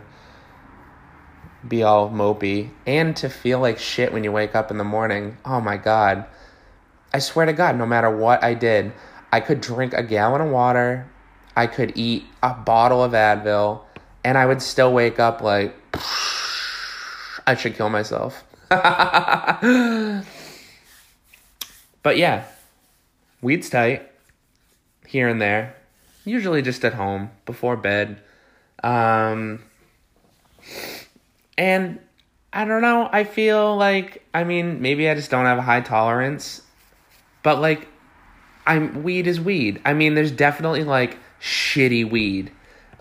be 1.68 1.84
all 1.84 2.09
mopey 2.09 2.72
and 2.88 3.16
to 3.18 3.30
feel 3.30 3.59
like 3.59 3.78
shit 3.78 4.14
when 4.14 4.24
you 4.24 4.32
wake 4.32 4.55
up 4.55 4.72
in 4.72 4.78
the 4.78 4.84
morning. 4.84 5.38
Oh 5.45 5.59
my 5.59 5.78
God. 5.78 6.26
I 7.14 7.20
swear 7.20 7.45
to 7.45 7.53
God, 7.53 7.78
no 7.78 7.86
matter 7.86 8.09
what 8.09 8.43
I 8.43 8.53
did, 8.53 8.93
I 9.32 9.41
could 9.41 9.62
drink 9.62 9.93
a 9.93 10.03
gallon 10.03 10.41
of 10.41 10.49
water, 10.49 11.07
I 11.55 11.68
could 11.68 11.93
eat 11.95 12.26
a 12.41 12.53
bottle 12.53 13.03
of 13.03 13.12
Advil, 13.12 13.82
and 14.24 14.38
I 14.38 14.45
would 14.45 14.62
still 14.62 14.93
wake 14.93 15.20
up 15.20 15.41
like, 15.41 15.76
I 17.45 17.55
should 17.55 17.76
kill 17.76 17.89
myself. 17.89 18.43
but 18.70 18.82
yeah, 22.18 22.45
weed's 23.42 23.70
tight 23.70 24.10
here 25.06 25.28
and 25.28 25.42
there, 25.42 25.76
usually 26.26 26.62
just 26.62 26.86
at 26.86 26.94
home 26.94 27.32
before 27.46 27.76
bed. 27.76 28.22
Um, 28.84 29.64
and 31.58 32.00
I 32.54 32.66
don't 32.66 32.82
know, 32.82 33.10
I 33.12 33.24
feel 33.24 33.76
like, 33.76 34.26
I 34.34 34.44
mean, 34.44 34.82
maybe 34.82 35.10
I 35.10 35.16
just 35.16 35.32
don't 35.32 35.46
have 35.46 35.58
a 35.58 35.64
high 35.64 35.82
tolerance, 35.82 36.62
but 37.44 37.60
like, 37.60 37.88
I'm 38.66 39.04
weed 39.04 39.28
is 39.28 39.39
weed. 39.42 39.82
I 39.86 39.94
mean, 39.94 40.14
there's 40.14 40.32
definitely 40.32 40.84
like 40.84 41.18
shitty 41.42 42.10
weed. 42.10 42.52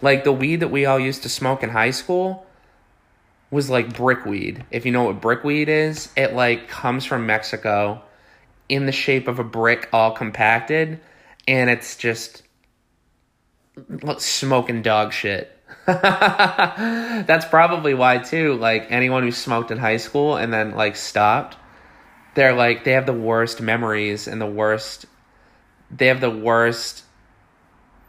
Like 0.03 0.25
the 0.25 0.33
weed 0.33 0.57
that 0.57 0.69
we 0.69 0.87
all 0.87 0.99
used 0.99 1.23
to 1.25 1.29
smoke 1.29 1.63
in 1.63 1.71
high 1.71 1.91
school 1.91 2.47
was 3.51 3.69
like 3.69 3.95
brickweed. 3.95 4.65
If 4.71 4.87
you 4.87 4.93
know 4.93 5.05
what 5.05 5.21
brickweed 5.21 5.69
is, 5.69 6.11
it 6.17 6.33
like 6.33 6.69
comes 6.69 7.05
from 7.05 7.27
Mexico 7.27 8.03
in 8.71 8.87
the 8.87 8.93
shape 8.93 9.29
of 9.29 9.39
a 9.39 9.45
brick 9.45 9.89
all 9.93 10.13
compacted 10.13 11.01
and 11.47 11.69
it's 11.69 11.97
just 11.97 12.43
smoking 14.19 14.83
dog 14.83 15.13
shit. 15.13 15.57
That's 15.87 17.45
probably 17.47 17.95
why 17.95 18.19
too. 18.19 18.55
Like 18.55 18.87
anyone 18.91 19.25
who 19.25 19.33
smoked 19.33 19.71
in 19.71 19.79
high 19.79 19.97
school 19.97 20.37
and 20.37 20.53
then 20.53 20.77
like 20.77 20.97
stopped, 20.97 21.57
they're 22.35 22.55
like 22.55 22.85
they 22.85 22.93
have 22.93 23.07
the 23.07 23.13
worst 23.13 23.61
memories 23.61 24.29
and 24.29 24.41
the 24.41 24.47
worst. 24.47 25.07
They 25.91 26.07
have 26.07 26.21
the 26.21 26.31
worst, 26.31 27.03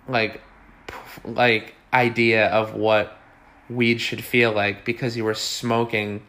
like, 0.07 0.39
like 1.25 1.73
idea 1.91 2.47
of 2.49 2.75
what 2.75 3.17
weed 3.69 3.99
should 3.99 4.23
feel 4.23 4.51
like 4.51 4.85
because 4.85 5.17
you 5.17 5.23
were 5.23 5.33
smoking, 5.33 6.23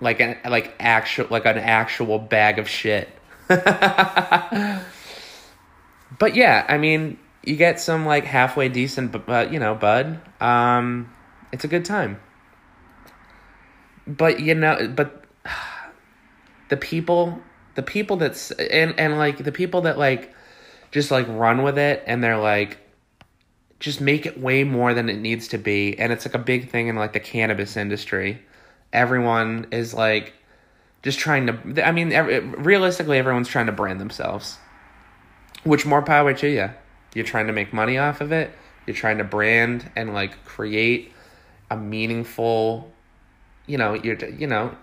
like 0.00 0.18
an 0.18 0.36
like 0.44 0.74
actual 0.80 1.28
like 1.30 1.46
an 1.46 1.58
actual 1.58 2.18
bag 2.18 2.58
of 2.58 2.68
shit. 2.68 3.08
but 6.18 6.34
yeah, 6.34 6.66
I 6.68 6.76
mean, 6.76 7.18
you 7.42 7.56
get 7.56 7.80
some 7.80 8.04
like 8.04 8.24
halfway 8.24 8.68
decent, 8.68 9.12
but 9.26 9.52
you 9.52 9.58
know, 9.58 9.74
bud. 9.74 10.20
Um, 10.40 11.14
it's 11.50 11.64
a 11.64 11.68
good 11.68 11.84
time. 11.84 12.20
But 14.06 14.40
you 14.40 14.54
know, 14.54 14.92
but 14.94 15.24
the 16.68 16.76
people, 16.76 17.40
the 17.74 17.82
people 17.82 18.18
that's 18.18 18.50
and 18.50 18.98
and 18.98 19.16
like 19.16 19.38
the 19.38 19.52
people 19.52 19.82
that 19.82 19.98
like 19.98 20.34
just 20.90 21.10
like 21.10 21.26
run 21.28 21.62
with 21.62 21.78
it, 21.78 22.02
and 22.06 22.22
they're 22.22 22.36
like 22.36 22.78
just 23.80 24.00
make 24.00 24.26
it 24.26 24.38
way 24.38 24.64
more 24.64 24.92
than 24.92 25.08
it 25.08 25.18
needs 25.18 25.48
to 25.48 25.58
be, 25.58 25.98
and 25.98 26.12
it's 26.12 26.26
like 26.26 26.34
a 26.34 26.38
big 26.38 26.70
thing 26.70 26.88
in 26.88 26.96
like 26.96 27.14
the 27.14 27.20
cannabis 27.20 27.78
industry. 27.78 28.42
Everyone 28.92 29.68
is 29.70 29.94
like 29.94 30.34
just 31.02 31.18
trying 31.18 31.46
to. 31.46 31.86
I 31.86 31.92
mean, 31.92 32.10
realistically, 32.10 33.18
everyone's 33.18 33.48
trying 33.48 33.66
to 33.66 33.72
brand 33.72 34.00
themselves. 34.00 34.58
Which 35.64 35.86
more 35.86 36.02
power 36.02 36.34
to 36.34 36.48
you? 36.48 36.70
You're 37.14 37.24
trying 37.24 37.46
to 37.46 37.52
make 37.52 37.72
money 37.72 37.98
off 37.98 38.20
of 38.20 38.32
it. 38.32 38.50
You're 38.86 38.96
trying 38.96 39.18
to 39.18 39.24
brand 39.24 39.90
and 39.96 40.14
like 40.14 40.44
create 40.44 41.12
a 41.70 41.76
meaningful, 41.76 42.90
you 43.66 43.78
know, 43.78 43.94
you're 43.94 44.16
you 44.30 44.46
know, 44.46 44.76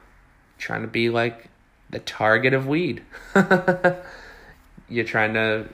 trying 0.57 0.81
to 0.81 0.87
be 0.87 1.09
like 1.09 1.49
the 1.89 1.99
target 1.99 2.53
of 2.53 2.67
weed. 2.67 3.03
you're 4.89 5.05
trying 5.05 5.33
to 5.33 5.67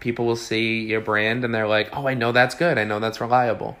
people 0.00 0.26
will 0.26 0.36
see 0.36 0.80
your 0.80 1.00
brand 1.00 1.44
and 1.44 1.54
they're 1.54 1.68
like, 1.68 1.88
"Oh, 1.96 2.06
I 2.06 2.14
know 2.14 2.32
that's 2.32 2.54
good. 2.54 2.78
I 2.78 2.84
know 2.84 3.00
that's 3.00 3.20
reliable." 3.20 3.78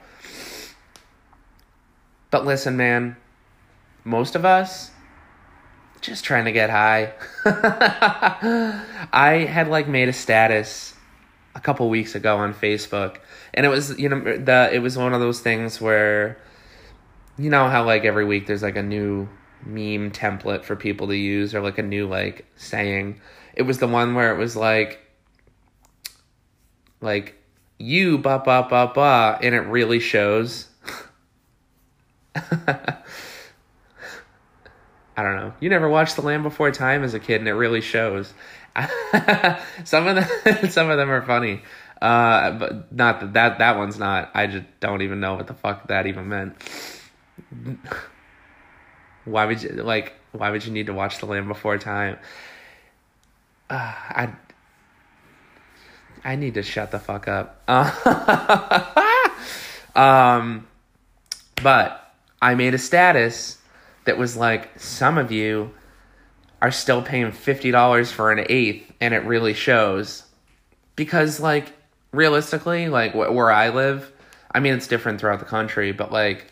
But 2.30 2.44
listen, 2.44 2.76
man, 2.76 3.16
most 4.04 4.34
of 4.34 4.44
us 4.44 4.90
just 6.00 6.24
trying 6.24 6.44
to 6.44 6.52
get 6.52 6.70
high. 6.70 7.12
I 9.12 9.46
had 9.48 9.68
like 9.68 9.88
made 9.88 10.08
a 10.08 10.12
status 10.12 10.94
a 11.54 11.60
couple 11.60 11.88
weeks 11.88 12.14
ago 12.14 12.36
on 12.36 12.54
Facebook, 12.54 13.18
and 13.54 13.66
it 13.66 13.68
was 13.68 13.98
you 13.98 14.08
know 14.08 14.20
the 14.36 14.70
it 14.72 14.78
was 14.80 14.96
one 14.96 15.14
of 15.14 15.20
those 15.20 15.40
things 15.40 15.80
where 15.80 16.38
you 17.36 17.50
know 17.50 17.68
how 17.68 17.84
like 17.84 18.04
every 18.04 18.24
week 18.24 18.46
there's 18.46 18.62
like 18.62 18.76
a 18.76 18.82
new 18.82 19.28
meme 19.64 20.10
template 20.10 20.64
for 20.64 20.76
people 20.76 21.08
to 21.08 21.16
use 21.16 21.54
or 21.54 21.60
like 21.60 21.78
a 21.78 21.82
new 21.82 22.06
like 22.06 22.46
saying. 22.56 23.20
It 23.54 23.62
was 23.62 23.78
the 23.78 23.88
one 23.88 24.14
where 24.14 24.32
it 24.34 24.38
was 24.38 24.54
like 24.56 25.00
like 27.00 27.34
you 27.78 28.18
ba 28.18 28.40
ba 28.44 28.66
ba 28.68 28.90
ba 28.94 29.38
and 29.42 29.54
it 29.54 29.60
really 29.60 30.00
shows. 30.00 30.66
I 35.18 35.22
don't 35.24 35.34
know. 35.34 35.52
You 35.58 35.68
never 35.68 35.88
watched 35.88 36.14
The 36.14 36.22
Land 36.22 36.44
Before 36.44 36.70
Time 36.70 37.02
as 37.02 37.12
a 37.12 37.18
kid, 37.18 37.40
and 37.40 37.48
it 37.48 37.54
really 37.54 37.80
shows. 37.80 38.32
some 39.84 40.06
of 40.06 40.14
them, 40.14 40.28
some 40.70 40.90
of 40.90 40.96
them 40.96 41.10
are 41.10 41.22
funny, 41.22 41.62
uh, 42.00 42.52
but 42.52 42.92
not 42.92 43.18
that, 43.18 43.32
that 43.32 43.58
that 43.58 43.78
one's 43.78 43.98
not. 43.98 44.30
I 44.32 44.46
just 44.46 44.64
don't 44.78 45.02
even 45.02 45.18
know 45.18 45.34
what 45.34 45.48
the 45.48 45.54
fuck 45.54 45.88
that 45.88 46.06
even 46.06 46.28
meant. 46.28 46.54
Why 49.24 49.46
would 49.46 49.60
you 49.60 49.70
like? 49.70 50.12
Why 50.30 50.50
would 50.50 50.64
you 50.64 50.70
need 50.70 50.86
to 50.86 50.94
watch 50.94 51.18
The 51.18 51.26
Land 51.26 51.48
Before 51.48 51.78
Time? 51.78 52.16
Uh, 53.68 53.74
I 53.74 54.32
I 56.22 56.36
need 56.36 56.54
to 56.54 56.62
shut 56.62 56.92
the 56.92 57.00
fuck 57.00 57.26
up. 57.26 57.68
um, 59.96 60.68
but 61.60 62.14
I 62.40 62.54
made 62.54 62.74
a 62.74 62.78
status 62.78 63.57
that 64.08 64.16
was 64.16 64.38
like 64.38 64.80
some 64.80 65.18
of 65.18 65.30
you 65.30 65.70
are 66.62 66.70
still 66.70 67.02
paying 67.02 67.30
$50 67.30 68.10
for 68.10 68.32
an 68.32 68.46
eighth 68.48 68.90
and 69.02 69.12
it 69.12 69.22
really 69.24 69.52
shows. 69.52 70.24
Because 70.96 71.38
like 71.40 71.74
realistically 72.10 72.88
like 72.88 73.12
wh- 73.12 73.34
where 73.34 73.50
i 73.50 73.68
live 73.68 74.10
i 74.52 74.60
mean 74.60 74.72
it's 74.72 74.88
different 74.88 75.20
throughout 75.20 75.40
the 75.40 75.44
country 75.44 75.92
but 75.92 76.10
like 76.10 76.50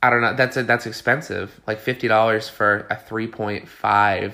i 0.00 0.08
don't 0.08 0.20
know 0.20 0.32
that's 0.32 0.56
a, 0.56 0.62
that's 0.62 0.86
expensive. 0.86 1.60
Like 1.66 1.80
$50 1.80 2.48
for 2.48 2.86
a 2.88 2.94
3.5 2.94 4.32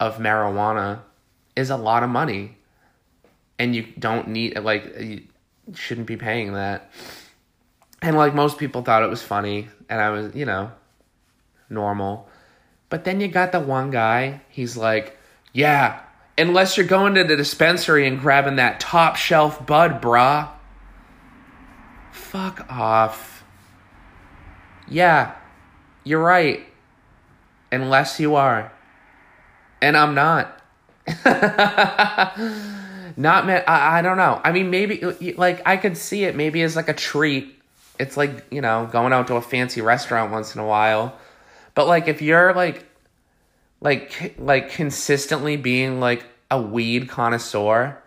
of 0.00 0.16
marijuana 0.16 1.02
is 1.54 1.70
a 1.70 1.76
lot 1.76 2.02
of 2.02 2.10
money. 2.10 2.56
And 3.56 3.76
you 3.76 3.86
don't 3.96 4.26
need 4.26 4.58
like 4.58 4.98
you 4.98 5.22
shouldn't 5.74 6.08
be 6.08 6.16
paying 6.16 6.54
that. 6.54 6.90
And 8.02 8.16
like 8.16 8.34
most 8.34 8.58
people 8.58 8.82
thought 8.82 9.04
it 9.04 9.10
was 9.10 9.22
funny 9.22 9.68
and 9.88 10.00
i 10.00 10.10
was 10.10 10.34
you 10.34 10.44
know 10.44 10.70
normal. 11.68 12.28
But 12.88 13.04
then 13.04 13.20
you 13.20 13.28
got 13.28 13.52
the 13.52 13.60
one 13.60 13.90
guy, 13.90 14.42
he's 14.48 14.76
like, 14.76 15.18
yeah, 15.52 16.00
unless 16.36 16.76
you're 16.76 16.86
going 16.86 17.14
to 17.14 17.24
the 17.24 17.36
dispensary 17.36 18.06
and 18.06 18.20
grabbing 18.20 18.56
that 18.56 18.80
top 18.80 19.16
shelf 19.16 19.64
bud, 19.66 20.00
brah. 20.02 20.50
Fuck 22.12 22.66
off. 22.70 23.44
Yeah, 24.88 25.34
you're 26.04 26.22
right. 26.22 26.66
Unless 27.72 28.20
you 28.20 28.34
are. 28.34 28.72
And 29.80 29.96
I'm 29.96 30.14
not. 30.14 30.60
not 33.16 33.46
meant, 33.46 33.64
I, 33.68 33.98
I 33.98 34.02
don't 34.02 34.16
know. 34.16 34.40
I 34.44 34.52
mean, 34.52 34.70
maybe, 34.70 35.34
like, 35.36 35.62
I 35.66 35.76
could 35.76 35.96
see 35.96 36.24
it 36.24 36.36
maybe 36.36 36.62
as 36.62 36.76
like 36.76 36.88
a 36.88 36.94
treat. 36.94 37.60
It's 37.98 38.16
like, 38.16 38.46
you 38.50 38.60
know, 38.60 38.88
going 38.90 39.12
out 39.12 39.26
to 39.28 39.36
a 39.36 39.42
fancy 39.42 39.80
restaurant 39.80 40.32
once 40.32 40.54
in 40.54 40.60
a 40.60 40.66
while. 40.66 41.18
But, 41.74 41.86
like, 41.86 42.08
if 42.08 42.22
you're 42.22 42.54
like, 42.54 42.86
like, 43.80 44.34
like 44.38 44.70
consistently 44.70 45.56
being 45.56 46.00
like 46.00 46.24
a 46.50 46.60
weed 46.60 47.08
connoisseur, 47.08 48.02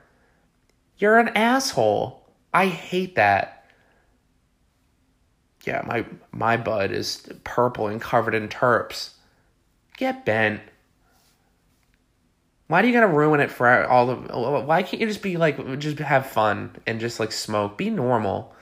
you're 0.98 1.18
an 1.20 1.30
asshole. 1.30 2.24
I 2.54 2.68
hate 2.68 3.16
that. 3.16 3.66
Yeah, 5.66 5.84
my 5.86 6.06
my 6.32 6.56
bud 6.56 6.92
is 6.92 7.28
purple 7.44 7.88
and 7.88 8.02
covered 8.02 8.34
in 8.34 8.48
terps. 8.48 9.12
Get 9.98 10.26
bent. 10.26 10.62
Why 12.68 12.82
do 12.82 12.88
you 12.88 12.94
gotta 12.94 13.08
ruin 13.08 13.42
it 13.42 13.52
for 13.52 13.86
all 13.86 14.08
the? 14.08 14.16
Why 14.16 14.82
can't 14.82 15.02
you 15.02 15.08
just 15.08 15.22
be 15.22 15.38
like, 15.38 15.80
just 15.80 16.00
have 16.00 16.28
fun 16.28 16.76
and 16.88 17.00
just 17.00 17.20
like 17.20 17.32
smoke? 17.32 17.78
Be 17.78 17.90
normal. 17.90 18.56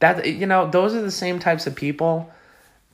That 0.00 0.26
you 0.26 0.46
know, 0.46 0.68
those 0.68 0.94
are 0.94 1.02
the 1.02 1.10
same 1.10 1.38
types 1.38 1.68
of 1.68 1.76
people 1.76 2.32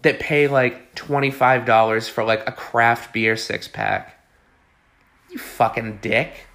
that 0.02 0.20
pay 0.20 0.48
like 0.48 0.94
twenty 0.94 1.30
five 1.30 1.64
dollars 1.64 2.08
for 2.08 2.24
like 2.24 2.48
a 2.48 2.52
craft 2.52 3.12
beer 3.12 3.36
six 3.36 3.68
pack. 3.68 4.14
You 5.30 5.38
fucking 5.38 5.98
dick. 6.00 6.46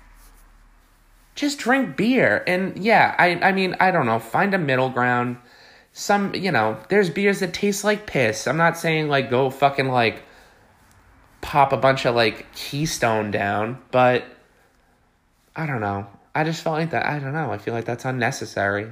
Just 1.36 1.60
drink 1.60 1.98
beer, 1.98 2.44
and 2.48 2.78
yeah, 2.78 3.16
I 3.18 3.36
I 3.36 3.52
mean 3.52 3.76
I 3.80 3.92
don't 3.92 4.06
know. 4.06 4.20
Find 4.20 4.54
a 4.54 4.60
middle 4.60 4.90
ground. 4.90 5.38
Some 5.92 6.34
you 6.36 6.52
know, 6.52 6.78
there's 6.90 7.10
beers 7.10 7.40
that 7.40 7.54
taste 7.54 7.84
like 7.84 8.08
piss. 8.08 8.48
I'm 8.48 8.58
not 8.58 8.78
saying 8.78 9.10
like 9.10 9.30
go 9.30 9.50
fucking 9.50 9.90
like 9.90 10.24
pop 11.42 11.74
a 11.74 11.78
bunch 11.78 12.06
of 12.06 12.16
like 12.16 12.52
Keystone 12.56 13.30
down, 13.30 13.80
but 13.92 14.24
I 15.56 15.66
don't 15.66 15.82
know. 15.82 16.08
I 16.34 16.44
just 16.44 16.64
felt 16.64 16.78
like 16.78 16.92
that. 16.92 17.06
I 17.06 17.20
don't 17.20 17.34
know. 17.34 17.52
I 17.52 17.58
feel 17.58 17.74
like 17.74 17.86
that's 17.86 18.06
unnecessary. 18.06 18.92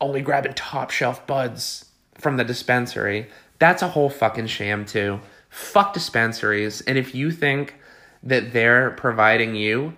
Only 0.00 0.20
grabbing 0.20 0.54
top 0.54 0.90
shelf 0.90 1.26
buds 1.26 1.86
from 2.14 2.36
the 2.36 2.44
dispensary. 2.44 3.28
That's 3.58 3.82
a 3.82 3.88
whole 3.88 4.10
fucking 4.10 4.48
sham, 4.48 4.84
too. 4.84 5.20
Fuck 5.48 5.94
dispensaries. 5.94 6.82
And 6.82 6.98
if 6.98 7.14
you 7.14 7.30
think 7.30 7.76
that 8.22 8.52
they're 8.52 8.90
providing 8.90 9.54
you 9.54 9.94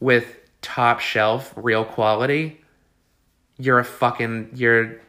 with 0.00 0.36
top 0.62 1.00
shelf 1.00 1.52
real 1.56 1.84
quality, 1.84 2.60
you're 3.58 3.78
a 3.78 3.84
fucking 3.84 4.50
you're 4.54 5.00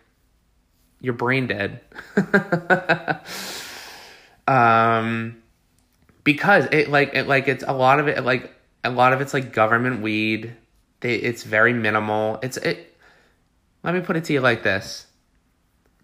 you're 1.01 1.13
brain 1.13 1.47
dead. 1.47 1.81
um 4.47 5.41
because 6.23 6.67
it 6.71 6.89
like 6.89 7.13
it 7.13 7.27
like 7.27 7.47
it's 7.47 7.63
a 7.67 7.73
lot 7.73 7.99
of 7.99 8.07
it 8.07 8.23
like 8.23 8.53
a 8.83 8.89
lot 8.89 9.13
of 9.13 9.21
it's 9.21 9.33
like 9.33 9.53
government 9.53 10.01
weed. 10.01 10.55
They, 10.99 11.15
it's 11.15 11.43
very 11.43 11.73
minimal. 11.73 12.39
It's 12.41 12.57
it 12.57 12.96
let 13.83 13.93
me 13.93 14.01
put 14.01 14.15
it 14.15 14.23
to 14.25 14.33
you 14.33 14.41
like 14.41 14.63
this. 14.63 15.07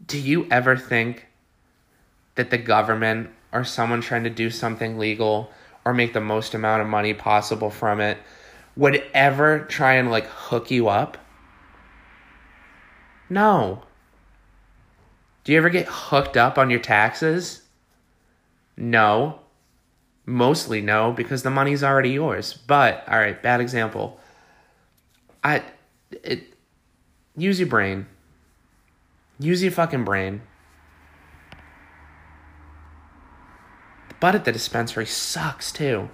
Do 0.06 0.20
you 0.20 0.48
ever 0.50 0.76
think 0.78 1.28
that 2.36 2.50
the 2.50 2.58
government 2.58 3.30
or 3.52 3.64
someone 3.64 4.02
trying 4.02 4.24
to 4.24 4.30
do 4.30 4.50
something 4.50 4.98
legal 4.98 5.52
or 5.86 5.94
make 5.94 6.14
the 6.14 6.22
most 6.22 6.54
amount 6.54 6.82
of 6.82 6.88
money 6.88 7.14
possible 7.14 7.70
from 7.70 8.00
it 8.00 8.18
would 8.76 9.04
ever 9.14 9.60
try 9.60 9.94
and 9.94 10.10
like 10.10 10.26
hook 10.26 10.72
you 10.72 10.88
up? 10.88 11.18
No. 13.30 13.84
Do 15.44 15.52
you 15.52 15.58
ever 15.58 15.70
get 15.70 15.88
hooked 15.90 16.38
up 16.38 16.58
on 16.58 16.70
your 16.70 16.80
taxes? 16.80 17.64
No. 18.78 19.40
Mostly 20.26 20.82
no, 20.82 21.12
because 21.12 21.44
the 21.44 21.50
money's 21.50 21.84
already 21.84 22.12
yours. 22.12 22.54
But, 22.54 23.04
all 23.10 23.20
right, 23.20 23.42
bad 23.42 23.60
example. 23.60 24.20
I, 25.44 25.64
it, 26.12 26.53
use 27.36 27.60
your 27.60 27.70
brain. 27.70 28.08
Use 29.40 29.64
your 29.64 29.72
fucking 29.72 30.04
brain. 30.04 30.42
The 34.10 34.16
bud 34.20 34.36
at 34.36 34.46
the 34.46 34.52
dispensary 34.52 35.06
sucks 35.06 35.72
too. 35.72 36.10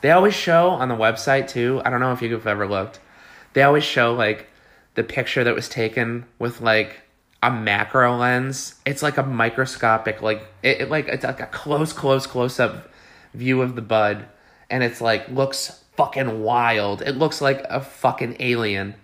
They 0.00 0.10
always 0.10 0.34
show 0.34 0.70
on 0.70 0.88
the 0.88 0.94
website 0.94 1.48
too. 1.48 1.82
I 1.84 1.90
don't 1.90 2.00
know 2.00 2.12
if 2.12 2.22
you've 2.22 2.46
ever 2.46 2.66
looked. 2.66 3.00
They 3.52 3.62
always 3.62 3.84
show 3.84 4.14
like 4.14 4.48
the 4.94 5.04
picture 5.04 5.44
that 5.44 5.54
was 5.54 5.68
taken 5.68 6.26
with 6.38 6.60
like 6.60 7.00
a 7.42 7.50
macro 7.50 8.16
lens. 8.16 8.74
It's 8.84 9.02
like 9.02 9.16
a 9.16 9.22
microscopic, 9.22 10.22
like 10.22 10.46
it, 10.62 10.82
it, 10.82 10.90
like 10.90 11.08
it's 11.08 11.24
like 11.24 11.40
a 11.40 11.46
close, 11.46 11.92
close, 11.92 12.26
close 12.26 12.58
up 12.60 12.88
view 13.34 13.62
of 13.62 13.76
the 13.76 13.82
bud, 13.82 14.26
and 14.70 14.82
it's 14.82 15.00
like 15.00 15.28
looks 15.28 15.82
fucking 15.96 16.42
wild. 16.42 17.02
It 17.02 17.16
looks 17.16 17.40
like 17.40 17.64
a 17.68 17.80
fucking 17.80 18.36
alien, 18.40 18.94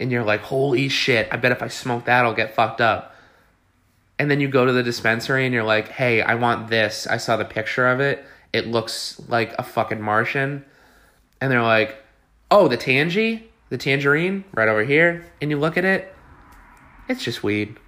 and 0.00 0.10
you're 0.10 0.24
like, 0.24 0.40
holy 0.40 0.88
shit! 0.88 1.28
I 1.30 1.36
bet 1.36 1.52
if 1.52 1.62
I 1.62 1.68
smoke 1.68 2.06
that, 2.06 2.24
I'll 2.24 2.34
get 2.34 2.54
fucked 2.54 2.80
up. 2.80 3.14
And 4.18 4.30
then 4.30 4.40
you 4.40 4.48
go 4.48 4.64
to 4.64 4.72
the 4.72 4.82
dispensary 4.82 5.44
and 5.44 5.54
you're 5.54 5.64
like, 5.64 5.88
hey, 5.88 6.22
I 6.22 6.34
want 6.36 6.68
this. 6.68 7.06
I 7.06 7.16
saw 7.16 7.36
the 7.36 7.44
picture 7.44 7.88
of 7.88 8.00
it. 8.00 8.24
It 8.52 8.66
looks 8.66 9.20
like 9.28 9.54
a 9.58 9.62
fucking 9.62 10.00
Martian, 10.00 10.64
and 11.40 11.50
they're 11.50 11.62
like, 11.62 11.96
oh, 12.50 12.68
the 12.68 12.76
tangy, 12.76 13.50
the 13.70 13.78
tangerine, 13.78 14.44
right 14.52 14.68
over 14.68 14.84
here, 14.84 15.24
and 15.40 15.50
you 15.50 15.58
look 15.58 15.78
at 15.78 15.84
it. 15.84 16.14
It's 17.08 17.24
just 17.24 17.42
weed. 17.42 17.78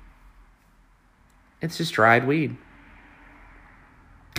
It's 1.61 1.77
just 1.79 1.93
dried 1.93 2.27
weed. 2.27 2.57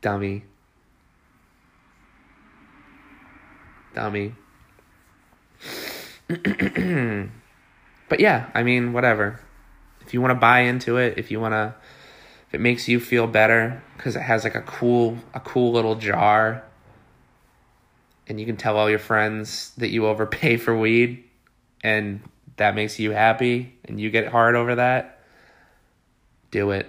Dummy. 0.00 0.44
Dummy. 3.94 4.34
but 6.28 8.20
yeah, 8.20 8.50
I 8.54 8.62
mean, 8.62 8.92
whatever. 8.92 9.40
If 10.00 10.14
you 10.14 10.20
want 10.20 10.30
to 10.30 10.36
buy 10.36 10.60
into 10.60 10.96
it, 10.96 11.18
if 11.18 11.30
you 11.30 11.40
want 11.40 11.52
to 11.52 11.74
if 12.48 12.54
it 12.54 12.60
makes 12.60 12.88
you 12.88 12.98
feel 12.98 13.26
better 13.26 13.82
cuz 13.98 14.16
it 14.16 14.22
has 14.22 14.44
like 14.44 14.54
a 14.54 14.62
cool 14.62 15.18
a 15.34 15.40
cool 15.40 15.72
little 15.72 15.96
jar 15.96 16.64
and 18.26 18.38
you 18.38 18.46
can 18.46 18.56
tell 18.56 18.76
all 18.76 18.88
your 18.88 18.98
friends 18.98 19.72
that 19.76 19.88
you 19.88 20.06
overpay 20.06 20.56
for 20.56 20.76
weed 20.76 21.24
and 21.82 22.20
that 22.56 22.74
makes 22.74 22.98
you 22.98 23.12
happy 23.12 23.74
and 23.84 24.00
you 24.00 24.10
get 24.10 24.28
hard 24.28 24.54
over 24.54 24.74
that, 24.74 25.20
do 26.50 26.70
it. 26.70 26.86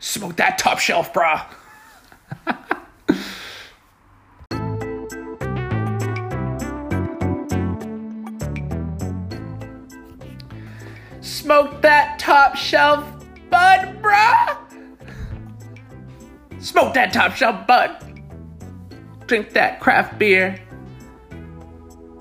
Smoke 0.00 0.36
that 0.36 0.58
top 0.58 0.78
shelf, 0.78 1.12
brah. 1.12 1.44
Smoke 11.60 11.82
that 11.82 12.18
top 12.18 12.56
shelf 12.56 13.04
bud, 13.50 14.00
brah. 14.00 14.56
Smoke 16.58 16.94
that 16.94 17.12
top 17.12 17.34
shelf 17.34 17.66
bud. 17.66 18.22
Drink 19.26 19.50
that 19.50 19.78
craft 19.78 20.18
beer 20.18 20.58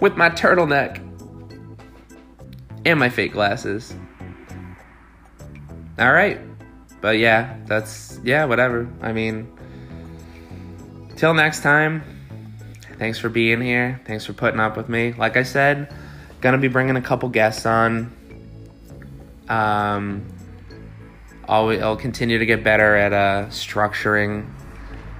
with 0.01 0.17
my 0.17 0.29
turtleneck 0.29 0.97
and 2.83 2.99
my 2.99 3.07
fake 3.07 3.31
glasses. 3.31 3.95
All 5.97 6.11
right. 6.11 6.41
But 6.99 7.17
yeah, 7.17 7.59
that's 7.65 8.19
yeah, 8.25 8.43
whatever. 8.43 8.89
I 9.01 9.13
mean, 9.13 9.49
till 11.15 11.33
next 11.33 11.61
time. 11.61 12.03
Thanks 12.97 13.17
for 13.17 13.29
being 13.29 13.61
here. 13.61 14.01
Thanks 14.03 14.25
for 14.25 14.33
putting 14.33 14.59
up 14.59 14.75
with 14.75 14.89
me. 14.89 15.13
Like 15.13 15.37
I 15.37 15.43
said, 15.43 15.95
gonna 16.41 16.57
be 16.57 16.67
bringing 16.67 16.97
a 16.97 17.01
couple 17.01 17.29
guests 17.29 17.65
on. 17.65 18.18
Um, 19.49 20.25
I'll, 21.47 21.69
I'll 21.83 21.97
continue 21.97 22.37
to 22.37 22.45
get 22.45 22.63
better 22.63 22.95
at 22.95 23.11
uh, 23.11 23.47
structuring 23.47 24.47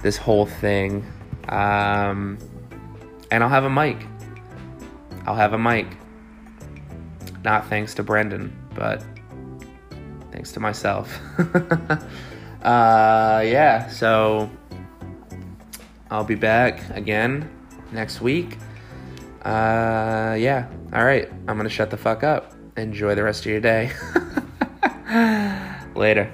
this 0.02 0.16
whole 0.16 0.46
thing. 0.46 1.04
Um, 1.48 2.38
and 3.30 3.42
I'll 3.42 3.50
have 3.50 3.64
a 3.64 3.70
mic. 3.70 3.98
I'll 5.26 5.34
have 5.34 5.52
a 5.52 5.58
mic. 5.58 5.86
Not 7.44 7.68
thanks 7.68 7.94
to 7.94 8.02
Brendan, 8.02 8.56
but 8.74 9.04
thanks 10.30 10.52
to 10.52 10.60
myself. 10.60 11.18
uh, 11.38 11.98
yeah, 13.44 13.88
so 13.88 14.50
I'll 16.10 16.24
be 16.24 16.34
back 16.34 16.88
again 16.90 17.50
next 17.92 18.20
week. 18.20 18.58
Uh, 19.42 20.36
yeah, 20.38 20.68
all 20.92 21.04
right. 21.04 21.30
I'm 21.48 21.58
to 21.62 21.68
shut 21.68 21.90
the 21.90 21.96
fuck 21.96 22.22
up. 22.22 22.52
Enjoy 22.80 23.14
the 23.14 23.22
rest 23.22 23.44
of 23.44 23.52
your 23.52 23.60
day. 23.60 23.92
Later. 25.94 26.32